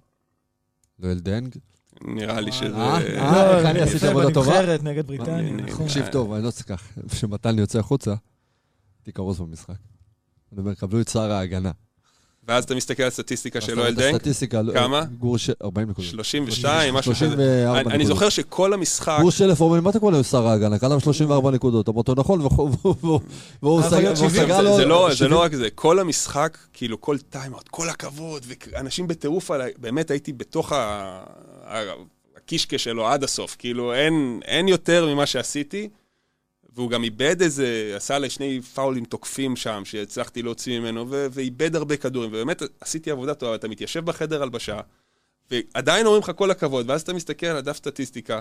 לואל 0.98 1.18
דנג? 1.18 1.56
נראה 2.02 2.40
לי 2.40 2.52
שזה... 2.52 2.76
אה, 2.76 3.18
אה 3.18 3.58
איך 3.58 3.66
אני 3.66 3.80
עשיתי 3.80 4.06
עבודה 4.06 4.34
טובה? 4.34 4.50
בנבחרת 4.50 4.82
נגד 4.82 5.06
בריטניה, 5.06 5.52
נכון. 5.52 5.86
תקשיב 5.86 6.06
טוב, 6.12 6.32
אני 6.32 6.44
לא 6.44 6.50
צריך 6.50 6.68
כך. 6.68 6.98
כשמתן 7.10 7.54
לי 7.54 7.60
יוצא 7.60 7.78
החוצה, 7.78 8.14
תיכרוס 9.02 9.38
במשחק. 9.38 9.74
אני 10.52 10.60
אומר, 10.60 10.74
קבלו 10.74 11.00
את 11.00 11.08
שר 11.08 11.32
ההגנה. 11.32 11.70
ואז 12.48 12.64
אתה 12.64 12.74
מסתכל 12.74 13.02
על 13.02 13.08
הסטטיסטיקה 13.08 13.60
של 13.60 13.80
לואל 13.80 13.94
דנג, 13.94 14.14
הסטטיסטיקה, 14.14 14.62
לא- 14.62 14.72
כמה? 14.72 15.04
גור 15.18 15.38
ש... 15.38 15.50
40 15.64 15.90
נקודות. 15.90 16.10
32, 16.10 16.94
משהו 16.94 17.12
כזה. 17.14 17.18
34 17.26 17.90
אני-. 17.94 18.06
זוכר 18.06 18.28
שכל 18.28 18.72
המשחק, 18.72 19.18
גור 19.20 19.30
שלף 19.30 19.60
אומר, 19.60 19.80
מה 19.80 19.90
אתה 19.90 19.98
קורא 19.98 20.12
לו 20.12 20.24
שר 20.24 20.46
ההגנה? 20.46 20.76
לו 20.94 21.00
34 21.00 21.50
נקודות. 21.50 21.88
אמרתי 21.88 22.12
נכון, 22.16 22.40
והוא- 23.62 23.82
סגר 23.82 23.98
להיות 23.98 24.18
והוא 24.18 24.28
70. 24.30 24.44
סגר 24.44 24.56
זה- 24.56 24.62
לו... 24.62 24.76
זה 24.76 24.84
לא- 24.84 25.06
זה 25.10 25.16
70. 25.16 25.30
לא 25.32 25.42
רק 25.42 25.54
זה, 25.54 25.70
כל 25.74 25.98
המשחק, 25.98 26.58
כאילו 26.72 27.00
כל 27.00 27.18
טיימאוט, 27.18 27.68
כל 27.68 27.88
הכבוד, 27.88 28.46
ואנשים 28.72 29.06
בטירוף 29.08 29.50
עליי, 29.50 29.72
באמת 29.78 30.10
הייתי 30.10 30.32
בתוך 30.32 30.72
הקישקע 32.36 32.78
שלו 32.78 33.08
עד 33.08 33.24
הסוף, 33.24 33.56
כאילו 33.58 33.94
אין, 33.94 34.40
אין 34.44 34.68
יותר 34.68 35.06
ממה 35.14 35.26
שעשיתי, 35.26 35.88
והוא 36.78 36.90
גם 36.90 37.04
איבד 37.04 37.42
איזה, 37.42 37.92
עשה 37.96 38.16
עלי 38.16 38.30
שני 38.30 38.60
פאולים 38.62 39.04
תוקפים 39.04 39.56
שם, 39.56 39.82
שהצלחתי 39.84 40.42
להוציא 40.42 40.80
ממנו, 40.80 41.10
ו- 41.10 41.26
ואיבד 41.30 41.76
הרבה 41.76 41.96
כדורים, 41.96 42.30
ובאמת 42.30 42.62
עשיתי 42.80 43.10
עבודה 43.10 43.34
טובה, 43.34 43.54
אתה 43.54 43.68
מתיישב 43.68 44.04
בחדר 44.04 44.42
הלבשה, 44.42 44.80
ועדיין 45.50 46.06
אומרים 46.06 46.22
לך 46.22 46.32
כל 46.36 46.50
הכבוד, 46.50 46.90
ואז 46.90 47.02
אתה 47.02 47.12
מסתכל 47.12 47.46
על 47.46 47.56
הדף 47.56 47.76
סטטיסטיקה, 47.76 48.40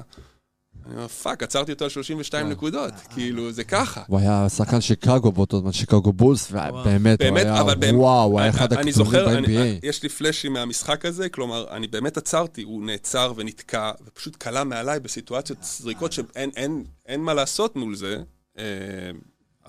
אני 0.87 0.95
אומר, 0.95 1.07
fuck, 1.07 1.43
עצרתי 1.43 1.71
אותו 1.71 1.83
על 1.85 1.89
32 1.89 2.45
כן. 2.45 2.51
נקודות, 2.51 2.93
כאילו, 3.09 3.51
זה 3.51 3.63
ככה. 3.63 4.03
הוא 4.07 4.19
היה 4.19 4.49
שחקן 4.49 4.81
שיקגו 4.81 5.31
באותו 5.31 5.59
זמן, 5.59 5.71
שיקגו 5.71 6.13
בולס, 6.13 6.51
ובאמת, 6.51 7.21
הוא 7.21 7.29
באמת, 7.31 7.45
היה, 7.45 7.61
אבל 7.61 7.75
באמת, 7.75 7.95
וואו, 7.99 8.23
הוא 8.31 8.39
היה 8.39 8.49
אני- 8.49 8.57
אחד 8.57 8.73
אני- 8.73 8.91
ב-NBA. 8.91 9.79
יש 9.87 10.03
לי 10.03 10.09
פלאשים 10.09 10.53
מהמשחק 10.53 11.05
הזה, 11.05 11.29
כלומר, 11.29 11.65
אני 11.75 11.87
באמת 11.87 12.17
עצרתי, 12.17 12.61
הוא 12.63 12.83
נעצר 12.85 13.33
ונתקע, 13.35 13.91
ופשוט 14.05 14.35
קלע 14.35 14.63
מעליי 14.63 14.99
בסיטואציות 14.99 15.59
זריקות 15.63 16.11
שאין 16.13 16.49
אין, 16.55 16.83
אין 17.05 17.21
מה 17.21 17.33
לעשות 17.33 17.75
מול 17.75 17.95
זה, 17.95 18.17
אה, 18.57 18.63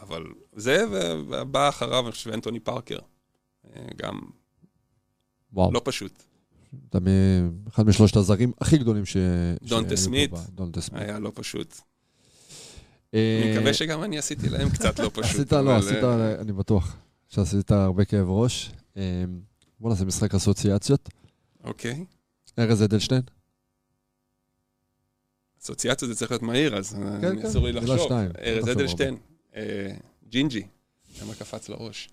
אבל 0.02 0.22
זה, 0.56 0.84
ובא 1.28 1.68
אחריו, 1.68 2.04
אני 2.04 2.12
חושב, 2.12 2.30
אנטוני 2.32 2.60
פארקר. 2.60 2.98
אה, 3.76 3.82
גם 3.96 4.20
וואו, 5.52 5.72
לא 5.72 5.80
פשוט. 5.84 6.12
אתה 6.90 6.98
אחד 7.68 7.86
משלושת 7.86 8.16
הזרים 8.16 8.52
הכי 8.60 8.78
גדולים 8.78 9.06
ש... 9.06 9.16
דונטה 9.62 9.96
סמית. 9.96 10.30
דונטה 10.54 10.80
סמית. 10.80 11.02
היה 11.02 11.18
לא 11.18 11.32
פשוט. 11.34 11.80
אה, 13.14 13.40
אני 13.42 13.52
מקווה 13.56 13.74
שגם 13.74 14.02
אני 14.04 14.18
עשיתי 14.18 14.48
להם 14.48 14.70
קצת 14.70 14.98
לא 14.98 15.10
פשוט. 15.12 15.24
עשית, 15.24 15.52
לא, 15.52 15.76
עשית, 15.76 16.04
אה, 16.04 16.40
אני 16.40 16.52
בטוח 16.52 16.96
שעשית 17.28 17.70
הרבה 17.70 18.04
כאב 18.04 18.30
ראש. 18.30 18.70
אה, 18.96 19.24
בוא 19.80 19.90
נעשה 19.90 20.04
משחק 20.04 20.34
אסוציאציות. 20.34 21.08
אוקיי. 21.64 22.04
ארז 22.58 22.82
אדלשטיין? 22.82 23.22
אסוציאציה 25.62 26.08
זה 26.08 26.14
צריך 26.14 26.30
להיות 26.30 26.42
מהיר, 26.42 26.76
אז 26.76 26.96
כן, 27.20 27.46
אסור 27.46 27.66
לי 27.66 27.72
מילה 27.72 27.94
לחשוב. 27.94 28.12
ארז 28.38 28.68
אדלשטיין, 28.68 29.16
ג'ינג'י, 30.28 30.66
למה 31.22 31.34
קפץ 31.34 31.68
לראש? 31.68 32.08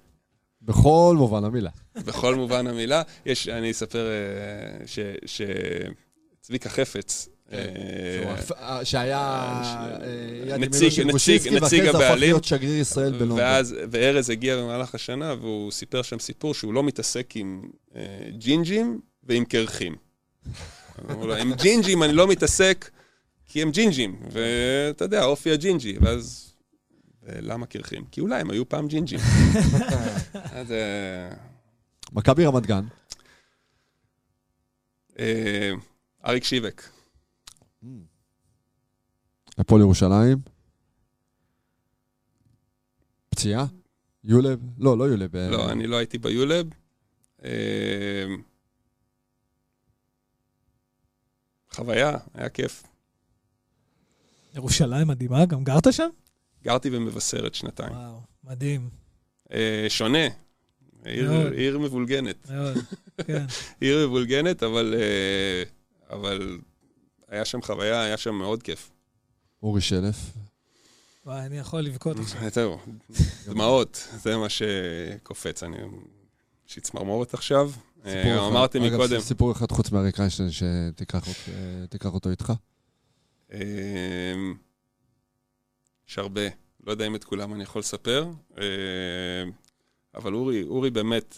בכל 0.66 1.16
מובן 1.18 1.44
המילה. 1.44 1.70
בכל 1.96 2.36
מובן 2.36 2.68
המילה. 2.68 3.02
יש, 3.26 3.48
אני 3.50 3.72
אספר 3.72 4.08
אה, 4.08 4.86
שצביקה 6.42 6.70
חפץ, 6.70 7.30
כן. 7.50 7.58
אה, 8.62 8.86
שהיה 8.86 9.20
אה, 10.02 10.08
יד 10.48 10.54
נציג- 10.56 11.00
נציג- 11.06 11.54
נציג 11.54 11.84
זה 11.84 11.90
הפך 11.90 11.96
הבעלים. 11.96 12.20
להיות 12.20 12.44
שגריר 12.44 12.80
ישראל 12.80 13.12
בלונדון. 13.12 13.38
ואז, 13.40 13.76
וארז 13.92 14.30
הגיע 14.30 14.58
במהלך 14.58 14.96
השנה, 14.96 15.34
והוא 15.42 15.72
סיפר 15.72 16.02
שם 16.02 16.20
סיפור 16.20 16.54
שהוא 16.54 16.74
לא 16.74 16.84
מתעסק 16.84 17.34
עם 17.36 17.62
ג'ינג'ים 18.38 19.00
ועם 19.24 19.46
קרחים. 19.46 19.96
עם 21.40 21.54
ג'ינג'ים 21.54 22.04
אני 22.04 22.14
לא 22.14 22.28
מתעסק, 22.28 22.90
כי 23.46 23.62
הם 23.62 23.72
ג'ינג'ים, 23.72 24.16
ואתה 24.32 25.06
יודע, 25.06 25.24
אופי 25.26 25.52
הג'ינג'י, 25.52 25.98
ואז... 26.02 26.52
למה 27.26 27.66
קרחים? 27.66 28.06
כי 28.12 28.22
אולי 28.22 28.42
הם 28.42 28.50
היו 28.50 28.70
פעם 28.70 28.88
ג'ינג'ים. 28.88 29.20
אז... 30.34 30.72
אה, 30.72 31.30
מכבי 32.12 32.46
רמת 32.46 32.66
גן. 32.66 32.86
אה, 35.20 35.72
אריק 36.26 36.44
שיבק. 36.44 36.90
הפועל 39.58 39.82
ירושלים. 39.82 40.38
פציעה? 43.30 43.66
יולב? 44.24 44.60
לא, 44.78 44.98
לא 44.98 45.04
יולב. 45.04 45.36
אה, 45.36 45.50
לא, 45.50 45.72
אני 45.72 45.88
לא 45.88 45.98
הייתי 45.98 46.18
ביולב. 46.18 46.68
חוויה, 51.72 52.18
היה 52.34 52.50
כיף. 52.50 52.84
ירושלים 54.56 55.08
מדהימה, 55.08 55.46
גם 55.46 55.64
גרת 55.64 55.94
שם? 55.94 56.10
גרתי 56.66 56.90
במבשרת 56.90 57.56
שנתיים. 57.56 57.92
וואו, 57.92 58.22
מדהים, 58.44 58.90
אה, 59.54 59.86
שונה. 59.90 60.28
עיר, 61.06 61.32
מאוד. 61.32 61.54
עיר 61.54 61.80
מבולגנת. 61.80 62.50
מאוד, 62.50 62.78
כן. 63.28 63.46
עיר 63.82 64.08
מבולגנת, 64.08 64.64
אבל, 64.64 64.96
אה, 64.98 65.64
אבל 66.16 66.60
היה 67.28 67.46
שם 67.46 67.62
חוויה, 67.62 68.02
היה 68.02 68.18
שם 68.18 68.36
מאוד 68.36 68.64
כיף. 68.64 68.92
אורי 69.64 69.82
שלף. 69.82 70.32
וואי, 71.26 71.46
אני 71.46 71.58
יכול 71.58 71.82
לבכות 71.82 72.20
עכשיו. 72.20 72.50
זהו, 72.50 72.80
דמעות, 73.46 74.08
זה 74.18 74.38
מה 74.38 74.48
שקופץ. 74.50 75.64
אני... 75.64 75.78
יש 76.70 76.76
לי 76.76 76.82
צמרמורת 76.82 77.34
עכשיו. 77.34 77.72
סיפור 77.98 78.32
אה, 78.32 78.38
אחד. 78.38 78.48
אמרתי 78.48 78.78
אגב, 78.78 78.94
מקודם, 78.94 79.20
סיפור 79.20 79.52
אחד 79.52 79.72
חוץ 79.72 79.92
מאריק 79.92 80.20
איינשטיין 80.20 80.50
שתיקח 80.52 81.28
אה, 82.06 82.10
אותו 82.10 82.30
איתך. 82.30 82.54
יש 86.08 86.18
הרבה, 86.18 86.42
לא 86.84 86.92
יודע 86.92 87.08
אם 87.08 87.16
את 87.16 87.24
כולם 87.24 87.54
אני 87.54 87.64
יכול 87.64 87.80
לספר, 87.80 88.28
אה, 88.58 88.64
אבל 90.16 90.34
אורי, 90.34 90.64
אורי 90.64 90.90
באמת 90.90 91.38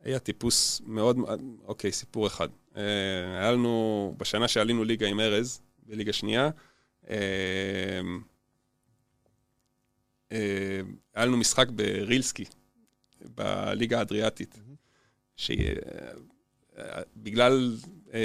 היה 0.00 0.18
טיפוס 0.18 0.80
מאוד, 0.86 1.16
אוקיי, 1.64 1.92
סיפור 1.92 2.26
אחד. 2.26 2.48
אה, 2.76 2.82
היה 3.40 3.52
לנו, 3.52 4.14
בשנה 4.18 4.48
שעלינו 4.48 4.84
ליגה 4.84 5.06
עם 5.06 5.20
ארז, 5.20 5.60
בליגה 5.86 6.12
שנייה, 6.12 6.50
אה, 7.10 8.00
היה 11.14 11.24
לנו 11.26 11.36
משחק 11.36 11.68
ברילסקי, 11.68 12.44
בליגה 13.20 13.98
האדריאטית, 13.98 14.60
שבגלל 16.76 17.76
אה, 18.14 18.20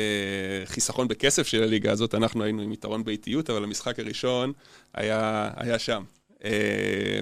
חיסכון 0.65 1.07
בכסף 1.07 1.47
של 1.47 1.63
הליגה 1.63 1.91
הזאת, 1.91 2.15
אנחנו 2.15 2.43
היינו 2.43 2.61
עם 2.61 2.71
יתרון 2.71 3.03
באיטיות, 3.03 3.49
אבל 3.49 3.63
המשחק 3.63 3.99
הראשון 3.99 4.53
היה, 4.93 5.51
היה 5.55 5.79
שם. 5.79 6.03
אה, 6.43 7.19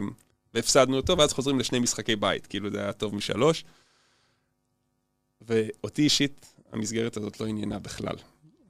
והפסדנו 0.54 0.98
אותו, 0.98 1.18
ואז 1.18 1.34
חוזרים 1.34 1.60
לשני 1.60 1.80
משחקי 1.80 2.16
בית, 2.16 2.48
כאילו 2.48 2.72
זה 2.72 2.82
היה 2.82 2.94
טוב 2.94 3.16
משלוש. 3.16 3.66
ואותי 5.42 6.02
אישית, 6.02 6.46
המסגרת 6.72 7.18
הזאת 7.18 7.40
לא 7.40 7.46
עניינה 7.46 7.80
בכלל. 7.80 8.16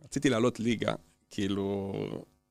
רציתי 0.04 0.30
לעלות 0.30 0.60
ליגה, 0.60 0.94
כאילו, 1.32 1.94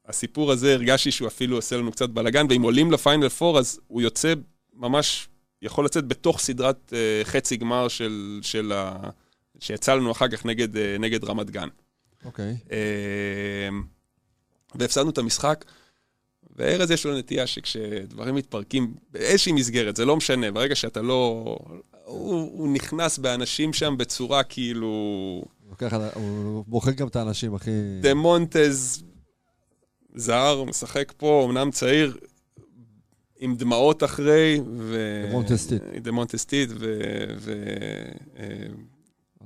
הסיפור 0.07 0.53
הזה, 0.53 0.75
הרגשתי 0.75 1.11
שהוא 1.11 1.29
אפילו 1.29 1.57
עושה 1.57 1.77
לנו 1.77 1.93
קצת 1.93 2.09
בלאגן, 2.09 2.47
ואם 2.51 2.63
עולים 2.63 2.93
לפיינל 2.93 3.29
פור, 3.29 3.59
אז 3.59 3.81
הוא 3.87 4.03
יוצא 4.03 4.35
ממש, 4.75 5.29
יכול 5.63 5.85
לצאת 5.85 6.07
בתוך 6.07 6.41
סדרת 6.41 6.93
אה, 6.93 7.25
חצי 7.25 7.57
גמר 7.57 7.89
של, 7.89 8.39
של 8.43 8.73
ה... 8.73 9.11
שיצא 9.61 9.95
לנו 9.95 10.13
אחר 10.13 10.29
כך 10.29 10.47
נגד, 10.47 10.77
אה, 10.77 10.97
נגד 10.99 11.25
רמת 11.25 11.51
גן. 11.51 11.69
אוקיי. 12.25 12.57
אה, 12.73 13.69
והפסדנו 14.75 15.11
את 15.11 15.19
המשחק, 15.19 15.65
וארז 16.57 16.91
יש 16.91 17.07
לו 17.07 17.19
נטייה 17.19 17.47
שכשדברים 17.47 18.35
מתפרקים 18.35 18.95
באיזושהי 19.11 19.53
מסגרת, 19.53 19.97
זה 19.97 20.05
לא 20.05 20.17
משנה, 20.17 20.53
ברגע 20.53 20.75
שאתה 20.75 21.03
לא... 21.03 21.57
הוא, 22.05 22.51
הוא 22.53 22.73
נכנס 22.73 23.19
באנשים 23.19 23.73
שם 23.73 23.95
בצורה 23.99 24.43
כאילו... 24.43 24.87
הוא 24.87 25.71
לוקח 25.71 25.93
הוא 26.15 26.65
מוחק 26.69 26.95
גם 26.95 27.09
את 27.09 27.17
האנשים 27.17 27.55
הכי... 27.55 27.71
דה 28.01 28.15
מונטז 28.15 29.03
זר, 30.15 30.65
משחק 30.65 31.13
פה, 31.17 31.47
אמנם 31.49 31.71
צעיר, 31.71 32.17
עם 33.39 33.57
דמעות 33.57 34.05
אחרי, 34.05 34.61
ו... 34.77 35.23
דמונטז 35.27 35.33
סטיט. 35.33 35.83
דמונטז 36.03 36.11
סטיט, 36.11 36.71
ו... 36.79 36.99
ו... 37.39 37.53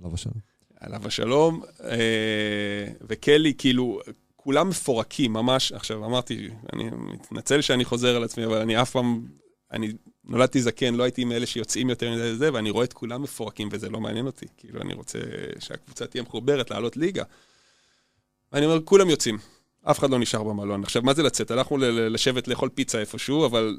עליו 0.01 0.14
השלום. 0.14 0.40
עליו 0.80 1.07
השלום, 1.07 1.62
אה, 1.84 2.86
וקלי, 3.09 3.55
כאילו, 3.59 4.01
כולם 4.36 4.68
מפורקים, 4.68 5.32
ממש. 5.32 5.72
עכשיו, 5.72 6.05
אמרתי, 6.05 6.48
אני 6.72 6.84
מתנצל 7.11 7.61
שאני 7.61 7.84
חוזר 7.84 8.16
על 8.16 8.24
עצמי, 8.24 8.46
אבל 8.46 8.59
אני 8.59 8.82
אף 8.82 8.90
פעם, 8.90 9.26
אני 9.72 9.92
נולדתי 10.24 10.62
זקן, 10.62 10.94
לא 10.94 11.03
הייתי 11.03 11.24
מאלה 11.24 11.46
שיוצאים 11.46 11.90
יותר 11.90 12.11
מדי 12.11 12.32
לזה, 12.32 12.53
ואני 12.53 12.70
רואה 12.70 12.84
את 12.84 12.92
כולם 12.92 13.22
מפורקים, 13.22 13.68
וזה 13.72 13.88
לא 13.88 14.01
מעניין 14.01 14.26
אותי. 14.26 14.46
כאילו, 14.57 14.80
אני 14.80 14.94
רוצה 14.94 15.18
שהקבוצה 15.59 16.07
תהיה 16.07 16.22
מחוברת, 16.22 16.70
לעלות 16.70 16.96
ליגה. 16.96 17.24
ואני 18.53 18.66
אומר, 18.66 18.80
כולם 18.84 19.11
יוצאים. 19.11 19.38
אף 19.82 19.98
אחד 19.98 20.11
לא 20.11 20.18
נשאר 20.18 20.42
במלון. 20.42 20.82
עכשיו, 20.82 21.03
מה 21.03 21.14
זה 21.14 21.22
לצאת? 21.22 21.51
הלכנו 21.51 21.76
לשבת 21.80 22.48
לאכול 22.48 22.68
פיצה 22.68 23.01
איפשהו, 23.01 23.46
אבל 23.46 23.76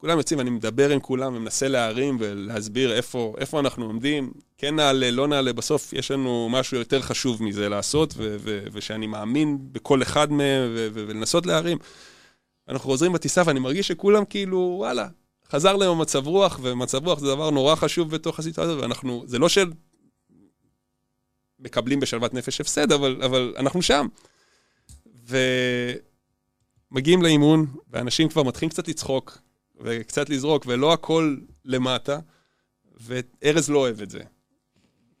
כולם 0.00 0.18
יוצאים, 0.18 0.38
ואני 0.38 0.50
מדבר 0.50 0.90
עם 0.90 1.00
כולם, 1.00 1.34
ומנסה 1.34 1.68
להרים 1.68 2.16
ולהסביר 2.20 2.92
איפה, 2.92 3.34
איפה 3.38 3.60
אנחנו 3.60 3.86
עומדים. 3.86 4.32
כן 4.58 4.76
נעלה, 4.76 5.10
לא 5.10 5.28
נעלה, 5.28 5.52
בסוף 5.52 5.92
יש 5.92 6.10
לנו 6.10 6.48
משהו 6.50 6.76
יותר 6.76 7.00
חשוב 7.02 7.42
מזה 7.42 7.68
לעשות, 7.68 8.14
ו- 8.16 8.36
ו- 8.40 8.64
ושאני 8.72 9.06
מאמין 9.06 9.58
בכל 9.72 10.02
אחד 10.02 10.32
מהם, 10.32 10.70
ו- 10.74 10.88
ו- 10.92 11.04
ולנסות 11.08 11.46
להרים. 11.46 11.78
אנחנו 12.68 12.90
חוזרים 12.90 13.12
בטיסה, 13.12 13.42
ואני 13.46 13.60
מרגיש 13.60 13.88
שכולם 13.88 14.24
כאילו, 14.24 14.74
וואלה, 14.78 15.08
חזר 15.50 15.76
להם 15.76 15.90
המצב 15.90 16.26
רוח, 16.26 16.58
ומצב 16.62 17.06
רוח 17.06 17.18
זה 17.18 17.26
דבר 17.26 17.50
נורא 17.50 17.74
חשוב 17.74 18.10
בתוך 18.10 18.38
הסיטואציה, 18.38 18.74
ואנחנו, 18.76 19.24
זה 19.26 19.38
לא 19.38 19.48
של... 19.48 19.70
מקבלים 21.58 22.00
בשלוות 22.00 22.34
נפש 22.34 22.60
הפסד, 22.60 22.92
אבל, 22.92 23.20
אבל 23.24 23.54
אנחנו 23.56 23.82
שם. 23.82 24.06
ומגיעים 26.90 27.22
לאימון, 27.22 27.66
ואנשים 27.90 28.28
כבר 28.28 28.42
מתחילים 28.42 28.70
קצת 28.70 28.88
לצחוק, 28.88 29.38
וקצת 29.80 30.30
לזרוק, 30.30 30.64
ולא 30.66 30.92
הכל 30.92 31.36
למטה, 31.64 32.18
וארז 33.00 33.70
לא 33.70 33.78
אוהב 33.78 34.02
את 34.02 34.10
זה. 34.10 34.20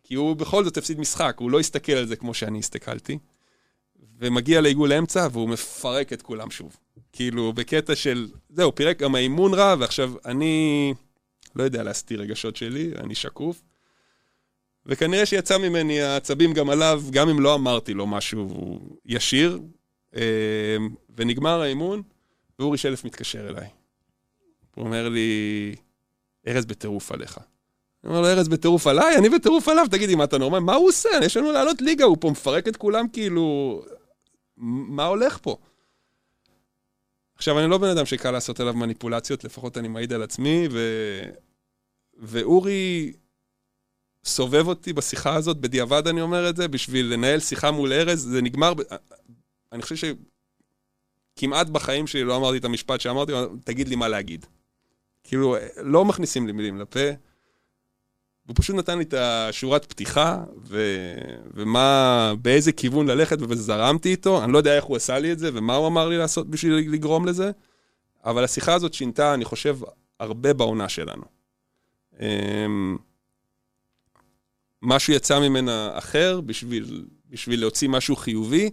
כי 0.04 0.14
הוא 0.14 0.36
בכל 0.36 0.64
זאת 0.64 0.76
הפסיד 0.76 1.00
משחק, 1.00 1.36
הוא 1.38 1.50
לא 1.50 1.60
הסתכל 1.60 1.92
על 1.92 2.06
זה 2.06 2.16
כמו 2.16 2.34
שאני 2.34 2.58
הסתכלתי. 2.58 3.18
ומגיע 4.18 4.60
לעיגול 4.60 4.92
אמצע, 4.92 5.28
והוא 5.32 5.48
מפרק 5.48 6.12
את 6.12 6.22
כולם 6.22 6.50
שוב. 6.50 6.76
כאילו, 7.12 7.52
בקטע 7.52 7.94
של, 7.94 8.28
זהו, 8.50 8.74
פירק 8.74 8.98
גם 8.98 9.14
האימון 9.14 9.54
רע, 9.54 9.74
ועכשיו 9.78 10.12
אני 10.24 10.94
לא 11.56 11.62
יודע 11.62 11.82
להסתיר 11.82 12.20
רגשות 12.20 12.56
שלי, 12.56 12.92
אני 12.96 13.14
שקוף. 13.14 13.62
וכנראה 14.86 15.26
שיצא 15.26 15.58
ממני 15.58 16.02
העצבים 16.02 16.52
גם 16.52 16.70
עליו, 16.70 17.02
גם 17.10 17.28
אם 17.28 17.40
לא 17.40 17.54
אמרתי 17.54 17.94
לו 17.94 18.06
משהו 18.06 18.80
ישיר. 19.06 19.60
אה, 20.16 20.76
ונגמר 21.16 21.60
האימון, 21.60 22.02
ואורי 22.58 22.78
שלף 22.78 23.04
מתקשר 23.04 23.48
אליי. 23.48 23.68
הוא 24.74 24.84
אומר 24.84 25.08
לי, 25.08 25.74
ארז 26.48 26.66
בטירוף 26.66 27.12
עליך. 27.12 27.38
אני 28.04 28.10
אומר 28.10 28.20
לו, 28.20 28.28
ארז 28.28 28.48
בטירוף 28.48 28.86
עליי? 28.86 29.16
אני 29.16 29.28
בטירוף 29.28 29.68
עליו, 29.68 29.86
תגידי, 29.90 30.14
מה 30.14 30.24
אתה 30.24 30.38
נורמל? 30.38 30.58
מה 30.58 30.74
הוא 30.74 30.88
עושה? 30.88 31.08
יש 31.22 31.36
לנו 31.36 31.52
לעלות 31.52 31.82
ליגה, 31.82 32.04
הוא 32.04 32.16
פה 32.20 32.30
מפרק 32.30 32.68
את 32.68 32.76
כולם 32.76 33.08
כאילו... 33.08 33.82
מה 34.56 35.06
הולך 35.06 35.38
פה? 35.42 35.56
עכשיו, 37.34 37.58
אני 37.58 37.70
לא 37.70 37.78
בן 37.78 37.88
אדם 37.88 38.06
שקל 38.06 38.30
לעשות 38.30 38.60
עליו 38.60 38.74
מניפולציות, 38.74 39.44
לפחות 39.44 39.78
אני 39.78 39.88
מעיד 39.88 40.12
על 40.12 40.22
עצמי, 40.22 40.68
ו... 40.70 40.80
ואורי 42.18 43.12
סובב 44.24 44.68
אותי 44.68 44.92
בשיחה 44.92 45.34
הזאת, 45.34 45.56
בדיעבד 45.56 46.08
אני 46.08 46.20
אומר 46.20 46.50
את 46.50 46.56
זה, 46.56 46.68
בשביל 46.68 47.12
לנהל 47.12 47.40
שיחה 47.40 47.70
מול 47.70 47.92
ארז, 47.92 48.22
זה 48.22 48.42
נגמר... 48.42 48.72
אני 49.72 49.82
חושב 49.82 50.14
שכמעט 51.36 51.66
בחיים 51.66 52.06
שלי 52.06 52.24
לא 52.24 52.36
אמרתי 52.36 52.58
את 52.58 52.64
המשפט 52.64 53.00
שאמרתי, 53.00 53.32
תגיד 53.64 53.88
לי 53.88 53.96
מה 53.96 54.08
להגיד. 54.08 54.46
כאילו, 55.24 55.56
לא 55.76 56.04
מכניסים 56.04 56.46
לי 56.46 56.52
מילים 56.52 56.78
לפה. 56.78 57.10
הוא 58.46 58.56
פשוט 58.56 58.76
נתן 58.76 58.98
לי 58.98 59.04
את 59.04 59.14
השורת 59.14 59.84
פתיחה, 59.84 60.44
ו... 60.62 60.82
ומה, 61.54 62.32
באיזה 62.42 62.72
כיוון 62.72 63.06
ללכת, 63.06 63.38
וזרמתי 63.42 64.08
איתו. 64.08 64.44
אני 64.44 64.52
לא 64.52 64.58
יודע 64.58 64.76
איך 64.76 64.84
הוא 64.84 64.96
עשה 64.96 65.18
לי 65.18 65.32
את 65.32 65.38
זה, 65.38 65.50
ומה 65.54 65.74
הוא 65.74 65.86
אמר 65.86 66.08
לי 66.08 66.18
לעשות 66.18 66.50
בשביל 66.50 66.74
לגרום 66.74 67.26
לזה, 67.26 67.50
אבל 68.24 68.44
השיחה 68.44 68.74
הזאת 68.74 68.94
שינתה, 68.94 69.34
אני 69.34 69.44
חושב, 69.44 69.78
הרבה 70.20 70.54
בעונה 70.54 70.88
שלנו. 70.88 71.22
אמ, 72.20 72.96
משהו 74.82 75.12
יצא 75.12 75.40
ממנה 75.40 75.90
אחר 75.98 76.40
בשביל, 76.40 77.04
בשביל 77.30 77.60
להוציא 77.60 77.88
משהו 77.88 78.16
חיובי. 78.16 78.70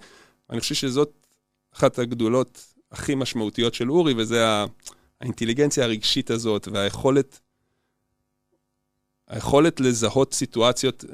אני 0.49 0.59
חושב 0.59 0.75
שזאת 0.75 1.27
אחת 1.75 1.99
הגדולות 1.99 2.73
הכי 2.91 3.15
משמעותיות 3.15 3.73
של 3.73 3.91
אורי, 3.91 4.13
וזה 4.17 4.43
האינטליגנציה 5.21 5.83
הרגשית 5.83 6.29
הזאת 6.29 6.67
והיכולת 6.71 7.39
היכולת 9.27 9.79
לזהות 9.79 10.33
סיטואציות, 10.33 11.05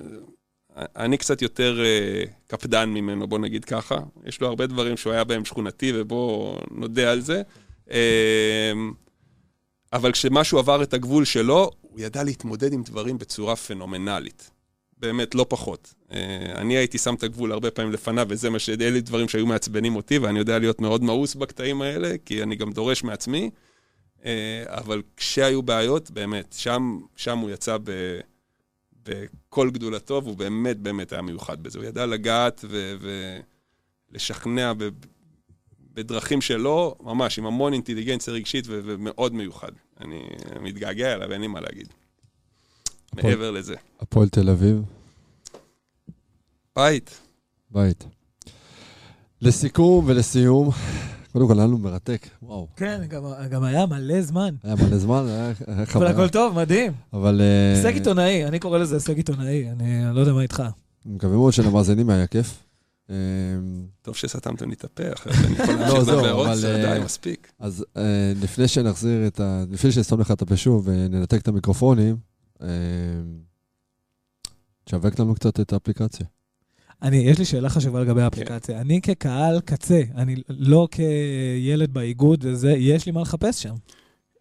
אני 0.76 1.18
קצת 1.18 1.42
יותר 1.42 1.82
uh, 1.82 2.30
קפדן 2.48 2.90
ממנו, 2.90 3.28
בוא 3.28 3.40
נגיד 3.40 3.66
ככה. 3.66 3.98
יש 4.26 4.42
לו 4.42 4.48
הרבה 4.48 4.68
דברים 4.68 4.98
שהוא 4.98 5.14
היה 5.14 5.24
בהם 5.24 5.46
שכונתי, 5.46 5.92
ובוא 5.96 6.58
נודה 6.72 7.12
על 7.12 7.22
זה. 7.22 7.42
Uh, 7.88 7.92
אבל 9.94 10.12
כשמשהו 10.12 10.60
עבר 10.60 10.84
את 10.84 10.94
הגבול 10.94 11.26
שלו, 11.26 11.72
הוא 11.82 12.00
ידע 12.00 12.24
להתמודד 12.24 12.74
עם 12.74 12.84
דברים 12.84 13.18
בצורה 13.18 13.56
פנומנלית. 13.56 14.50
באמת, 14.98 15.36
לא 15.36 15.46
פחות. 15.50 15.94
Uh, 16.10 16.14
אני 16.56 16.78
הייתי 16.78 16.98
שם 16.98 17.16
את 17.16 17.24
הגבול 17.24 17.52
הרבה 17.52 17.72
פעמים 17.72 17.92
לפניו, 17.92 18.26
וזה 18.30 18.50
מה 18.50 18.60
ש... 18.60 18.70
אלה 18.70 19.00
דברים 19.00 19.30
שהיו 19.30 19.46
מעצבנים 19.46 19.96
אותי, 19.96 20.18
ואני 20.18 20.40
יודע 20.40 20.60
להיות 20.60 20.82
מאוד 20.82 21.04
מאוס 21.04 21.36
בקטעים 21.36 21.82
האלה, 21.82 22.16
כי 22.26 22.44
אני 22.44 22.56
גם 22.56 22.72
דורש 22.72 23.04
מעצמי. 23.04 23.50
אה, 24.26 24.64
אבל 24.68 25.02
כשהיו 25.18 25.62
בעיות, 25.62 26.12
באמת, 26.12 26.56
שם, 26.58 27.00
שם 27.16 27.38
הוא 27.38 27.50
יצא 27.50 27.78
ב, 27.84 28.20
בכל 29.04 29.70
גדולתו, 29.70 30.22
והוא 30.24 30.38
באמת 30.38 30.78
באמת 30.78 31.14
היה 31.14 31.22
מיוחד 31.22 31.64
בזה. 31.64 31.80
הוא 31.80 31.86
ידע 31.86 32.06
לגעת 32.06 32.66
ו, 32.70 32.96
ולשכנע 34.12 34.74
ב, 34.74 34.90
בדרכים 35.94 36.42
שלו, 36.42 36.96
ממש, 37.02 37.40
עם 37.40 37.46
המון 37.46 37.74
אינטליגנציה 37.74 38.34
רגשית 38.34 38.66
ו, 38.68 38.82
ומאוד 38.84 39.34
מיוחד. 39.34 39.72
אני 40.02 40.22
מתגעגע 40.62 41.14
אליו, 41.14 41.32
אין 41.32 41.42
לי 41.42 41.48
מה 41.48 41.62
להגיד. 41.62 41.88
הפועל, 43.12 43.34
מעבר 43.34 43.52
לזה. 43.52 43.76
הפועל 44.00 44.30
תל 44.30 44.50
אביב? 44.50 44.82
בית. 46.76 47.20
בית. 47.72 48.06
לסיכום 49.42 50.06
ולסיום, 50.08 50.70
קודם 51.34 51.48
כל, 51.48 51.60
היה 51.60 51.68
לנו 51.68 51.78
מרתק, 51.78 52.28
וואו. 52.44 52.68
כן, 52.76 53.02
גם, 53.08 53.24
גם 53.50 53.64
היה 53.64 53.86
מלא 53.86 54.22
זמן. 54.22 54.56
היה 54.64 54.76
מלא 54.76 54.98
זמן, 54.98 55.26
היה 55.28 55.54
חוויה. 55.86 55.86
אבל 55.94 56.08
הכל 56.08 56.30
טוב, 56.30 56.56
מדהים. 56.56 56.94
אבל... 57.14 57.42
אה, 57.42 57.76
הישג 57.76 57.94
עיתונאי, 57.94 58.46
אני 58.46 58.60
קורא 58.60 58.78
לזה 58.78 58.96
הישג 58.96 59.18
עיתונאי, 59.18 59.70
אני 59.72 60.16
לא 60.16 60.20
יודע 60.20 60.34
מה 60.34 60.42
איתך. 60.42 60.64
אני 61.06 61.16
מקווה 61.16 61.38
מאוד 61.38 61.54
שלמאזינים 61.54 62.10
היה 62.10 62.28
כיף. 62.28 62.64
אה, 63.10 63.16
טוב 64.02 64.16
שסתמתם 64.16 64.70
לי 64.70 64.76
את 64.76 64.84
הפה, 64.84 65.04
אחרת 65.14 65.34
אני 65.46 65.54
יכול 65.54 65.76
להמשיך 65.76 66.00
לדבר 66.00 66.32
עוד 66.32 66.48
קצת, 66.58 66.64
די, 66.64 67.00
מספיק. 67.06 67.52
אז 67.60 67.86
אה, 67.98 68.34
לפני 68.42 68.68
שנחזיר 68.68 69.28
את 69.28 69.40
ה... 69.40 69.64
לפני 69.70 69.92
שנסתום 69.92 70.22
לך 70.22 70.32
את 70.32 70.42
הפה 70.42 70.58
שוב 70.58 70.88
וננתק 70.88 71.42
את 71.42 71.48
המיקרופונים, 71.48 72.16
תשווק 74.84 75.20
לנו 75.20 75.36
קצת 75.36 75.60
את 75.60 75.74
האפליקציה. 75.74 76.26
אני, 77.04 77.18
יש 77.18 77.40
לי 77.40 77.46
שאלה 77.46 77.70
חשובה 77.70 78.02
לגבי 78.02 78.22
האפליקציה. 78.22 78.82
אני 78.82 79.02
כקהל 79.02 79.60
קצה, 79.60 80.02
אני 80.16 80.36
לא 80.50 80.88
כילד 80.92 81.94
באיגוד 81.94 82.46
וזה, 82.48 82.72
יש 82.72 83.06
לי 83.06 83.12
מה 83.12 83.22
לחפש 83.22 83.64
שם. 83.64 83.74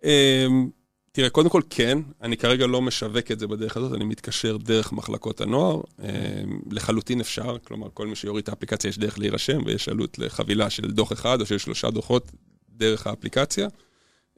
אמ, 0.04 0.68
תראה, 1.12 1.30
קודם 1.30 1.48
כל 1.48 1.62
כן, 1.70 1.98
אני 2.22 2.36
כרגע 2.36 2.66
לא 2.66 2.82
משווק 2.82 3.30
את 3.32 3.38
זה 3.38 3.46
בדרך 3.46 3.76
הזאת, 3.76 3.94
אני 3.94 4.04
מתקשר 4.04 4.56
דרך 4.56 4.92
מחלקות 4.92 5.40
הנוער. 5.40 5.80
אמ, 6.00 6.06
לחלוטין 6.70 7.20
אפשר, 7.20 7.56
כלומר, 7.64 7.88
כל 7.94 8.06
מי 8.06 8.16
שיוריד 8.16 8.42
את 8.42 8.48
האפליקציה 8.48 8.88
יש 8.88 8.98
דרך 8.98 9.18
להירשם, 9.18 9.58
ויש 9.66 9.88
עלות 9.88 10.18
לחבילה 10.18 10.70
של 10.70 10.90
דוח 10.90 11.12
אחד 11.12 11.40
או 11.40 11.46
של 11.46 11.58
שלושה 11.58 11.90
דוחות 11.90 12.30
דרך 12.68 13.06
האפליקציה. 13.06 13.68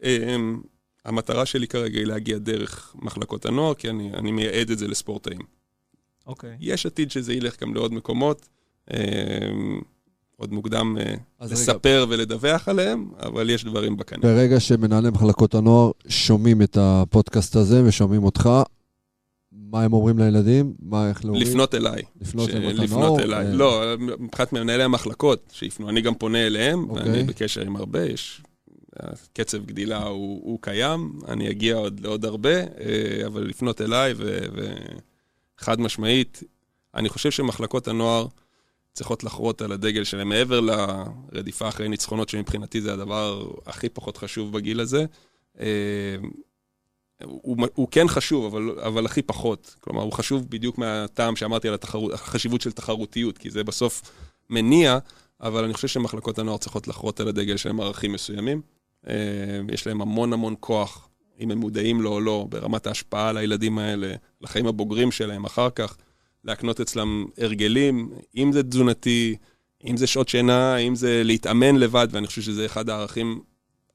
אמ, 0.03 0.61
המטרה 1.05 1.47
שלי 1.47 1.67
כרגע 1.67 1.99
היא 1.99 2.07
להגיע 2.07 2.39
דרך 2.39 2.95
מחלקות 2.99 3.47
הנוער, 3.47 3.75
כי 3.75 3.91
אני, 3.91 4.15
אני 4.15 4.33
מייעד 4.33 4.71
את 4.71 4.79
זה 4.79 4.89
לספורטאים. 4.89 5.41
אוקיי. 6.27 6.57
יש 6.61 6.87
עתיד 6.87 7.11
שזה 7.11 7.35
ילך 7.35 7.63
גם 7.63 7.75
לעוד 7.75 7.93
מקומות. 7.93 8.49
אה, 8.93 8.99
עוד 10.37 10.53
מוקדם 10.53 10.97
אה, 11.01 11.15
לספר 11.41 12.03
רגע. 12.03 12.15
ולדווח 12.15 12.69
עליהם, 12.69 13.09
אבל 13.19 13.51
יש 13.51 13.65
דברים 13.65 13.97
בקנה. 13.97 14.23
ברגע 14.23 14.61
שמנהלי 14.61 15.11
מחלקות 15.11 15.55
הנוער 15.55 15.91
שומעים 16.09 16.63
את 16.63 16.77
הפודקאסט 16.81 17.57
הזה 17.57 17.83
ושומעים 17.85 18.25
אותך, 18.25 18.51
מה 19.53 19.83
הם 19.83 19.93
אומרים 19.93 20.19
לילדים? 20.19 20.75
מה, 20.83 21.09
איך 21.09 21.25
להוריד? 21.25 21.49
לפנות 21.49 21.75
אליי. 21.75 22.03
לפנות 22.21 22.51
ש... 22.51 22.55
לפנות 22.55 22.91
הנוער? 22.91 23.23
אליי. 23.23 23.47
אה... 23.47 23.53
לא, 23.53 23.83
מבחינת 23.99 24.53
מנהלי 24.53 24.83
המחלקות 24.83 25.53
שיפנו. 25.53 25.89
אני 25.89 26.01
גם 26.01 26.15
פונה 26.15 26.47
אליהם, 26.47 26.91
אוקיי. 26.91 27.03
ואני 27.03 27.23
בקשר 27.23 27.61
עם 27.61 27.77
הרבה, 27.77 28.05
יש... 28.05 28.43
קצב 29.33 29.65
גדילה 29.65 30.03
הוא, 30.03 30.41
הוא 30.45 30.59
קיים, 30.61 31.13
אני 31.29 31.51
אגיע 31.51 31.77
עוד 31.77 32.01
לעוד 32.01 32.25
הרבה, 32.25 32.51
אבל 33.27 33.47
לפנות 33.47 33.81
אליי 33.81 34.13
ו... 34.17 34.39
ו... 34.57 34.75
חד 35.59 35.81
משמעית, 35.81 36.43
אני 36.95 37.09
חושב 37.09 37.31
שמחלקות 37.31 37.89
הנוער 37.89 38.27
צריכות 38.93 39.25
לחרות 39.25 39.63
על 39.63 39.73
הדגל 39.73 40.05
שלהם, 40.05 40.29
מעבר 40.29 40.61
לרדיפה 40.61 41.69
אחרי 41.69 41.89
ניצחונות, 41.89 42.29
שמבחינתי 42.29 42.81
זה 42.81 42.93
הדבר 42.93 43.51
הכי 43.67 43.89
פחות 43.89 44.17
חשוב 44.17 44.53
בגיל 44.53 44.81
הזה. 44.81 45.05
אה, 45.61 46.17
הוא, 47.23 47.57
הוא 47.75 47.89
כן 47.91 48.09
חשוב, 48.09 48.45
אבל, 48.45 48.79
אבל 48.81 49.07
הכי 49.07 49.23
פחות. 49.23 49.75
כלומר, 49.81 50.03
הוא 50.03 50.13
חשוב 50.13 50.47
בדיוק 50.51 50.79
מהטעם 50.79 51.37
שאמרתי 51.37 51.69
על 51.69 51.75
התחרות, 51.75 52.13
החשיבות 52.13 52.61
של 52.61 52.73
תחרותיות, 52.73 53.39
כי 53.39 53.51
זה 53.51 53.65
בסוף 53.65 54.03
מניע, 54.51 54.99
אבל 55.41 55.65
אני 55.65 55.75
חושב 55.75 55.89
שמחלקות 55.89 56.39
הנוער 56.39 56.59
צריכות 56.59 56.89
לחרות 56.89 57.21
על 57.21 57.29
הדגל 57.29 57.57
שלהם 57.57 57.81
ערכים 57.81 58.13
מסוימים. 58.13 58.63
אה, 59.09 59.15
יש 59.73 59.87
להם 59.87 60.01
המון 60.01 60.33
המון 60.33 60.55
כוח 60.61 61.09
אם 61.41 61.51
הם 61.51 61.59
מודעים 61.59 62.03
לו 62.03 62.13
או 62.13 62.21
לא, 62.21 62.47
ברמת 62.49 62.87
ההשפעה 62.87 63.29
על 63.29 63.37
הילדים 63.37 63.79
האלה, 63.79 64.15
לחיים 64.41 64.67
הבוגרים 64.67 65.13
שלהם 65.13 65.45
אחר 65.45 65.71
כך, 65.71 65.97
להקנות 66.45 66.81
אצלם 66.81 67.25
הרגלים, 67.39 68.11
אם 68.37 68.53
זה 68.53 68.63
תזונתי, 68.63 69.37
אם 69.87 69.97
זה 69.97 70.07
שעות 70.07 70.29
שינה, 70.29 70.77
אם 70.77 70.95
זה 70.95 71.23
להתאמן 71.25 71.77
לבד, 71.77 72.09
ואני 72.11 72.27
חושב 72.27 72.43
שזה 72.43 72.67
אחד 72.67 72.89
הערכים 72.89 73.41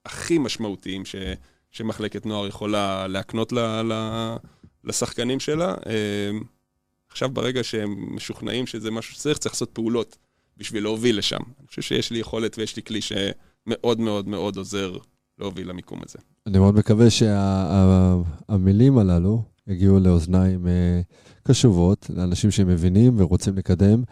הכי 0.05 0.37
משמעותיים 0.37 1.05
ש, 1.05 1.15
שמחלקת 1.71 2.25
נוער 2.25 2.47
יכולה 2.47 3.07
להקנות 3.07 3.51
ל, 3.51 3.59
ל, 3.59 3.93
לשחקנים 4.83 5.39
שלה. 5.39 5.75
אה, 5.85 6.39
עכשיו, 7.09 7.29
ברגע 7.29 7.63
שהם 7.63 8.15
משוכנעים 8.15 8.67
שזה 8.67 8.91
משהו 8.91 9.13
שצריך, 9.13 9.37
צריך 9.37 9.55
לעשות 9.55 9.69
פעולות 9.73 10.17
בשביל 10.57 10.83
להוביל 10.83 11.17
לשם. 11.17 11.39
אני 11.59 11.67
חושב 11.67 11.81
שיש 11.81 12.11
לי 12.11 12.19
יכולת 12.19 12.57
ויש 12.57 12.75
לי 12.75 12.83
כלי 12.83 12.99
שמאוד 13.01 13.99
מאוד 13.99 14.27
מאוד 14.27 14.57
עוזר 14.57 14.97
להוביל 15.39 15.69
למיקום 15.69 15.99
הזה. 16.05 16.19
אני 16.47 16.59
מאוד 16.59 16.75
מקווה 16.75 17.09
שהמילים 17.09 18.97
הללו 18.97 19.43
יגיעו 19.67 19.99
לאוזניים 19.99 20.67
אה, 20.67 21.01
קשובות, 21.47 22.05
לאנשים 22.15 22.51
שמבינים 22.51 23.13
ורוצים 23.17 23.57
לקדם 23.57 24.03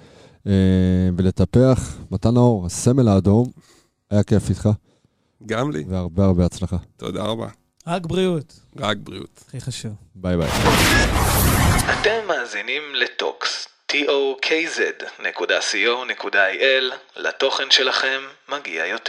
אה, 0.48 1.10
ולטפח. 1.18 1.98
מתן 2.12 2.34
נאור, 2.34 2.66
הסמל 2.66 3.08
האדום, 3.08 3.52
היה 4.12 4.24
כיף 4.24 4.50
איתך, 4.50 4.70
גם 5.46 5.72
לי, 5.72 5.84
והרבה 5.88 6.26
הרבה 6.26 6.46
הצלחה. 6.46 6.78
תודה 6.98 7.24
רבה. 7.24 7.48
רק 7.88 8.06
בריאות, 8.06 8.60
רק 8.80 8.98
בריאות. 8.98 9.44
הכי 9.48 9.62
חשוב. 9.62 9.92
ביי 10.16 10.38
ביי. 10.38 10.50
אתם 12.02 12.28
מאזינים 12.28 12.82
לטוקס, 12.94 13.68
tokz.co.il, 13.92 15.26
לתוכן 17.16 17.72
שלכם 17.72 18.20
מגיע 18.50 18.86
יותר. 18.86 19.04